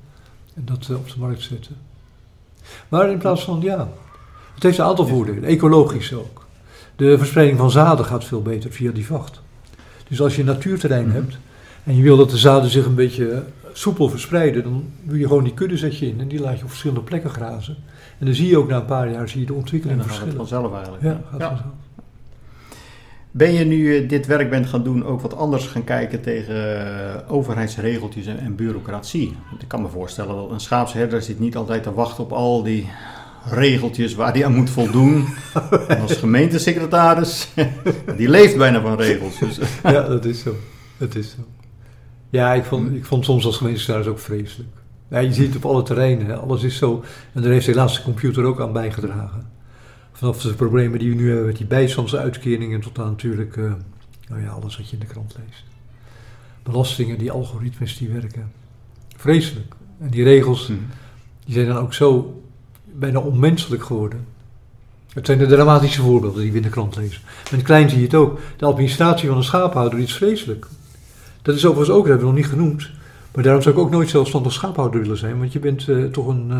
[0.55, 1.75] En dat eh, op de markt zetten.
[2.89, 3.89] Maar in plaats van, ja,
[4.53, 5.43] het heeft een aantal voordelen.
[5.43, 6.45] Ecologisch ook.
[6.95, 9.41] De verspreiding van zaden gaat veel beter via die vacht.
[10.07, 11.15] Dus als je een natuurterrein Mhm.
[11.15, 11.37] hebt
[11.83, 13.39] en je wil dat de zaden zich een beetje eh,
[13.73, 16.63] soepel verspreiden, dan doe je gewoon die kudde zet je in en die laat je
[16.63, 17.77] op verschillende plekken grazen.
[18.19, 20.17] En dan zie je ook na een paar jaar zie je de ontwikkeling dan gaat
[20.19, 20.47] het verschillen.
[20.69, 21.03] vanzelf eigenlijk.
[21.03, 21.47] Ja, gaat Ja.
[21.49, 21.71] vanzelf.
[23.31, 26.55] Ben je nu je dit werk bent gaan doen ook wat anders gaan kijken tegen
[27.25, 29.35] eh, overheidsregeltjes en, en bureaucratie?
[29.49, 32.63] Want ik kan me voorstellen dat een schaapsherder zit niet altijd te wachten op al
[32.63, 32.89] die
[33.49, 35.25] regeltjes waar hij aan moet voldoen.
[35.87, 37.49] En als gemeentesecretaris,
[38.17, 39.39] die leeft bijna van regels.
[39.39, 40.55] Dus, Ja, dat is zo.
[40.97, 41.37] Dat is zo.
[42.29, 44.69] Ja, ik vond, ik vond soms als gemeentesecretaris ook vreselijk.
[45.09, 47.03] Ja, je ziet het op alle terreinen, alles is zo.
[47.33, 49.47] En daar heeft helaas de computer ook aan bijgedragen.
[50.11, 53.73] Vanaf de problemen die we nu hebben met die bijstandsuitkeringen tot aan natuurlijk, eh,
[54.27, 55.63] nou ja, alles wat je in de krant leest.
[56.63, 58.51] Belastingen, die algoritmes die werken.
[59.15, 59.75] Vreselijk.
[59.99, 60.67] En die regels,
[61.45, 62.41] die zijn dan ook zo
[62.85, 64.25] bijna onmenselijk geworden.
[65.13, 67.21] Het zijn de dramatische voorbeelden die we in de krant lezen.
[67.51, 68.39] Met klein zie je het ook.
[68.57, 70.67] De administratie van een schaaphouder is vreselijk.
[71.41, 72.89] Dat is overigens ook, dat hebben we nog niet genoemd.
[73.39, 75.39] Maar daarom zou ik ook nooit zelfstandig schaaphouder willen zijn.
[75.39, 76.57] Want je bent eh, toch een, eh,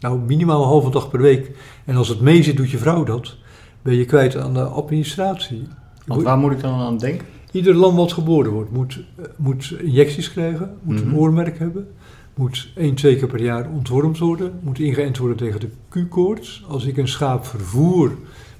[0.00, 1.50] nou minimaal een halve dag per week.
[1.84, 3.36] En als het mee zit, doet je vrouw dat.
[3.82, 5.66] Ben je kwijt aan de administratie.
[6.06, 7.26] Want waar moet ik dan aan denken?
[7.52, 11.08] Ieder lam wat geboren wordt moet, eh, moet injecties krijgen, moet Mhm.
[11.08, 11.88] een oormerk hebben,
[12.34, 16.64] moet één, twee keer per jaar ontwormd worden, moet ingeënt worden tegen de Q-koorts.
[16.68, 18.12] Als ik een schaap vervoer,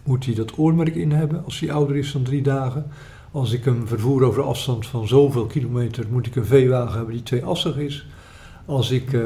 [0.02, 2.86] moet hij dat oormerk in hebben als hij ouder is dan drie dagen.
[3.34, 7.22] Als ik hem vervoer over afstand van zoveel kilometer, moet ik een veewagen hebben die
[7.22, 8.06] tweeassig is.
[8.66, 9.20] Als ik, eh,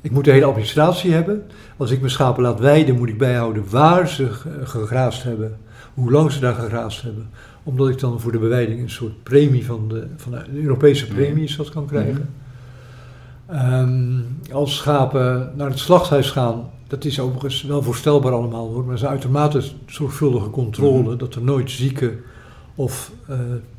[0.00, 1.42] ik moet de hele administratie hebben.
[1.76, 5.58] Als ik mijn schapen laat weiden, moet ik bijhouden waar ze ge- gegraasd hebben,
[5.94, 7.30] hoe lang ze daar gegraasd hebben
[7.64, 11.44] omdat ik dan voor de bewijding een soort premie van de, van de Europese premie
[11.44, 12.28] is dat kan krijgen.
[13.46, 14.20] Ehm,
[14.52, 19.08] als schapen naar het slachthuis gaan, dat is overigens wel voorstelbaar allemaal hoor, maar een
[19.08, 21.16] uitermate zorgvuldige controle Mhm.
[21.18, 22.20] dat er nooit zieken
[22.82, 23.12] of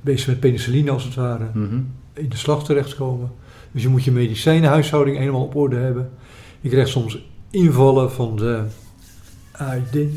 [0.02, 1.76] beesten met penicilline als het ware Mhm.
[2.14, 3.32] in de slag terechtkomen.
[3.72, 6.10] Dus je moet je medicijnenhuishouding helemaal op orde hebben.
[6.62, 8.64] Je krijgt soms invallen van de
[9.52, 10.08] AID.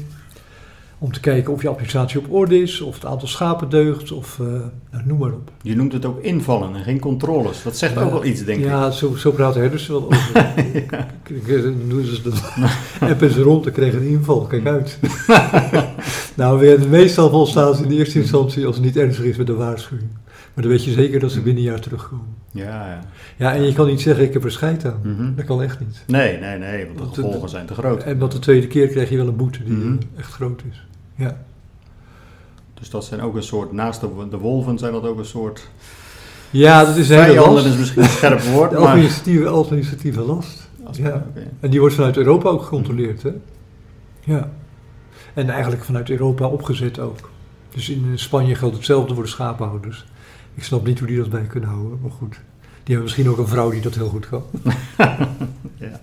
[0.98, 4.38] Om te kijken of je applicatie op orde is, of het aantal schapen deugt, of
[4.40, 4.46] eh,
[4.90, 5.50] nou, noem maar op.
[5.62, 7.62] Je noemt het ook invallen en geen controles.
[7.62, 8.10] Dat zegt ook Ja.
[8.10, 8.64] wel iets, denk ik.
[8.64, 10.54] ja, zo, zo praten herders wel over.
[11.88, 12.22] Doen ze
[13.18, 14.40] de ze rond en kregen een inval.
[14.40, 14.98] Kijk uit.
[16.36, 19.56] nou, weer, meestal volstaan in de eerste instantie als het niet ernstig is met een
[19.56, 20.08] waarschuwing.
[20.54, 22.35] Maar dan weet je zeker dat ze binnen een jaar terugkomen.
[22.50, 23.00] Ja, ja.
[23.36, 25.00] Ja, en je kan niet zeggen ik heb er scheid aan.
[25.02, 25.34] Mhm.
[25.34, 26.02] Dat kan echt niet.
[26.06, 28.02] Nee, nee, nee, want de gevolgen zijn te groot.
[28.02, 29.96] En wat de tweede keer krijg je wel een boete die Mhm.
[30.16, 30.86] echt groot is.
[31.14, 31.36] Ja.
[32.74, 35.68] Dus dat zijn ook een soort, naast de, de wolven zijn dat ook een soort...
[36.50, 37.66] ja, dat is een hele last.
[37.66, 38.86] is misschien een scherp woord, De maar...
[38.88, 40.68] administratieve, last.
[40.92, 41.26] Ja.
[41.60, 43.30] En die wordt vanuit Europa ook gecontroleerd, hè?
[44.24, 44.50] Ja.
[45.34, 47.30] En eigenlijk vanuit Europa opgezet ook.
[47.74, 50.06] Dus in Spanje geldt hetzelfde voor de schapenhouders.
[50.56, 52.32] Ik snap niet hoe die dat bij kunnen houden, maar goed.
[52.82, 54.44] Die hebben misschien ook een vrouw die dat heel goed kan.
[55.78, 56.00] Ja.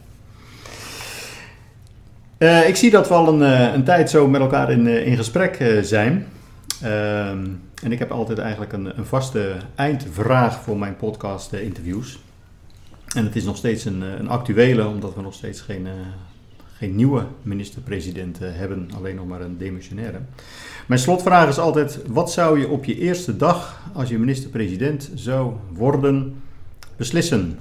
[2.37, 5.07] Eh, ik zie dat we al een, eh, een tijd zo met elkaar in, eh,
[5.07, 6.27] in gesprek zijn.
[6.81, 7.47] Ehm,
[7.83, 12.19] en ik heb altijd eigenlijk een, een vaste eindvraag voor mijn podcast-interviews.
[13.15, 15.87] en het is nog steeds een, een actuele, omdat we nog steeds geen,
[16.77, 20.19] geen nieuwe minister-president hebben, alleen nog maar een demissionaire.
[20.85, 25.53] Mijn slotvraag is altijd: wat zou je op je eerste dag, als je minister-president zou
[25.73, 26.41] worden,
[26.95, 27.59] beslissen?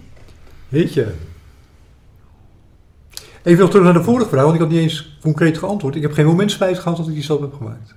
[0.68, 1.14] Weet je.
[3.42, 5.94] Even nog terug naar de vorige vraag, want ik had niet eens concreet geantwoord.
[5.94, 7.94] Ik heb geen moment spijt gehad dat ik die zelf heb gemaakt.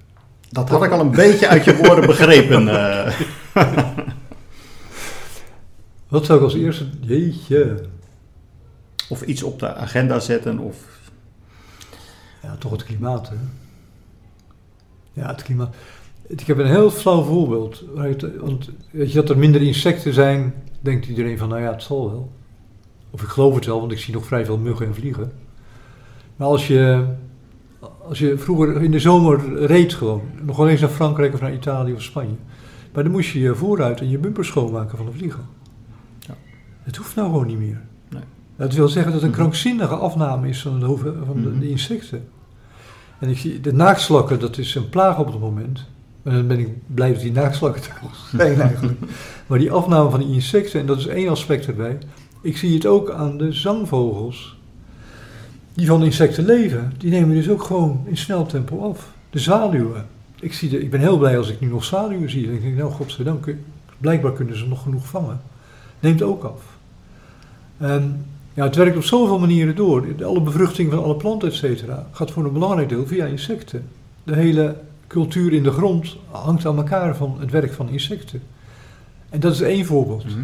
[0.50, 2.68] Dat had ik al een beetje uit je woorden begrepen.
[2.76, 3.14] eh.
[6.08, 6.86] Wat zou ik als eerste...
[7.02, 7.86] Jeetje.
[9.10, 10.60] of iets op de agenda zetten.
[10.60, 10.76] Of...
[12.42, 13.36] Ja, toch het klimaat, hè?
[15.16, 15.76] Ja, het klimaat.
[16.28, 17.84] Ik heb een heel flauw voorbeeld.
[18.40, 22.10] Want weet je dat er minder insecten zijn, denkt iedereen van, nou ja, het zal
[22.12, 22.32] wel.
[23.10, 25.32] Of ik geloof het wel, want ik zie nog vrij veel muggen en vliegen.
[26.36, 27.06] Maar als je,
[28.08, 31.54] als je vroeger in de zomer reed gewoon, nog wel eens naar Frankrijk of naar
[31.54, 32.36] Italië of Spanje.
[32.94, 35.46] Maar dan moest je je vooruit en je bumper schoonmaken van de vliegen.
[36.20, 36.34] Ja.
[36.84, 37.82] Het hoeft nou gewoon niet meer.
[38.10, 38.22] Nee.
[38.56, 39.40] Dat wil zeggen dat het een Mhm.
[39.40, 40.86] krankzinnige afname is van de,
[41.26, 41.60] van de, Mhm.
[41.60, 42.28] de insecten.
[43.20, 45.86] En ik zie, de naaktslakken, dat is een plaag op het moment.
[46.24, 48.00] En dan ben ik blij dat die naaktslakken er
[48.38, 49.00] zijn eigenlijk.
[49.48, 51.98] Maar die afname van die insecten, en dat is één aspect erbij.
[52.42, 54.58] Ik zie het ook aan de zangvogels.
[55.74, 59.14] Die van insecten leven, die nemen dus ook gewoon in snel tempo af.
[59.30, 60.06] De zwaluwen.
[60.40, 62.44] Ik, zie de, ik ben heel blij als ik nu nog zwaluwen zie.
[62.44, 63.56] Dan denk ik, nou godzijdank,
[63.98, 65.42] blijkbaar kunnen ze nog genoeg vangen.
[66.00, 66.62] Neemt ook af.
[67.78, 68.26] En
[68.56, 70.24] ja, het werkt op zoveel manieren door.
[70.24, 73.88] Alle bevruchting van alle planten, et cetera, gaat voor een belangrijk deel via insecten.
[74.24, 74.76] De hele
[75.08, 78.42] cultuur in de grond hangt aan elkaar van het werk van insecten.
[79.30, 80.26] En dat is één voorbeeld.
[80.26, 80.44] Mhm.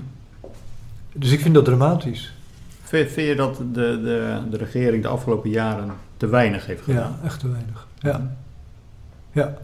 [1.14, 2.34] Dus ik vind dat dramatisch.
[2.82, 7.18] Vind, vind je dat de, de, de regering de afgelopen jaren te weinig heeft gedaan?
[7.22, 7.88] Ja, echt te weinig.
[8.00, 8.36] Ja.
[9.32, 9.58] ja.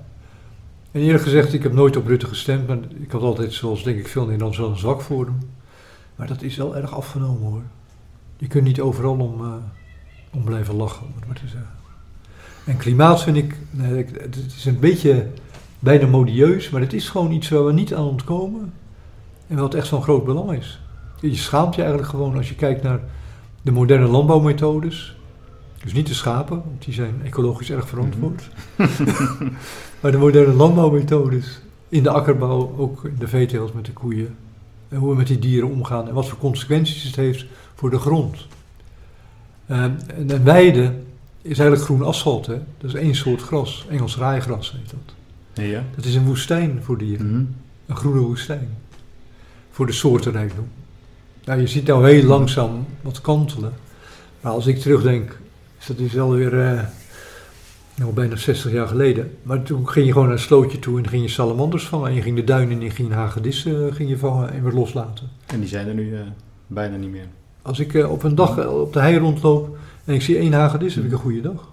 [0.91, 3.99] En eerlijk gezegd, ik heb nooit op Rutte gestemd, maar ik had altijd, zoals denk
[3.99, 5.39] ik veel Nederlanders, wel een zwak voor hem.
[6.15, 7.61] Maar dat is wel erg afgenomen hoor.
[8.37, 9.53] Je kunt niet overal om, eh,
[10.33, 11.75] om blijven lachen, om het maar te zeggen.
[12.65, 13.55] En klimaat vind ik,
[14.21, 15.27] het is een beetje
[15.79, 18.73] bijna modieus, maar het is gewoon iets waar we niet aan ontkomen.
[19.47, 20.81] En wat echt van groot belang is.
[21.19, 22.99] Je schaamt je eigenlijk gewoon als je kijkt naar
[23.61, 25.15] de moderne landbouwmethodes.
[25.83, 28.49] Dus niet de schapen, want die zijn ecologisch erg verantwoord.
[30.01, 34.35] maar de moderne landbouwmethodes in de akkerbouw, ook in de veeteelt met de koeien.
[34.89, 37.45] En hoe we met die dieren omgaan en wat voor consequenties het heeft
[37.77, 38.47] voor de grond.
[39.67, 40.93] Ehm, en een weide
[41.41, 42.45] is eigenlijk groen asfalt.
[42.45, 42.57] Hè?
[42.77, 45.15] Dat is één soort gras, Engels raaigras heet dat.
[45.65, 45.83] Ja.
[45.95, 47.31] Dat is een woestijn voor dieren.
[47.31, 47.43] Mhm.
[47.85, 48.69] Een groene woestijn.
[49.71, 50.67] Voor de soortenrijkdom.
[51.45, 53.73] Nou, je ziet nou heel langzaam wat kantelen.
[54.41, 55.39] Maar als ik terugdenk,
[55.79, 56.59] is dat dus wel weer...
[56.59, 56.83] eh,
[57.95, 59.37] Nou, bijna 60 jaar geleden.
[59.43, 62.09] Maar toen ging je gewoon naar een slootje toe en ging je salamanders vangen.
[62.09, 65.29] En je ging de duinen in en ging hagedissen ging je vangen en weer loslaten.
[65.45, 66.19] En die zijn er nu uh,
[66.67, 67.27] bijna niet meer.
[67.67, 70.53] Als ik uh, op een dag uh, op de hei rondloop en ik zie één
[70.53, 71.71] hagedis, heb ik een goede dag.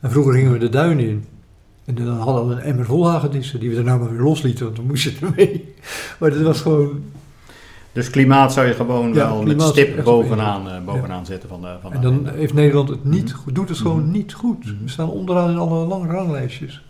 [0.00, 1.24] En vroeger gingen we de duinen in.
[1.84, 4.76] En dan hadden we een emmer vol hagedissen die we daarna maar weer loslieten, want
[4.76, 5.74] dan moest je ermee.
[6.18, 7.02] Maar dat was gewoon...
[7.92, 11.24] Dus klimaat zou je gewoon ja, wel met stip bovenaan, uh, bovenaan ja.
[11.24, 14.04] zetten van de van En dan heeft Nederland het niet mm goed, doet het gewoon
[14.04, 14.64] mm niet goed.
[14.64, 16.84] We staan onderaan in alle lange ranglijstjes.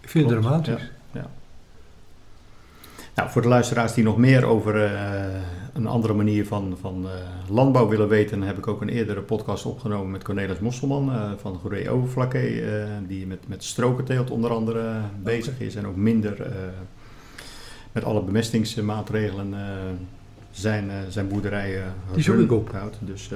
[0.00, 0.90] Ik vind Klopt, het dramatisch.
[1.12, 1.26] Ja,
[3.14, 4.90] nou, voor de luisteraars die nog meer over uh,
[5.78, 7.10] een andere manier van, van uh,
[7.50, 11.54] landbouw willen weten, heb ik ook een eerdere podcast opgenomen met Cornelis Mosselman uh, van
[11.54, 12.62] Goeree Overflakke,
[13.06, 16.46] die met, met strokenteelt onder andere bezig is en ook minder
[17.92, 19.54] met alle bemestingsmaatregelen
[20.50, 22.72] zijn, zijn boerderijen Die zoek ik op.
[22.72, 22.96] Houdt.
[23.00, 23.30] Dus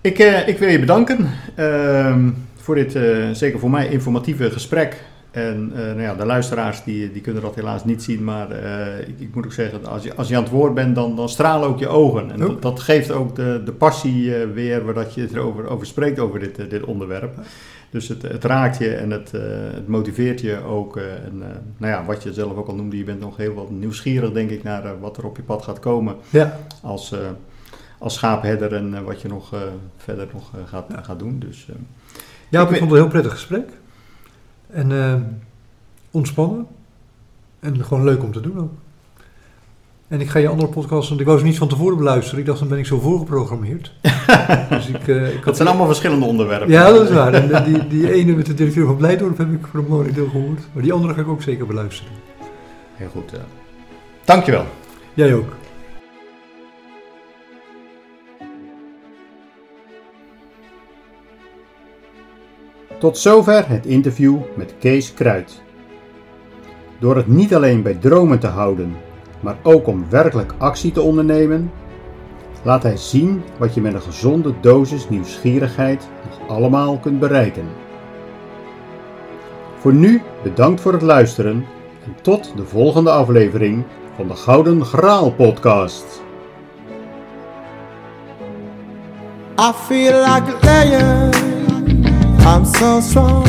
[0.00, 2.92] ik, ik wil je bedanken ehm, voor dit,
[3.32, 5.04] zeker voor mij, informatieve gesprek.
[5.38, 9.00] En uh, nou ja, de luisteraars die, die kunnen dat helaas niet zien, maar uh,
[9.00, 11.28] ik, ik, moet ook zeggen, als je, als je aan het woord bent, dan, dan
[11.28, 12.30] stralen ook je ogen.
[12.30, 15.86] En dat, dat, geeft ook de, de passie uh, weer, waar dat je erover over
[15.86, 17.34] spreekt, over dit, dit onderwerp.
[17.90, 19.32] Dus het, het raakt je en het,
[19.74, 20.96] het motiveert je ook.
[20.96, 21.38] en
[21.76, 24.50] nou ja, wat je zelf ook al noemde, je bent nog heel wat nieuwsgierig, denk
[24.50, 26.16] ik, naar wat er op je pad gaat komen.
[26.30, 26.58] Ja.
[26.82, 27.14] Als,
[27.98, 29.54] als schaapherder en wat je nog
[29.96, 31.02] verder nog gaat, ja.
[31.02, 31.38] gaat doen.
[31.38, 31.68] Dus,
[32.48, 33.68] ja, ik, ik vond het een heel prettig gesprek.
[34.70, 35.14] En uh,
[36.10, 36.66] ontspannen.
[37.60, 38.72] En gewoon leuk om te doen ook.
[40.08, 42.40] En ik ga je andere podcasts, want ik wou ze niet van tevoren beluisteren.
[42.40, 43.92] Ik dacht, dan ben ik zo voorgeprogrammeerd.
[44.70, 46.70] dus ik, uh, ik het zijn allemaal verschillende onderwerpen.
[46.70, 47.32] Ja, dat is waar.
[47.32, 50.28] En die, die ene met de directeur van Blijdorp heb ik voor een mooi deel
[50.28, 50.60] gehoord.
[50.72, 52.12] Maar die andere ga ik ook zeker beluisteren.
[52.94, 53.32] Heel goed.
[54.24, 54.64] Dankjewel.
[55.14, 55.56] Jij ook.
[62.98, 65.62] Tot zover het interview met Kees Kruid.
[66.98, 68.96] Door het niet alleen bij dromen te houden,
[69.40, 71.72] maar ook om werkelijk actie te ondernemen,
[72.62, 77.66] laat hij zien wat je met een gezonde dosis nieuwsgierigheid nog allemaal kunt bereiken.
[79.78, 81.66] Voor nu bedankt voor het luisteren
[82.04, 83.84] en tot de volgende aflevering
[84.16, 86.22] van de Gouden Graal podcast.
[90.64, 91.57] I.
[92.50, 93.44] I'm so strong.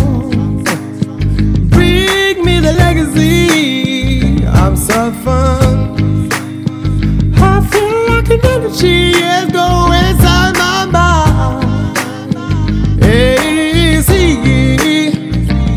[1.70, 4.46] Bring me the legacy.
[4.46, 6.28] I'm so fun.
[7.38, 11.98] I feel like an energy is going inside my mind.
[13.02, 14.28] Easy.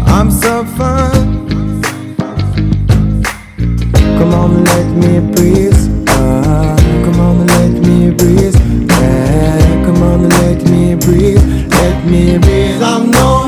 [0.04, 1.21] I'm so fun.
[12.12, 13.41] me rhythm, no